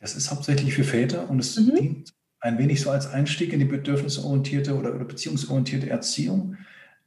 Das 0.00 0.14
ist 0.14 0.30
hauptsächlich 0.30 0.74
für 0.74 0.84
Väter 0.84 1.28
und 1.28 1.40
es 1.40 1.58
mhm. 1.58 1.74
dient 1.76 2.14
ein 2.40 2.58
wenig 2.58 2.80
so 2.80 2.90
als 2.90 3.08
Einstieg 3.08 3.52
in 3.52 3.58
die 3.58 3.64
bedürfnisorientierte 3.64 4.76
oder, 4.76 4.94
oder 4.94 5.04
beziehungsorientierte 5.04 5.90
Erziehung. 5.90 6.56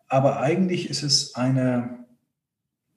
Aber 0.07 0.41
eigentlich 0.41 0.89
ist 0.89 1.03
es 1.03 1.35
eine, 1.35 2.05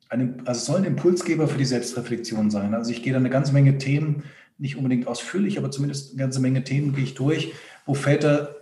eine, 0.09 0.37
also 0.44 0.72
soll 0.72 0.80
ein 0.80 0.85
Impulsgeber 0.85 1.46
für 1.46 1.59
die 1.59 1.64
Selbstreflexion 1.64 2.50
sein. 2.50 2.74
Also 2.74 2.90
ich 2.90 3.02
gehe 3.04 3.12
da 3.12 3.20
eine 3.20 3.30
ganze 3.30 3.52
Menge 3.52 3.78
Themen, 3.78 4.24
nicht 4.59 4.76
unbedingt 4.76 5.07
ausführlich, 5.07 5.59
aber 5.59 5.70
zumindest 5.70 6.11
eine 6.11 6.20
ganze 6.20 6.40
Menge 6.40 6.64
Themen 6.64 6.94
gehe 6.94 7.04
ich 7.04 7.14
durch, 7.14 7.52
wo 7.87 7.94
Väter 7.94 8.57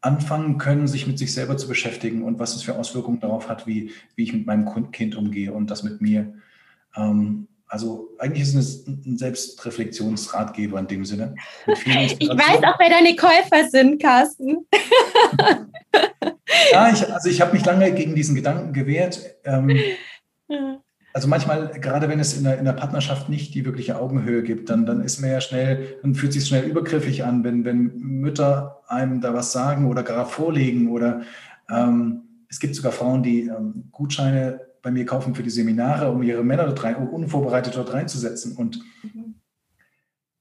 anfangen 0.00 0.58
können, 0.58 0.88
sich 0.88 1.06
mit 1.06 1.18
sich 1.18 1.32
selber 1.32 1.56
zu 1.56 1.68
beschäftigen 1.68 2.22
und 2.22 2.38
was 2.38 2.56
es 2.56 2.62
für 2.62 2.76
Auswirkungen 2.76 3.20
darauf 3.20 3.48
hat, 3.48 3.66
wie, 3.66 3.92
wie 4.16 4.24
ich 4.24 4.32
mit 4.32 4.46
meinem 4.46 4.90
Kind 4.90 5.14
umgehe 5.16 5.52
und 5.52 5.70
das 5.70 5.84
mit 5.84 6.00
mir. 6.00 6.34
Ähm, 6.96 7.46
also 7.72 8.10
eigentlich 8.18 8.42
ist 8.42 8.54
es 8.54 8.86
ein 8.86 9.16
Selbstreflexionsratgeber 9.16 10.78
in 10.78 10.86
dem 10.88 11.06
Sinne. 11.06 11.34
ich 11.66 12.28
weiß 12.28 12.62
auch, 12.64 12.78
wer 12.78 12.90
deine 12.90 13.16
Käufer 13.16 13.66
sind, 13.70 14.00
Carsten. 14.00 14.66
ja, 16.70 16.92
ich, 16.92 17.10
also 17.10 17.30
ich 17.30 17.40
habe 17.40 17.54
mich 17.54 17.64
lange 17.64 17.90
gegen 17.92 18.14
diesen 18.14 18.34
Gedanken 18.34 18.74
gewehrt. 18.74 19.22
Ähm, 19.44 19.74
also 21.14 21.28
manchmal, 21.28 21.70
gerade 21.80 22.10
wenn 22.10 22.20
es 22.20 22.36
in 22.36 22.44
der, 22.44 22.58
in 22.58 22.66
der, 22.66 22.74
Partnerschaft 22.74 23.30
nicht 23.30 23.54
die 23.54 23.64
wirkliche 23.64 23.98
Augenhöhe 23.98 24.42
gibt, 24.42 24.68
dann, 24.68 24.84
dann 24.84 25.00
ist 25.00 25.22
man 25.22 25.30
ja 25.30 25.40
schnell, 25.40 25.96
dann 26.02 26.14
fühlt 26.14 26.34
sich 26.34 26.46
schnell 26.46 26.64
übergriffig 26.64 27.24
an, 27.24 27.42
wenn, 27.42 27.64
wenn 27.64 27.96
Mütter 27.96 28.82
einem 28.86 29.22
da 29.22 29.32
was 29.32 29.50
sagen 29.50 29.88
oder 29.88 30.02
gar 30.02 30.26
vorlegen 30.26 30.90
oder 30.90 31.22
ähm, 31.70 32.44
es 32.50 32.60
gibt 32.60 32.74
sogar 32.74 32.92
Frauen, 32.92 33.22
die 33.22 33.44
ähm, 33.48 33.88
Gutscheine 33.92 34.60
bei 34.82 34.90
mir 34.90 35.06
kaufen 35.06 35.34
für 35.34 35.42
die 35.42 35.50
Seminare, 35.50 36.10
um 36.10 36.22
ihre 36.22 36.44
Männer 36.44 36.66
dort 36.66 36.82
rein, 36.82 36.96
unvorbereitet 36.96 37.76
dort 37.76 37.92
reinzusetzen. 37.92 38.56
Und 38.56 38.80
mhm. 39.02 39.36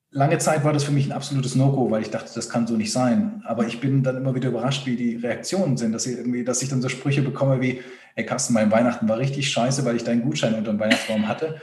lange 0.10 0.40
Zeit 0.40 0.64
war 0.64 0.74
das 0.74 0.84
für 0.84 0.92
mich 0.92 1.06
ein 1.06 1.12
absolutes 1.12 1.56
No-Go, 1.56 1.92
weil 1.92 2.02
ich 2.02 2.10
dachte, 2.10 2.32
das 2.34 2.50
kann 2.50 2.66
so 2.66 2.76
nicht 2.76 2.92
sein. 2.92 3.44
Aber 3.46 3.68
ich 3.68 3.80
bin 3.80 4.02
dann 4.02 4.18
immer 4.18 4.34
wieder 4.34 4.50
überrascht, 4.50 4.88
wie 4.88 4.96
die 4.96 5.16
Reaktionen 5.16 5.78
sind, 5.78 5.92
dass 5.92 6.08
ich 6.08 6.18
irgendwie, 6.18 6.44
dass 6.44 6.62
ich 6.62 6.70
dann 6.70 6.82
so 6.82 6.90
Sprüche 6.90 7.22
bekomme 7.22 7.62
wie, 7.62 7.82
hey 8.16 8.26
Carsten, 8.26 8.54
mein 8.54 8.72
Weihnachten 8.72 9.08
war 9.08 9.20
richtig 9.20 9.50
scheiße, 9.50 9.86
weil 9.86 9.96
ich 9.96 10.04
deinen 10.04 10.24
Gutschein 10.24 10.56
unter 10.56 10.72
dem 10.72 10.80
Weihnachtsbaum 10.80 11.28
hatte. 11.28 11.62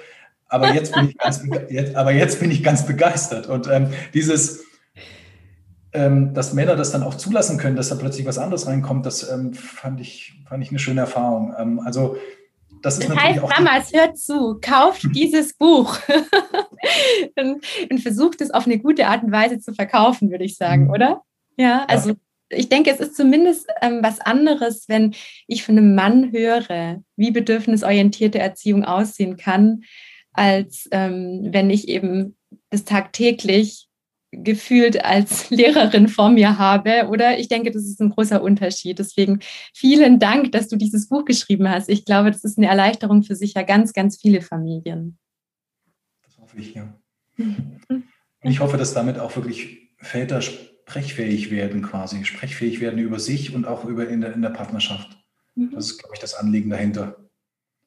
Aber 0.48 0.72
jetzt 0.72 0.94
bin 0.94 1.10
ich 1.10 1.18
ganz, 1.18 1.42
jetzt, 1.68 1.96
aber 1.96 2.12
jetzt 2.12 2.40
bin 2.40 2.50
ich 2.50 2.62
ganz 2.62 2.86
begeistert. 2.86 3.48
Und 3.48 3.68
ähm, 3.68 3.88
dieses, 4.14 4.64
ähm, 5.92 6.32
dass 6.32 6.54
Männer 6.54 6.76
das 6.76 6.92
dann 6.92 7.02
auch 7.02 7.16
zulassen 7.16 7.58
können, 7.58 7.76
dass 7.76 7.88
da 7.88 7.96
plötzlich 7.96 8.24
was 8.24 8.38
anderes 8.38 8.66
reinkommt, 8.66 9.04
das 9.04 9.30
ähm, 9.30 9.52
fand, 9.52 10.00
ich, 10.00 10.40
fand 10.48 10.62
ich 10.62 10.70
eine 10.70 10.78
schöne 10.78 11.00
Erfahrung. 11.00 11.54
Ähm, 11.58 11.80
also 11.80 12.16
das, 12.82 12.98
das 12.98 13.16
heißt, 13.16 13.42
Mamas, 13.42 13.92
hört 13.92 14.18
zu, 14.18 14.58
kauft 14.60 15.06
dieses 15.14 15.54
Buch 15.54 15.98
und, 17.36 17.64
und, 17.90 17.98
versucht 18.00 18.40
es 18.40 18.50
auf 18.50 18.66
eine 18.66 18.78
gute 18.78 19.06
Art 19.06 19.22
und 19.22 19.32
Weise 19.32 19.58
zu 19.58 19.74
verkaufen, 19.74 20.30
würde 20.30 20.44
ich 20.44 20.56
sagen, 20.56 20.84
mhm. 20.84 20.90
oder? 20.90 21.22
Ja, 21.56 21.84
also 21.86 22.10
ja. 22.10 22.16
ich 22.50 22.68
denke, 22.68 22.90
es 22.90 23.00
ist 23.00 23.16
zumindest 23.16 23.68
ähm, 23.82 24.00
was 24.02 24.20
anderes, 24.20 24.88
wenn 24.88 25.14
ich 25.46 25.64
von 25.64 25.76
einem 25.76 25.94
Mann 25.94 26.32
höre, 26.32 27.02
wie 27.16 27.30
bedürfnisorientierte 27.30 28.38
Erziehung 28.38 28.84
aussehen 28.84 29.36
kann, 29.36 29.82
als 30.32 30.88
ähm, 30.92 31.48
wenn 31.50 31.70
ich 31.70 31.88
eben 31.88 32.36
das 32.70 32.84
tagtäglich 32.84 33.87
gefühlt 34.30 35.04
als 35.04 35.50
Lehrerin 35.50 36.08
vor 36.08 36.30
mir 36.30 36.58
habe. 36.58 37.08
Oder 37.08 37.38
ich 37.38 37.48
denke, 37.48 37.70
das 37.70 37.84
ist 37.84 38.00
ein 38.00 38.10
großer 38.10 38.42
Unterschied. 38.42 38.98
Deswegen 38.98 39.40
vielen 39.74 40.18
Dank, 40.18 40.52
dass 40.52 40.68
du 40.68 40.76
dieses 40.76 41.08
Buch 41.08 41.24
geschrieben 41.24 41.68
hast. 41.68 41.88
Ich 41.88 42.04
glaube, 42.04 42.30
das 42.30 42.44
ist 42.44 42.58
eine 42.58 42.68
Erleichterung 42.68 43.22
für 43.22 43.34
sicher 43.34 43.64
ganz, 43.64 43.92
ganz 43.92 44.20
viele 44.20 44.40
Familien. 44.40 45.18
Das 46.24 46.38
hoffe 46.38 46.58
ich, 46.58 46.74
ja. 46.74 46.94
Und 47.38 48.50
ich 48.50 48.60
hoffe, 48.60 48.76
dass 48.76 48.94
damit 48.94 49.18
auch 49.18 49.34
wirklich 49.36 49.88
Väter 49.98 50.40
sprechfähig 50.40 51.50
werden, 51.50 51.82
quasi, 51.82 52.24
sprechfähig 52.24 52.80
werden 52.80 52.98
über 52.98 53.18
sich 53.18 53.54
und 53.54 53.66
auch 53.66 53.84
über 53.84 54.08
in 54.08 54.20
der, 54.20 54.32
in 54.34 54.42
der 54.42 54.50
Partnerschaft. 54.50 55.18
Mhm. 55.54 55.72
Das 55.72 55.86
ist, 55.86 55.98
glaube 55.98 56.14
ich, 56.14 56.20
das 56.20 56.34
Anliegen 56.34 56.70
dahinter. 56.70 57.16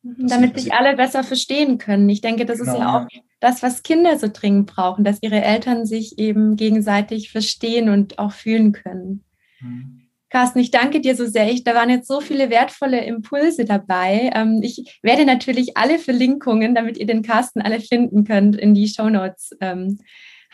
Mhm, 0.04 0.28
damit 0.28 0.60
sich 0.60 0.74
alle 0.74 0.96
besser 0.96 1.24
verstehen 1.24 1.78
können. 1.78 2.10
Ich 2.10 2.22
denke, 2.22 2.46
das 2.46 2.60
genau, 2.60 2.74
ist 2.74 2.80
ja 2.80 2.98
auch 2.98 3.08
das, 3.42 3.62
was 3.62 3.84
Kinder 3.84 4.18
so 4.18 4.30
dringend 4.32 4.68
brauchen, 4.68 5.04
dass 5.04 5.18
ihre 5.22 5.42
Eltern 5.42 5.86
sich 5.86 6.18
eben 6.18 6.56
gegenseitig 6.56 7.32
verstehen 7.32 7.90
und 7.90 8.20
auch 8.20 8.32
fühlen 8.32 8.72
können. 8.72 9.26
Mhm. 9.60 10.08
Carsten, 10.30 10.60
ich 10.60 10.72
danke 10.72 11.02
dir 11.02 11.16
so 11.18 11.26
sehr. 11.26 11.52
Ich, 11.52 11.66
da 11.66 11.76
waren 11.76 11.90
jetzt 11.90 12.08
so 12.08 12.22
viele 12.22 12.50
wertvolle 12.50 13.04
Impulse 13.04 13.66
dabei. 13.66 14.32
Ähm, 14.34 14.62
ich 14.64 15.00
werde 15.02 15.26
natürlich 15.26 15.76
alle 15.76 16.00
Verlinkungen, 16.00 16.74
damit 16.74 16.98
ihr 16.98 17.06
den 17.06 17.24
Carsten 17.24 17.62
alle 17.62 17.82
finden 17.82 18.24
könnt, 18.24 18.56
in 18.56 18.74
die 18.74 18.88
Show 18.88 19.10
Notes 19.10 19.58
ähm, 19.60 20.00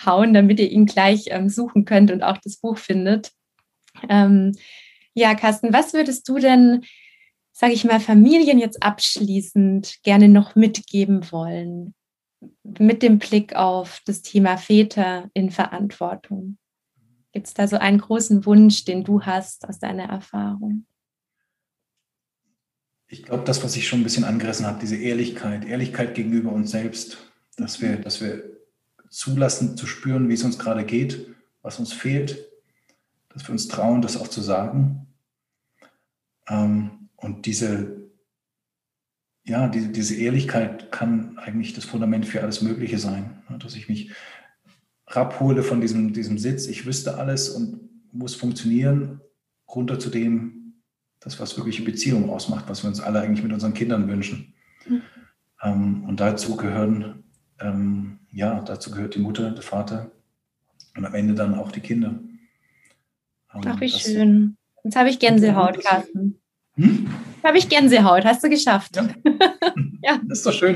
hauen, 0.04 0.34
damit 0.34 0.60
ihr 0.60 0.72
ihn 0.72 0.88
gleich 0.88 1.26
ähm, 1.28 1.50
suchen 1.50 1.86
könnt 1.86 2.10
und 2.10 2.24
auch 2.24 2.40
das 2.40 2.58
Buch 2.58 2.78
findet. 2.78 3.32
Ähm, 4.10 4.54
ja, 5.14 5.36
Carsten, 5.36 5.74
was 5.74 5.94
würdest 5.94 6.28
du 6.28 6.40
denn 6.40 6.84
sage 7.60 7.74
ich 7.74 7.84
mal, 7.86 8.00
Familien 8.00 8.60
jetzt 8.60 8.84
abschließend 8.84 10.04
gerne 10.04 10.30
noch 10.30 10.54
mitgeben 10.54 11.32
wollen, 11.32 11.96
mit 12.80 13.02
dem 13.02 13.20
Blick 13.20 13.56
auf 13.56 14.02
das 14.06 14.22
Thema 14.22 14.58
Väter 14.58 15.30
in 15.34 15.52
Verantwortung? 15.52 16.58
Gibt 17.32 17.48
es 17.48 17.54
da 17.54 17.68
so 17.68 17.78
einen 17.78 18.00
großen 18.00 18.46
Wunsch, 18.46 18.86
den 18.86 19.04
du 19.04 19.22
hast 19.22 19.68
aus 19.68 19.80
deiner 19.80 20.06
Erfahrung? 20.06 20.86
Ich 23.08 23.24
glaube, 23.24 23.46
das, 23.46 23.64
was 23.64 23.76
ich 23.76 23.88
schon 23.88 24.02
ein 24.02 24.04
bisschen 24.04 24.26
angerissen 24.26 24.66
habe, 24.66 24.80
diese 24.82 24.98
Ehrlichkeit, 24.98 25.66
Ehrlichkeit 25.66 26.14
gegenüber 26.14 26.52
uns 26.52 26.72
selbst, 26.72 27.18
dass 27.56 27.82
wir, 27.82 27.98
dass 27.98 28.22
wir 28.22 28.44
zulassen, 29.10 29.78
zu 29.78 29.88
spüren, 29.88 30.28
wie 30.28 30.34
es 30.34 30.44
uns 30.44 30.60
gerade 30.60 30.84
geht, 30.84 31.28
was 31.62 31.80
uns 31.80 31.94
fehlt, 31.94 32.50
dass 33.30 33.48
wir 33.48 33.52
uns 33.52 33.68
trauen, 33.68 34.02
das 34.02 34.18
auch 34.18 34.28
zu 34.28 34.42
sagen. 34.42 35.08
Ähm, 36.50 37.10
und 37.16 37.46
diese, 37.46 38.07
ja, 39.48 39.70
diese, 39.70 39.90
diese 39.90 40.16
Ehrlichkeit 40.16 40.92
kann 40.92 41.38
eigentlich 41.38 41.74
das 41.74 41.86
Fundament 41.86 42.26
für 42.26 42.42
alles 42.42 42.62
Mögliche 42.62 43.00
sein. 43.00 43.42
Dass 43.60 43.76
ich 43.76 43.88
mich 43.88 44.12
rabhole 45.08 45.64
von 45.64 45.80
diesem, 45.80 46.14
diesem 46.14 46.38
Sitz, 46.38 46.68
ich 46.68 46.86
wüsste 46.86 47.18
alles 47.18 47.50
und 47.50 47.80
muss 48.12 48.36
funktionieren, 48.36 49.22
runter 49.74 50.00
zu 50.00 50.10
dem, 50.10 50.74
das, 51.22 51.40
was 51.40 51.58
wirkliche 51.58 51.84
Beziehung 51.84 52.30
ausmacht, 52.30 52.66
was 52.68 52.84
wir 52.84 52.90
uns 52.90 53.00
alle 53.00 53.22
eigentlich 53.22 53.44
mit 53.44 53.54
unseren 53.54 53.74
Kindern 53.74 54.08
wünschen. 54.10 54.54
Mhm. 54.88 55.02
Ähm, 55.64 56.04
und 56.04 56.20
dazu 56.20 56.58
gehören, 56.58 57.24
ähm, 57.60 58.20
ja, 58.32 58.62
dazu 58.62 58.92
gehört 58.92 59.16
die 59.16 59.20
Mutter, 59.20 59.52
der 59.52 59.64
Vater 59.64 60.12
und 60.96 61.06
am 61.06 61.16
Ende 61.16 61.34
dann 61.34 61.56
auch 61.56 61.72
die 61.72 61.80
Kinder. 61.80 62.20
Ähm, 63.54 63.62
Ach, 63.66 63.80
wie 63.80 63.90
schön. 63.90 64.58
Jetzt 64.84 64.98
habe 64.98 65.10
ich 65.10 65.20
Gänsehaut, 65.20 65.80
Carsten. 65.84 66.40
Hm? 66.76 67.08
Habe 67.48 67.60
ich 67.60 67.70
Gänsehaut, 67.70 68.26
hast 68.26 68.44
du 68.44 68.50
geschafft. 68.50 68.98
Ja. 68.98 69.08
ja. 70.04 70.20
Das 70.28 70.40
ist 70.40 70.46
doch 70.46 70.52
schön. 70.52 70.76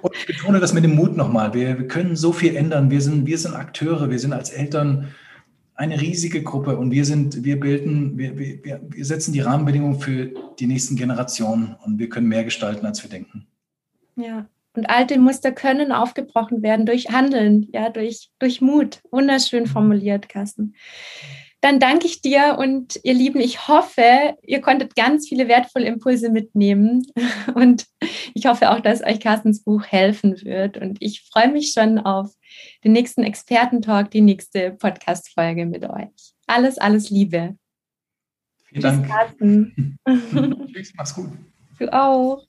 Und 0.00 0.14
ich 0.14 0.26
betone 0.26 0.60
das 0.60 0.72
mit 0.72 0.84
dem 0.84 0.94
Mut 0.94 1.16
nochmal. 1.16 1.54
Wir, 1.54 1.76
wir 1.76 1.88
können 1.88 2.14
so 2.14 2.32
viel 2.32 2.54
ändern. 2.54 2.88
Wir 2.88 3.00
sind, 3.00 3.26
wir 3.26 3.36
sind 3.36 3.56
Akteure, 3.56 4.08
wir 4.08 4.20
sind 4.20 4.32
als 4.32 4.50
Eltern 4.50 5.08
eine 5.74 6.00
riesige 6.00 6.44
Gruppe 6.44 6.76
und 6.76 6.92
wir 6.92 7.04
sind, 7.04 7.42
wir 7.42 7.58
bilden, 7.58 8.16
wir, 8.16 8.38
wir, 8.38 8.80
wir 8.88 9.04
setzen 9.04 9.32
die 9.32 9.40
Rahmenbedingungen 9.40 9.98
für 9.98 10.30
die 10.60 10.68
nächsten 10.68 10.94
Generationen 10.94 11.74
und 11.84 11.98
wir 11.98 12.08
können 12.08 12.28
mehr 12.28 12.44
gestalten, 12.44 12.86
als 12.86 13.02
wir 13.02 13.10
denken. 13.10 13.48
Ja. 14.14 14.46
Und 14.74 14.88
alte 14.88 15.18
Muster 15.18 15.50
können 15.50 15.90
aufgebrochen 15.90 16.62
werden 16.62 16.86
durch 16.86 17.10
Handeln, 17.10 17.68
ja, 17.72 17.90
durch, 17.90 18.30
durch 18.38 18.60
Mut. 18.60 19.02
Wunderschön 19.10 19.66
formuliert, 19.66 20.28
Carsten. 20.28 20.76
Dann 21.62 21.78
danke 21.78 22.06
ich 22.06 22.20
dir 22.20 22.56
und 22.58 22.98
ihr 23.04 23.14
Lieben, 23.14 23.40
ich 23.40 23.68
hoffe, 23.68 24.36
ihr 24.42 24.60
konntet 24.60 24.96
ganz 24.96 25.28
viele 25.28 25.46
wertvolle 25.46 25.86
Impulse 25.86 26.28
mitnehmen 26.28 27.06
und 27.54 27.86
ich 28.34 28.46
hoffe 28.46 28.70
auch, 28.70 28.80
dass 28.80 29.02
euch 29.02 29.20
Carstens 29.20 29.62
Buch 29.62 29.84
helfen 29.84 30.42
wird 30.42 30.76
und 30.76 30.98
ich 31.00 31.22
freue 31.22 31.50
mich 31.52 31.72
schon 31.72 32.00
auf 32.00 32.34
den 32.84 32.92
nächsten 32.92 33.22
Expertentalk, 33.22 34.10
die 34.10 34.22
nächste 34.22 34.72
Podcast-Folge 34.72 35.66
mit 35.66 35.88
euch. 35.88 36.34
Alles, 36.48 36.78
alles 36.78 37.10
Liebe. 37.10 37.56
Vielen 38.64 38.82
Dank. 38.82 39.08
Carsten. 39.08 39.98
Tschüss, 40.72 40.92
mach's 40.96 41.14
gut. 41.14 41.30
Du 41.78 41.92
auch. 41.92 42.44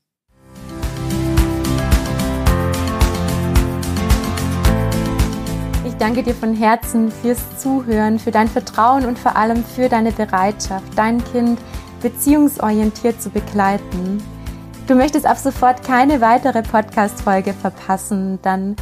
Ich 5.93 5.99
danke 5.99 6.23
dir 6.23 6.33
von 6.33 6.55
Herzen 6.55 7.11
fürs 7.11 7.59
Zuhören, 7.59 8.17
für 8.17 8.31
dein 8.31 8.47
Vertrauen 8.47 9.05
und 9.05 9.19
vor 9.19 9.35
allem 9.35 9.63
für 9.63 9.89
deine 9.89 10.11
Bereitschaft, 10.11 10.87
dein 10.95 11.23
Kind 11.23 11.59
beziehungsorientiert 12.01 13.21
zu 13.21 13.29
begleiten. 13.29 14.17
Du 14.87 14.95
möchtest 14.95 15.27
ab 15.27 15.37
sofort 15.37 15.83
keine 15.83 16.19
weitere 16.19 16.63
Podcast-Folge 16.63 17.53
verpassen, 17.53 18.39
dann 18.41 18.75